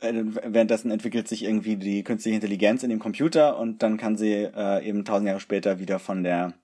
[0.00, 4.82] währenddessen entwickelt sich irgendwie die künstliche Intelligenz in dem Computer und dann kann sie äh,
[4.86, 6.54] eben tausend Jahre später wieder von der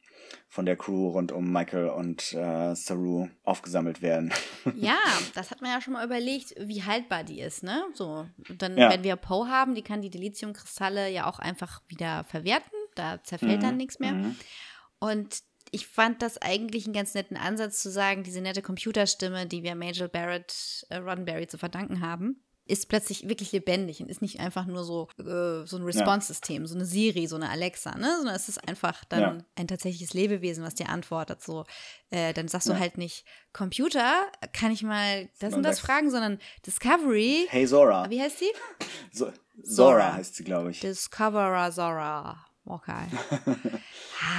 [0.49, 4.33] von der Crew rund um Michael und äh, Saru aufgesammelt werden.
[4.75, 4.99] Ja,
[5.35, 7.83] das hat man ja schon mal überlegt, wie haltbar die ist, ne?
[7.95, 8.91] So, und dann, Ja.
[8.91, 12.80] wenn wir Poe haben, die kann die Dilithium-Kristalle ja auch einfach wieder verwerten.
[13.01, 14.13] Da zerfällt dann nichts mehr.
[14.13, 14.37] Mhm.
[14.99, 15.39] Und
[15.71, 19.75] ich fand das eigentlich einen ganz netten Ansatz zu sagen, diese nette Computerstimme, die wir
[19.75, 24.67] Majel Barrett äh, Roddenberry zu verdanken haben, ist plötzlich wirklich lebendig und ist nicht einfach
[24.67, 28.15] nur so, äh, so ein Response-System, so eine Siri, so eine Alexa, ne?
[28.19, 29.39] Sondern es ist einfach dann Ja.
[29.57, 31.43] ein tatsächliches Lebewesen, was dir antwortet.
[31.43, 31.65] So,
[32.11, 32.79] äh, dann sagst du Ja.
[32.79, 37.47] halt nicht, Computer, kann ich mal das und das fragen, sondern Discovery.
[37.49, 38.09] Hey Zora.
[38.11, 38.51] Wie heißt sie?
[39.13, 39.33] So,
[39.65, 40.13] Zora Zora.
[40.15, 40.81] heißt sie, glaube ich.
[40.81, 42.47] Discoverer Zora.
[42.73, 43.07] Okay.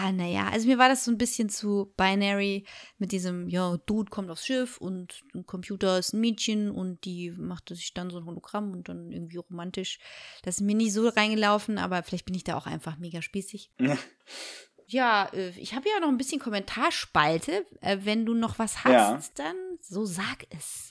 [0.01, 2.65] ah, naja, also mir war das so ein bisschen zu binary
[2.97, 7.31] mit diesem, ja, Dude kommt aufs Schiff und ein Computer ist ein Mädchen und die
[7.31, 9.99] machte sich dann so ein Hologramm und dann irgendwie romantisch.
[10.43, 13.71] Das ist mir nie so reingelaufen, aber vielleicht bin ich da auch einfach mega spießig.
[14.87, 17.65] Ja, äh, ich habe ja noch ein bisschen Kommentarspalte.
[17.79, 19.45] Äh, Wenn du noch was hast, Ja.
[19.45, 20.90] dann so sag es.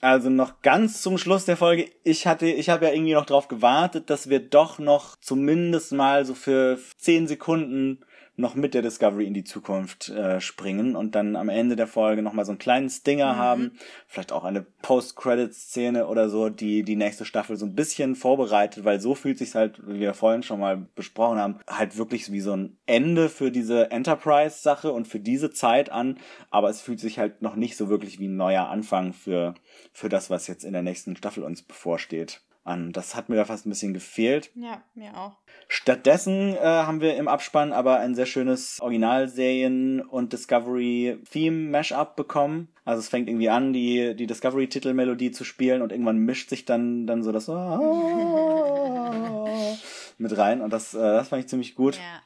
[0.00, 1.90] Also noch ganz zum Schluss der Folge.
[2.04, 6.24] Ich hatte, ich habe ja irgendwie noch drauf gewartet, dass wir doch noch zumindest mal
[6.24, 8.00] so für zehn Sekunden
[8.40, 12.22] noch mit der Discovery in die Zukunft äh, springen und dann am Ende der Folge
[12.22, 13.72] noch mal so einen kleinen Stinger haben,
[14.06, 19.00] vielleicht auch eine Post-Credit-Szene oder so, die die nächste Staffel so ein bisschen vorbereitet, weil
[19.00, 22.56] so fühlt sich halt, wie wir vorhin schon mal besprochen haben, halt wirklich wie so
[22.56, 26.18] ein Ende für diese Enterprise-Sache und für diese Zeit an,
[26.50, 29.54] aber es fühlt sich halt noch nicht so wirklich wie ein neuer Anfang für
[29.92, 32.40] für das, was jetzt in der nächsten Staffel uns bevorsteht.
[32.62, 32.92] An.
[32.92, 34.50] Das hat mir da fast ein bisschen gefehlt.
[34.54, 35.32] Ja, mir auch.
[35.66, 42.68] Stattdessen äh, haben wir im Abspann aber ein sehr schönes Originalserien- und Discovery-Theme-Mashup bekommen.
[42.84, 47.06] Also es fängt irgendwie an, die, die Discovery-Titelmelodie zu spielen und irgendwann mischt sich dann,
[47.06, 47.48] dann so das
[50.18, 51.96] mit rein und das, äh, das fand ich ziemlich gut.
[51.96, 52.22] Ja.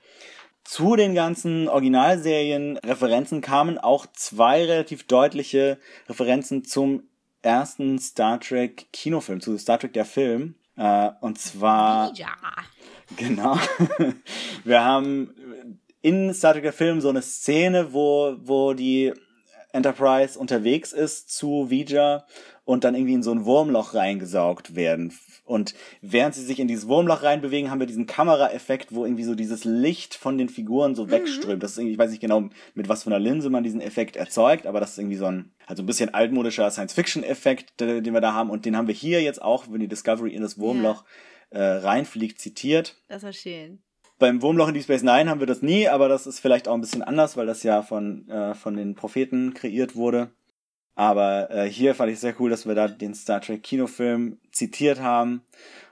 [0.65, 5.79] Zu den ganzen Originalserien-Referenzen kamen auch zwei relativ deutliche
[6.09, 7.05] Referenzen zum
[7.45, 10.55] ersten Star Trek Kinofilm, zu Star Trek der Film.
[10.77, 12.35] Äh, und zwar Ja.
[13.17, 13.59] Genau.
[14.65, 19.13] Wir haben in Star Trek der Film so eine Szene, wo, wo die
[19.73, 22.25] Enterprise unterwegs ist zu Vija
[22.65, 25.13] und dann irgendwie in so ein Wurmloch reingesaugt werden.
[25.45, 29.35] Und während sie sich in dieses Wurmloch reinbewegen, haben wir diesen Kameraeffekt, wo irgendwie so
[29.35, 31.63] dieses Licht von den Figuren so wegströmt.
[31.63, 34.17] Das ist irgendwie, ich weiß nicht genau, mit was für einer Linse man diesen Effekt
[34.17, 38.23] erzeugt, aber das ist irgendwie so ein, also ein bisschen altmodischer Science-Fiction-Effekt, äh, den wir
[38.23, 38.49] da haben.
[38.49, 41.05] Und den haben wir hier jetzt auch, wenn die Discovery in das Wurmloch
[41.51, 42.97] äh, reinfliegt, zitiert.
[43.09, 43.81] Das war schön.
[44.19, 46.75] Beim Wurmloch in Deep Space Nine haben wir das nie, aber das ist vielleicht auch
[46.75, 50.31] ein bisschen anders, weil das ja von, äh, von den Propheten kreiert wurde.
[50.95, 55.01] Aber äh, hier fand ich sehr cool, dass wir da den Star Trek Kinofilm zitiert
[55.01, 55.43] haben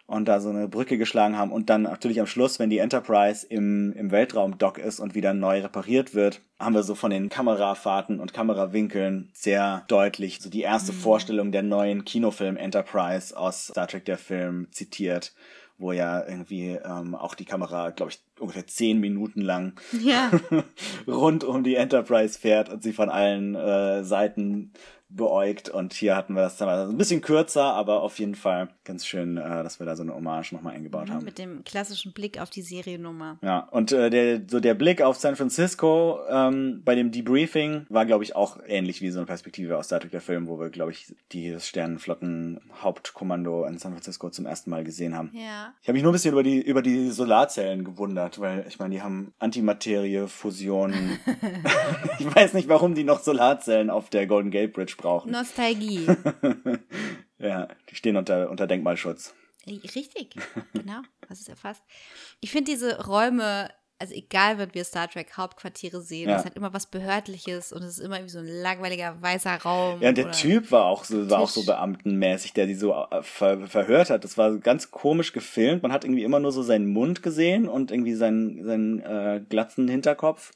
[0.07, 3.47] und da so eine Brücke geschlagen haben und dann natürlich am Schluss, wenn die Enterprise
[3.47, 8.21] im, im Weltraumdock ist und wieder neu repariert wird, haben wir so von den Kamerafahrten
[8.21, 14.05] und Kamerawinkeln sehr deutlich so die erste Vorstellung der neuen Kinofilm Enterprise aus Star Trek
[14.05, 15.33] der Film zitiert
[15.79, 20.31] wo ja irgendwie ähm, auch die Kamera, glaube ich, ungefähr zehn Minuten lang Ja.
[21.07, 24.73] rund um die Enterprise fährt und sie von allen äh, Seiten
[25.17, 25.69] beäugt.
[25.69, 29.07] Und hier hatten wir das dann also ein bisschen kürzer, aber auf jeden Fall ganz
[29.07, 31.25] schön, äh, dass wir da so eine Hommage nochmal eingebaut haben.
[31.25, 33.39] Mit dem klassischen Blick auf die Seriennummer.
[33.43, 38.07] Ja, und äh, der, so der Blick auf San Francisco ähm, bei dem Debriefing war,
[38.07, 40.71] glaube ich, auch ähnlich wie so eine Perspektive aus Star Trek der Film, wo wir,
[40.71, 45.31] glaube ich, die Sternenflotten-Hauptkommando in San Francisco zum ersten Mal gesehen haben.
[45.35, 45.75] Ja.
[45.83, 48.95] Ich habe mich nur ein bisschen über die, über die Solarzellen gewundert, weil ich meine,
[48.95, 50.93] die haben Antimaterie-Fusion.
[52.19, 55.31] ich weiß nicht, warum die noch Solarzellen auf der Golden Gate Bridge brauchen.
[55.31, 56.07] Nostalgie.
[57.39, 59.35] Ja, die stehen unter, unter Denkmalschutz.
[59.67, 60.35] Richtig,
[60.73, 61.83] genau, das ist erfasst.
[62.41, 63.69] Ich finde diese Räume,
[63.99, 66.37] also egal, wenn wir Star Trek Hauptquartiere sehen, Ja.
[66.37, 70.01] das hat immer was Behördliches und es ist immer irgendwie so ein langweiliger weißer Raum.
[70.01, 73.23] Ja, und der Typ war auch so, war auch so beamtenmäßig, der die so äh,
[73.23, 74.23] ver verhört hat.
[74.23, 75.83] Das war ganz komisch gefilmt.
[75.83, 79.89] Man hat irgendwie immer nur so seinen Mund gesehen und irgendwie seinen, seinen äh, glatzen
[79.89, 80.53] Hinterkopf.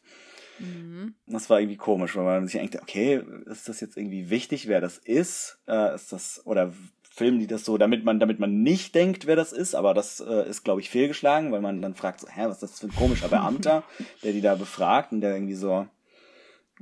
[0.58, 1.14] Mhm.
[1.26, 4.80] Das war irgendwie komisch, weil man sich denkt, okay, ist das jetzt irgendwie wichtig, wer
[4.80, 5.58] das ist?
[5.66, 6.72] Äh, ist das, oder
[7.16, 10.20] filmen die das so, damit man, damit man nicht denkt, wer das ist, aber das
[10.20, 12.88] äh, ist, glaube ich, fehlgeschlagen, weil man dann fragt, so, hä, was ist das für
[12.88, 13.84] ein komischer Beamter,
[14.22, 15.86] der die da befragt und der irgendwie so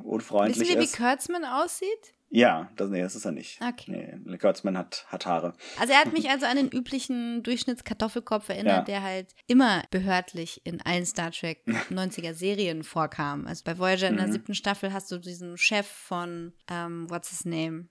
[0.02, 0.96] unfreundlich Wissen wir, wie ist.
[0.96, 2.13] Kurtzman aussieht?
[2.30, 3.60] Ja, das, nee, das ist er nicht.
[3.62, 4.18] Okay.
[4.24, 5.54] Nee, Kurtzman hat, hat Haare.
[5.78, 8.94] Also er hat mich also an den üblichen Durchschnittskartoffelkopf erinnert, Ja.
[8.94, 13.46] der halt immer behördlich in allen Star Trek 90er Serien vorkam.
[13.46, 14.18] Also bei Voyager Mhm.
[14.18, 17.88] in der siebten Staffel hast du diesen Chef von, ähm, what's his name?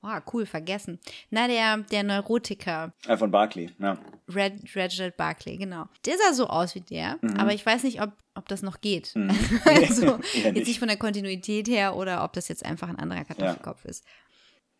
[0.00, 1.00] Oh, cool, vergessen.
[1.30, 3.98] Na, der, der Neurotiker, Äh, von Barkley, ja.
[4.32, 5.86] Red, Reginald Barclay, genau.
[6.06, 9.10] Der sah so aus wie der, aber ich weiß nicht, ob, ob das noch geht.
[9.16, 9.30] Mhm.
[9.64, 10.04] also
[10.34, 10.66] Eher jetzt nicht.
[10.68, 14.04] nicht von der Kontinuität her oder ob das jetzt einfach ein anderer Kartoffelkopf ist.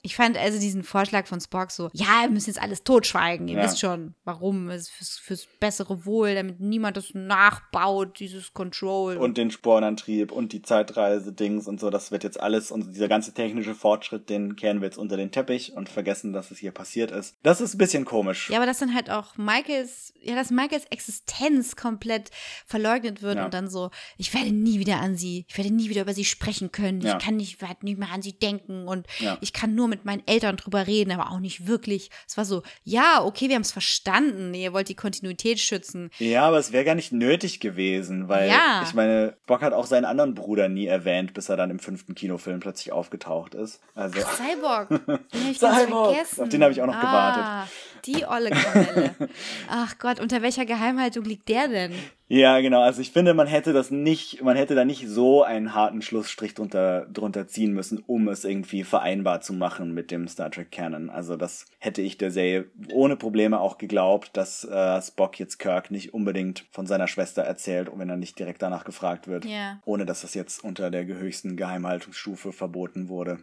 [0.03, 3.49] Ich fand also diesen Vorschlag von Spock so, ja, wir müssen jetzt alles totschweigen.
[3.49, 3.65] Ihr Ja.
[3.65, 4.71] wisst schon, warum.
[4.71, 9.17] Es ist fürs, fürs bessere Wohl, damit niemand das nachbaut, dieses Control.
[9.17, 13.35] Und den Sporenantrieb und die Zeitreise-Dings und so, das wird jetzt alles, und dieser ganze
[13.35, 17.11] technische Fortschritt, den kehren wir jetzt unter den Teppich und vergessen, dass es hier passiert
[17.11, 17.35] ist.
[17.43, 18.51] Das ist ein bisschen komisch.
[18.51, 22.31] ja, aber dass dann halt auch Michaels, ja, dass Michaels Existenz komplett
[22.67, 23.45] verleugnet wird Ja.
[23.45, 26.25] und dann so, ich werde nie wieder an sie, ich werde nie wieder über sie
[26.25, 27.17] sprechen können, Ja.
[27.19, 29.07] ich kann nicht, werde nicht mehr an sie denken und
[29.41, 32.11] ich kann nur mit meinen Eltern drüber reden, aber auch nicht wirklich.
[32.27, 36.11] Es war so, ja, okay, wir haben es verstanden, ihr wollt die Kontinuität schützen.
[36.19, 38.83] Ja, aber es wäre gar nicht nötig gewesen, weil Ja.
[38.87, 42.15] ich meine, Spock hat auch seinen anderen Bruder nie erwähnt, bis er dann im fünften
[42.15, 43.81] Kinofilm plötzlich aufgetaucht ist.
[43.95, 44.89] Also, Cyborg.
[44.89, 44.99] Den
[45.55, 46.15] Cyborg.
[46.15, 46.43] vergessen.
[46.43, 47.73] Auf den hab ich auch noch gewartet.
[48.07, 49.15] Die olle Kamelle.
[49.69, 51.93] Ach Gott, unter welcher Geheimhaltung liegt der denn?
[52.31, 52.83] Ja, genau.
[52.83, 56.55] Also ich finde, man hätte das nicht, man hätte da nicht so einen harten Schlussstrich
[56.55, 61.09] drunter, drunter ziehen müssen, um es irgendwie vereinbar zu machen mit dem Star Trek Canon.
[61.09, 65.91] Also das hätte ich der Serie ohne Probleme auch geglaubt, dass äh, Spock jetzt Kirk
[65.91, 69.47] nicht unbedingt von seiner Schwester erzählt, wenn er nicht direkt danach gefragt wird.
[69.47, 69.81] Ja.
[69.87, 73.39] Ohne dass das jetzt unter der höchsten Geheimhaltungsstufe verboten wurde.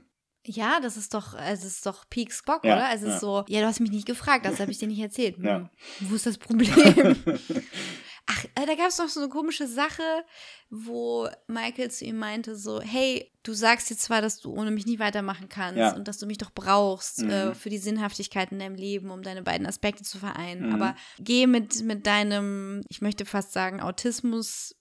[0.46, 2.88] Ja, das ist doch, es ist doch Peak Spock, Ja, oder?
[2.88, 5.00] Also es ist so, ja, du hast mich nicht gefragt, das habe ich dir nicht
[5.00, 5.38] erzählt.
[5.38, 5.70] Hm, Ja.
[6.02, 6.72] Wo ist das Problem?
[8.28, 10.02] Ach, äh, da gab es noch so eine komische Sache,
[10.72, 14.88] wo Michael zu ihm meinte so, hey, du sagst jetzt zwar, dass du ohne mich
[14.88, 15.94] nie weitermachen kannst Ja.
[15.96, 17.30] und dass du mich doch brauchst Mhm.
[17.30, 20.70] äh, für die Sinnhaftigkeit in deinem Leben, um deine beiden Aspekte zu vereinen.
[20.70, 20.74] Mhm.
[20.74, 24.76] Aber geh mit, mit deinem, ich möchte fast sagen, Autismus, äh,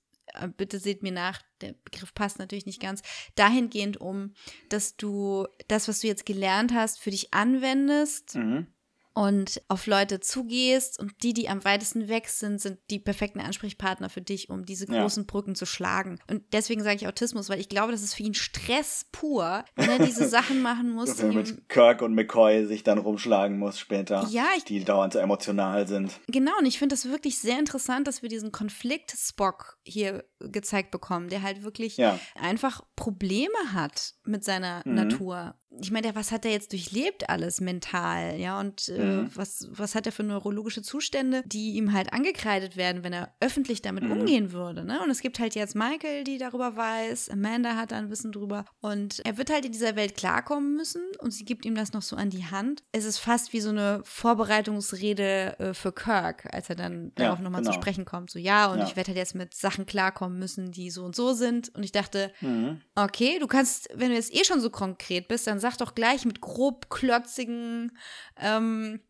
[0.57, 3.03] bitte seht mir nach, der Begriff passt natürlich nicht ganz,
[3.35, 4.35] dahingehend um,
[4.69, 8.67] dass du das, was du jetzt gelernt hast, für dich anwendest Mhm.
[9.15, 14.11] Und auf Leute zugehst und die, die am weitesten weg sind, sind die perfekten Ansprechpartner
[14.11, 15.01] für dich, um diese Ja.
[15.03, 16.19] großen Brücken zu schlagen.
[16.29, 19.89] Und deswegen sage ich Autismus, weil ich glaube, das ist für ihn Stress pur, wenn
[19.91, 21.11] er diese Sachen machen muss.
[21.11, 24.27] Dass er mit Kirk und McCoy sich dann rumschlagen muss später.
[24.31, 26.19] Ja, ich- Die dauernd so emotional sind.
[26.27, 30.91] Genau, und ich finde das wirklich sehr interessant, dass wir diesen Konflikt Spock hier gezeigt
[30.91, 32.19] bekommen, der halt wirklich Ja.
[32.35, 34.95] einfach Probleme hat mit seiner Mhm.
[34.95, 35.55] Natur.
[35.81, 39.31] Ich meine, der- was hat er jetzt durchlebt alles mental, ja, und äh, Mhm.
[39.35, 43.83] was, was hat er für neurologische Zustände, die ihm halt angekreidet werden, wenn er öffentlich
[43.83, 44.13] damit Mhm.
[44.13, 45.01] umgehen würde, ne?
[45.03, 48.65] Und es gibt halt jetzt Michael, die darüber weiß, Amanda hat da ein Wissen drüber
[48.81, 52.03] und er wird halt in dieser Welt klarkommen müssen und sie gibt ihm das noch
[52.03, 52.83] so an die Hand.
[52.93, 57.41] Es ist fast wie so eine Vorbereitungsrede äh, für Kirk, als er dann Ja, darauf
[57.41, 57.81] nochmal zu genau.
[57.83, 58.31] sprechen kommt.
[58.31, 58.85] So, ja, und Ja.
[58.85, 61.75] ich werde halt jetzt mit Sachen klarkommen müssen, die so und so sind.
[61.75, 62.81] Und ich dachte, Mhm.
[62.95, 66.27] okay, du kannst, wenn du jetzt eh schon so konkret bist, dann sag doch gleich
[66.27, 67.97] mit grob klotzigen,
[68.39, 69.01] ähm,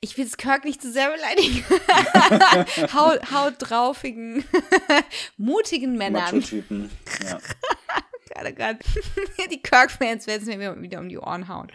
[0.00, 1.64] ich will es Kirk nicht zu sehr beleidigen,
[2.92, 4.44] haut, hautdraufigen,
[5.36, 6.24] mutigen Männern.
[6.24, 6.90] Macho-Typen.
[7.24, 7.38] Ja.
[8.28, 8.78] Gerade, gerade.
[9.50, 11.72] Die Kirk-Fans werden es mir wieder um die Ohren hauen.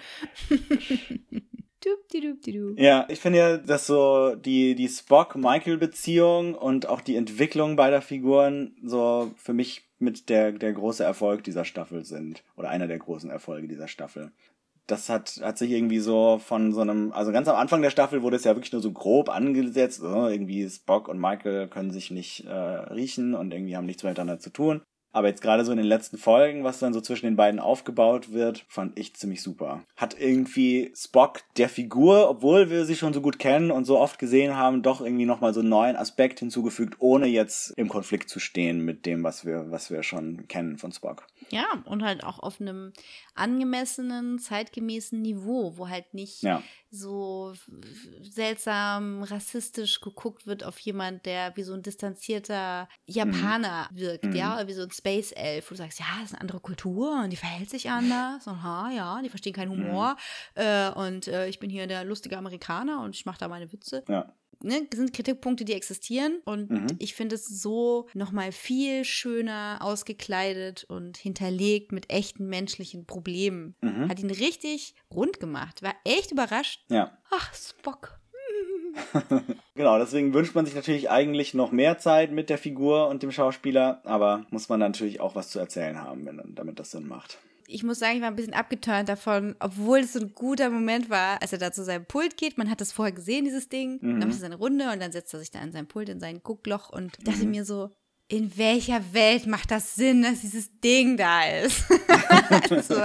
[2.78, 8.76] Ja, ich finde ja, dass so die, die Spock-Michael-Beziehung und auch die Entwicklung beider Figuren
[8.84, 12.44] so für mich mit der, der große Erfolg dieser Staffel sind.
[12.56, 14.32] Oder einer der großen Erfolge dieser Staffel.
[14.88, 18.24] Das hat, hat sich irgendwie so von so einem, also ganz am Anfang der Staffel
[18.24, 22.46] wurde es ja wirklich nur so grob angesetzt, irgendwie Spock und Michael können sich nicht
[22.46, 24.82] äh, riechen und irgendwie haben nichts miteinander zu tun.
[25.14, 28.32] Aber jetzt gerade so in den letzten Folgen, was dann so zwischen den beiden aufgebaut
[28.32, 29.84] wird, fand ich ziemlich super.
[29.98, 34.20] Hat irgendwie Spock der Figur, obwohl wir sie schon so gut kennen und so oft
[34.20, 38.40] gesehen haben, doch irgendwie nochmal so einen neuen Aspekt hinzugefügt, ohne jetzt im Konflikt zu
[38.40, 41.28] stehen mit dem, was wir, was wir schon kennen von Spock.
[41.50, 42.94] Ja, und halt auch auf einem
[43.36, 46.64] angemessenen, zeitgemäßen Niveau, wo halt nicht Ja.
[46.90, 47.54] so
[48.22, 54.68] seltsam rassistisch geguckt wird auf jemand, der wie so ein distanzierter Japaner wirkt, ja, oder
[54.68, 57.32] wie so ein Space Elf, wo du sagst, ja, das ist eine andere Kultur und
[57.32, 60.16] die verhält sich anders und ha, ja, die verstehen keinen Humor
[60.54, 64.04] äh, und äh, ich bin hier der lustige Amerikaner und ich mache da meine Witze.
[64.08, 64.32] Ja.
[64.64, 66.86] Ne, das sind Kritikpunkte, die existieren und Mhm.
[67.00, 73.76] ich finde es so nochmal viel schöner ausgekleidet und hinterlegt mit echten menschlichen Problemen.
[73.82, 74.08] Mhm.
[74.08, 75.82] Hat ihn richtig rund gemacht.
[75.82, 76.86] War echt überrascht.
[76.90, 77.18] Ja.
[77.32, 78.20] Ach, Spock.
[79.76, 83.32] Genau, deswegen wünscht man sich natürlich eigentlich noch mehr Zeit mit der Figur und dem
[83.32, 87.40] Schauspieler, aber muss man natürlich auch was zu erzählen haben, wenn, damit das Sinn macht.
[87.68, 91.10] Ich muss sagen, ich war ein bisschen abgeturnt davon, obwohl es so ein guter Moment
[91.10, 92.58] war, als er da zu seinem Pult geht.
[92.58, 94.00] Man hat das vorher gesehen, dieses Ding.
[94.02, 96.20] Dann macht er seine Runde und dann setzt er sich da an sein Pult in
[96.20, 97.90] sein Guckloch und dachte mir so,
[98.28, 101.86] in welcher Welt macht das Sinn, dass dieses Ding da ist?
[102.50, 102.96] also,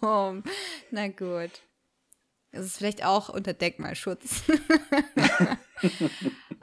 [0.00, 0.44] warum?
[0.90, 1.50] Na gut.
[2.56, 4.42] Es ist vielleicht auch unter Denkmalschutz.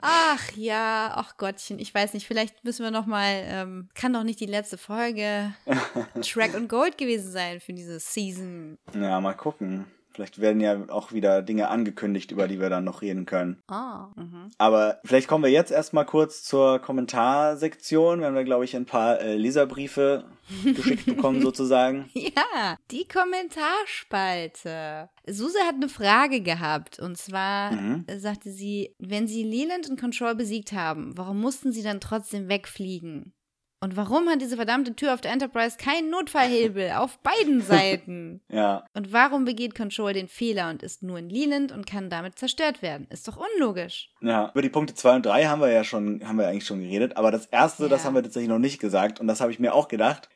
[0.06, 4.22] Ach ja, ach Gottchen, ich weiß nicht, vielleicht müssen wir noch mal, ähm, kann doch
[4.22, 5.54] nicht die letzte Folge
[6.20, 8.76] Track und Gold gewesen sein für diese Season.
[8.92, 9.86] Ja, mal gucken.
[10.14, 13.60] Vielleicht werden ja auch wieder Dinge angekündigt, über die wir dann noch reden können.
[13.66, 14.50] Ah, mhm.
[14.58, 18.20] Aber vielleicht kommen wir jetzt erstmal kurz zur Kommentarsektion.
[18.20, 20.24] Wir haben da, glaube ich, ein paar äh, Leserbriefe
[20.64, 22.08] geschickt bekommen, sozusagen.
[22.14, 25.08] Ja, die Kommentarspalte.
[25.26, 28.04] Suse hat eine Frage gehabt und zwar Mhm.
[28.18, 33.32] sagte sie, wenn sie Leland und Control besiegt haben, warum mussten sie dann trotzdem wegfliegen?
[33.84, 38.40] Und warum hat diese verdammte Tür auf der Enterprise keinen Notfallhebel auf beiden Seiten?
[38.50, 42.38] Ja, Und warum begeht Control den Fehler und ist nur in Leland und kann damit
[42.38, 43.06] zerstört werden?
[43.10, 44.08] Ist doch unlogisch.
[44.22, 44.50] ja.
[44.52, 47.16] Über die Punkte 2 und 3 haben wir ja schon, haben wir eigentlich schon geredet.
[47.18, 48.06] Aber das erste, das Ja.
[48.06, 49.20] haben wir tatsächlich noch nicht gesagt.
[49.20, 50.30] Und das habe ich mir auch gedacht.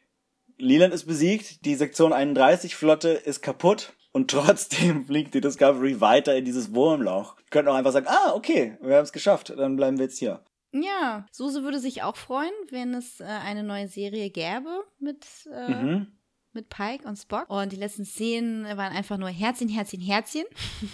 [0.58, 3.94] Leland ist besiegt, die Sektion 31 Flotte ist kaputt.
[4.12, 7.36] Und trotzdem fliegt die Discovery weiter in dieses Wurmloch.
[7.38, 10.18] Wir könnten auch einfach sagen, ah, okay, wir haben es geschafft, dann bleiben wir jetzt
[10.18, 10.40] hier.
[10.82, 15.70] Ja, Suse würde sich auch freuen, wenn es äh, eine neue Serie gäbe mit, äh,
[15.70, 16.06] Mhm.
[16.52, 17.48] mit Pike und Spock.
[17.50, 20.44] Und die letzten Szenen waren einfach nur Herzchen, Herzchen, Herzchen.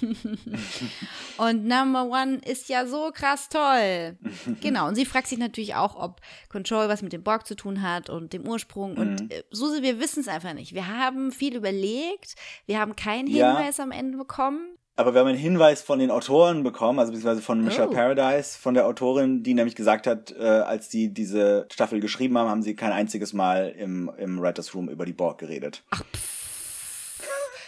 [1.39, 4.19] und Number One ist ja so krass toll.
[4.61, 7.83] genau, und sie fragt sich natürlich auch, ob Control was mit dem Borg zu tun
[7.83, 8.97] hat und dem Ursprung.
[8.97, 10.75] Und äh, Suse, wir wissen es einfach nicht.
[10.75, 12.35] Wir haben viel überlegt,
[12.67, 13.57] wir haben keinen Ja.
[13.57, 14.77] Hinweis am Ende bekommen.
[14.97, 17.93] Aber wir haben einen Hinweis von den Autoren bekommen, also beziehungsweise von Michelle Oh.
[17.93, 22.49] Paradise, von der Autorin, die nämlich gesagt hat, äh, als die diese Staffel geschrieben haben,
[22.49, 25.83] haben sie kein einziges Mal im, im Writers Room über die Borg geredet.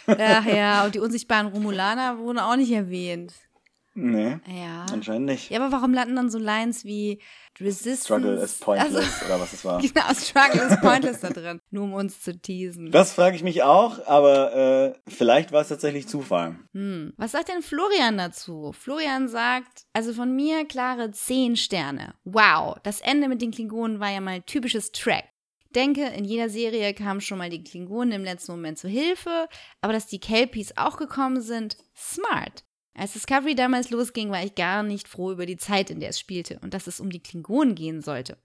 [0.07, 3.33] Ach ja, und die unsichtbaren Romulaner wurden auch nicht erwähnt.
[3.99, 4.85] Nee, Ja.
[4.91, 5.49] anscheinend nicht.
[5.49, 7.19] Ja, aber warum landen dann so Lines wie
[7.59, 8.03] Resistance?
[8.03, 9.81] Struggle is pointless Also, oder was es war.
[9.81, 11.59] genau, Struggle is pointless da drin.
[11.71, 12.91] Nur um uns zu teasen.
[12.91, 16.59] Das frage ich mich auch, aber äh, vielleicht war es tatsächlich Zufall.
[16.73, 17.13] Hm.
[17.17, 18.71] Was sagt denn Florian dazu?
[18.77, 22.13] Florian sagt, also von mir klare 10 Sterne.
[22.23, 25.23] Wow, das Ende mit den Klingonen war ja mal typisches Track.
[25.75, 29.47] Denke, in jeder Serie kamen schon mal die Klingonen im letzten Moment zu Hilfe,
[29.81, 32.63] aber dass die Kelpies auch gekommen sind, smart.
[32.97, 36.19] Als Discovery damals losging, war ich gar nicht froh über die Zeit, in der es
[36.19, 38.37] spielte und dass es um die Klingonen gehen sollte.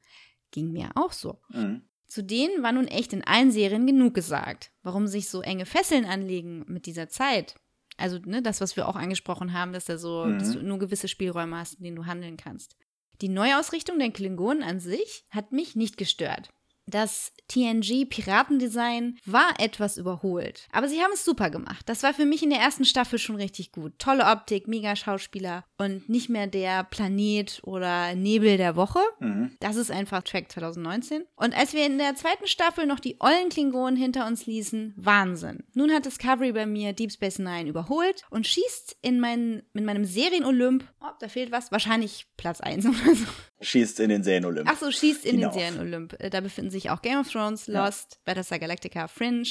[0.50, 1.40] Ging mir auch so.
[1.48, 1.82] Mhm.
[2.06, 4.70] Zu denen war nun echt in allen Serien genug gesagt.
[4.82, 7.54] Warum sich so enge Fesseln anlegen mit dieser Zeit?
[7.96, 10.38] Also, ne, das, was wir auch angesprochen haben, dass, da so, Mhm.
[10.38, 12.76] dass du nur gewisse Spielräume hast, in denen du handeln kannst.
[13.22, 16.50] Die Neuausrichtung der Klingonen an sich hat mich nicht gestört.
[16.86, 20.68] Das TNG-Piratendesign war etwas überholt.
[20.72, 21.88] Aber sie haben es super gemacht.
[21.88, 23.98] Das war für mich in der ersten Staffel schon richtig gut.
[23.98, 29.00] Tolle Optik, mega Schauspieler und nicht mehr der Planet oder Nebel der Woche.
[29.20, 29.56] Mhm.
[29.60, 31.24] Das ist einfach Track 2019.
[31.36, 35.64] Und als wir in der zweiten Staffel noch die ollen Klingonen hinter uns ließen, Wahnsinn.
[35.74, 40.04] Nun hat Discovery bei mir Deep Space Nine überholt und schießt in, mein, in meinem
[40.04, 43.26] Serien-Olymp, oh, da fehlt was, wahrscheinlich Platz 1 oder so.
[43.62, 44.68] Schießt in den Serien-Olymp.
[44.70, 45.52] Ach so, schießt in Hinauf.
[45.55, 46.14] den Serien-Olymp.
[46.20, 47.84] Äh, Da befinden sich auch Game of Thrones, Ja.
[47.86, 49.47] Lost, Battlestar Galactica, Fringe,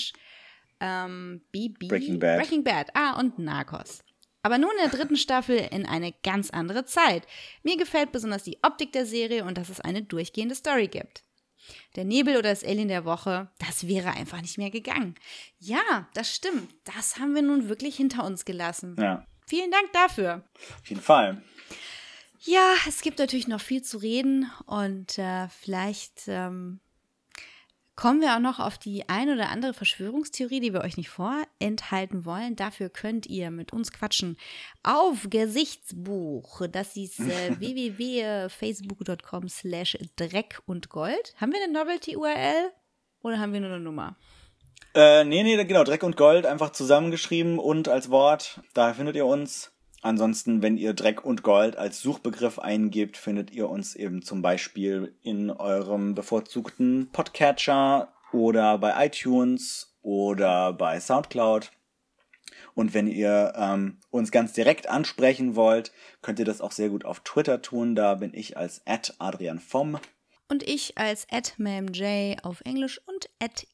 [0.80, 1.88] ähm, BB.
[1.88, 2.40] Breaking Bad.
[2.40, 2.90] Breaking Bad.
[2.94, 4.04] Ah, und Narcos.
[4.44, 7.28] Aber nun in der dritten Staffel in eine ganz andere Zeit.
[7.64, 11.24] Mir gefällt besonders die Optik der Serie und dass es eine durchgehende Story gibt.
[11.96, 15.14] Der Nebel oder das Alien der Woche, das wäre einfach nicht mehr gegangen.
[15.60, 16.74] Ja, das stimmt.
[16.86, 18.96] Das haben wir nun wirklich hinter uns gelassen.
[19.00, 20.44] Ja, Vielen Dank dafür.
[20.80, 21.42] auf jeden Fall.
[22.44, 26.80] Ja, es gibt natürlich noch viel zu reden und äh, vielleicht ähm,
[27.96, 32.26] kommen wir auch noch auf die ein oder andere Verschwörungstheorie, die wir euch nicht vorenthalten
[32.26, 32.56] wollen.
[32.56, 34.38] Dafür könnt ihr mit uns quatschen
[34.82, 36.66] auf Gesichtsbuch.
[36.68, 41.36] Das ist äh, www.facebook.com slash Dreck und Gold.
[41.40, 42.72] Haben wir eine Novelty-URL
[43.22, 44.16] oder haben wir nur eine Nummer?
[44.96, 48.62] Äh, nee, nee, genau, Dreck und Gold einfach zusammengeschrieben und als Wort.
[48.74, 49.72] Da findet ihr uns.
[50.02, 55.16] Ansonsten, wenn ihr Dreck und Gold als Suchbegriff eingebt, findet ihr uns eben zum Beispiel
[55.22, 61.72] in eurem bevorzugten Podcatcher oder bei iTunes oder bei Soundcloud.
[62.74, 65.92] Und wenn ihr ähm, uns ganz direkt ansprechen wollt,
[66.22, 67.94] könnt ihr das auch sehr gut auf Twitter tun.
[67.96, 68.82] Da bin ich als
[69.20, 70.00] Adrian vom.
[70.52, 73.30] Und ich als @mamj auf Englisch und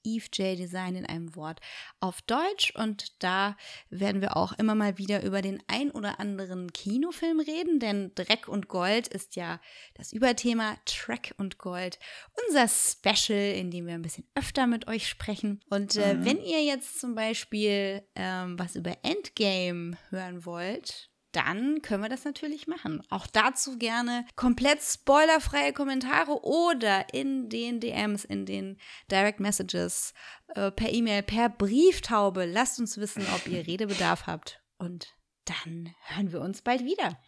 [0.06, 1.60] @evejdesign in einem Wort
[2.00, 2.72] auf Deutsch.
[2.76, 3.58] Und da
[3.90, 8.48] werden wir auch immer mal wieder über den ein oder anderen Kinofilm reden, denn Dreck
[8.48, 9.60] und Gold ist ja
[9.96, 11.98] das Überthema Track und Gold,
[12.46, 15.60] unser Special, in dem wir ein bisschen öfter mit euch sprechen.
[15.72, 22.04] Und äh, wenn ihr jetzt zum Beispiel ähm, was über Endgame hören wollt, dann können
[22.04, 23.04] wir das natürlich machen.
[23.10, 28.78] Auch dazu gerne komplett spoilerfreie Kommentare oder in den DMs, in den
[29.12, 30.14] Direct Messages,
[30.56, 32.46] äh, per E-Mail, per Brieftaube.
[32.46, 34.62] Lasst uns wissen, ob ihr Redebedarf habt.
[34.78, 37.20] Und dann hören wir uns bald wieder.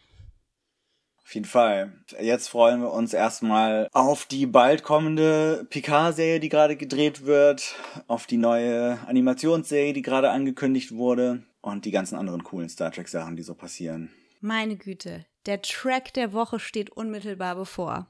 [1.22, 1.92] Auf jeden Fall.
[2.20, 7.76] Jetzt freuen wir uns erstmal auf die bald kommende Picard-Serie, die gerade gedreht wird,
[8.08, 13.36] auf die neue Animationsserie, die gerade angekündigt wurde und die ganzen anderen coolen Star Trek-Sachen,
[13.36, 14.10] die so passieren.
[14.40, 18.06] Meine Güte, der Track der Woche steht unmittelbar bevor.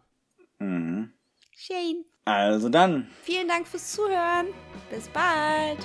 [0.58, 1.12] Mhm.
[1.56, 4.46] Shane, Also dann, vielen Dank fürs Zuhören.
[4.90, 5.78] Bis bald.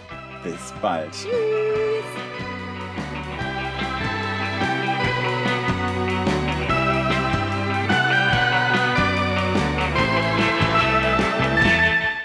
[0.44, 1.12] bis bald.
[1.12, 2.06] Tschüss.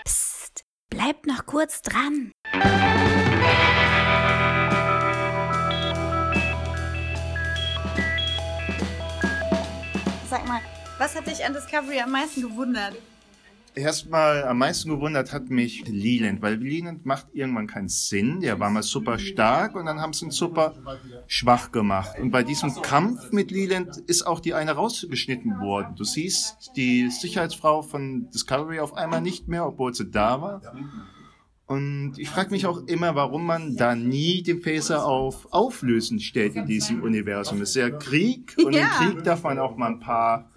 [0.05, 2.33] Psst, bleibt noch kurz dran.
[10.31, 10.61] Sag mal,
[10.98, 12.94] was hat dich an Discovery am meisten gewundert?
[13.74, 18.40] Erstmal am meisten gewundert hat mich Leland, weil Leland macht irgendwann keinen Sinn.
[18.40, 20.74] Der war mal super stark und dann haben sie ihn super
[21.27, 22.16] schwach gemacht.
[22.20, 25.97] Und bei diesem Kampf mit Leland ist auch die eine rausgeschnitten worden.
[25.97, 30.62] Du siehst die Sicherheitsfrau von Discovery auf einmal nicht mehr, obwohl sie da war.
[31.71, 36.57] Und ich frage mich auch immer, warum man da nie den Phaser auf Auflösen stellt
[36.57, 37.63] in diesem Universum.
[37.63, 38.81] Es ist ja Krieg und Ja.
[38.81, 40.51] im Krieg darf man auch mal ein paar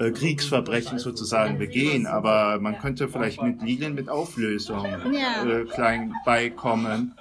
[0.00, 7.14] äh, Kriegsverbrechen sozusagen begehen, aber man könnte vielleicht mit Linien mit Auflösung äh, klein beikommen.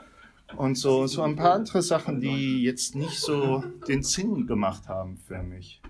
[0.57, 5.19] Und so, so ein paar andere Sachen, die jetzt nicht so den Sinn gemacht haben
[5.27, 5.84] für mich.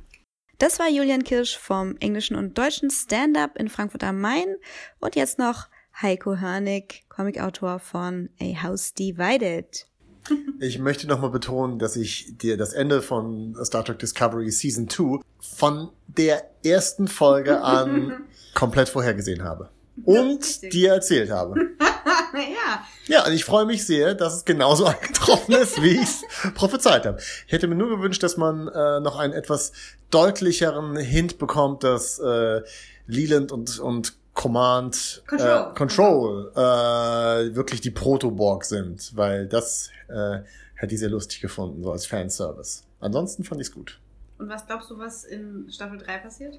[0.58, 4.58] Das war Julian Kirsch vom englischen und deutschen Stand-up in Frankfurt am Main
[5.00, 5.70] und jetzt noch
[6.02, 9.86] Heiko Hörnig, Comicautor von A House Divided.
[10.62, 15.22] Ich möchte nochmal betonen, dass ich dir das Ende von Star Trek Discovery Season 2
[15.40, 19.70] von der ersten Folge an komplett vorhergesehen habe.
[20.04, 21.56] Und dir erzählt habe.
[22.34, 22.86] ja.
[23.08, 26.24] Ja, und ich freue mich sehr, dass es genauso eingetroffen ist, wie ich es
[26.54, 27.20] prophezeit habe.
[27.48, 29.72] Ich hätte mir nur gewünscht, dass man äh, noch einen etwas
[30.12, 32.62] deutlicheren Hint bekommt, dass äh,
[33.08, 35.72] Leland und, und Command Control.
[35.72, 40.40] Äh, Control äh, wirklich die Protoborg sind, weil das äh,
[40.76, 42.84] hätte ich sehr lustig gefunden, so als Fanservice.
[43.00, 44.00] Ansonsten fand ich's gut.
[44.38, 46.58] Und was glaubst du, was in Staffel 3 passiert?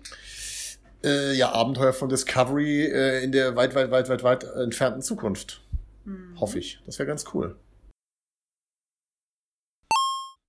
[1.02, 5.62] Äh, ja, Abenteuer von Discovery äh, in der weit, weit, weit, weit, weit entfernten Zukunft.
[6.38, 6.80] Hoffe ich.
[6.86, 7.56] Das wäre ganz cool.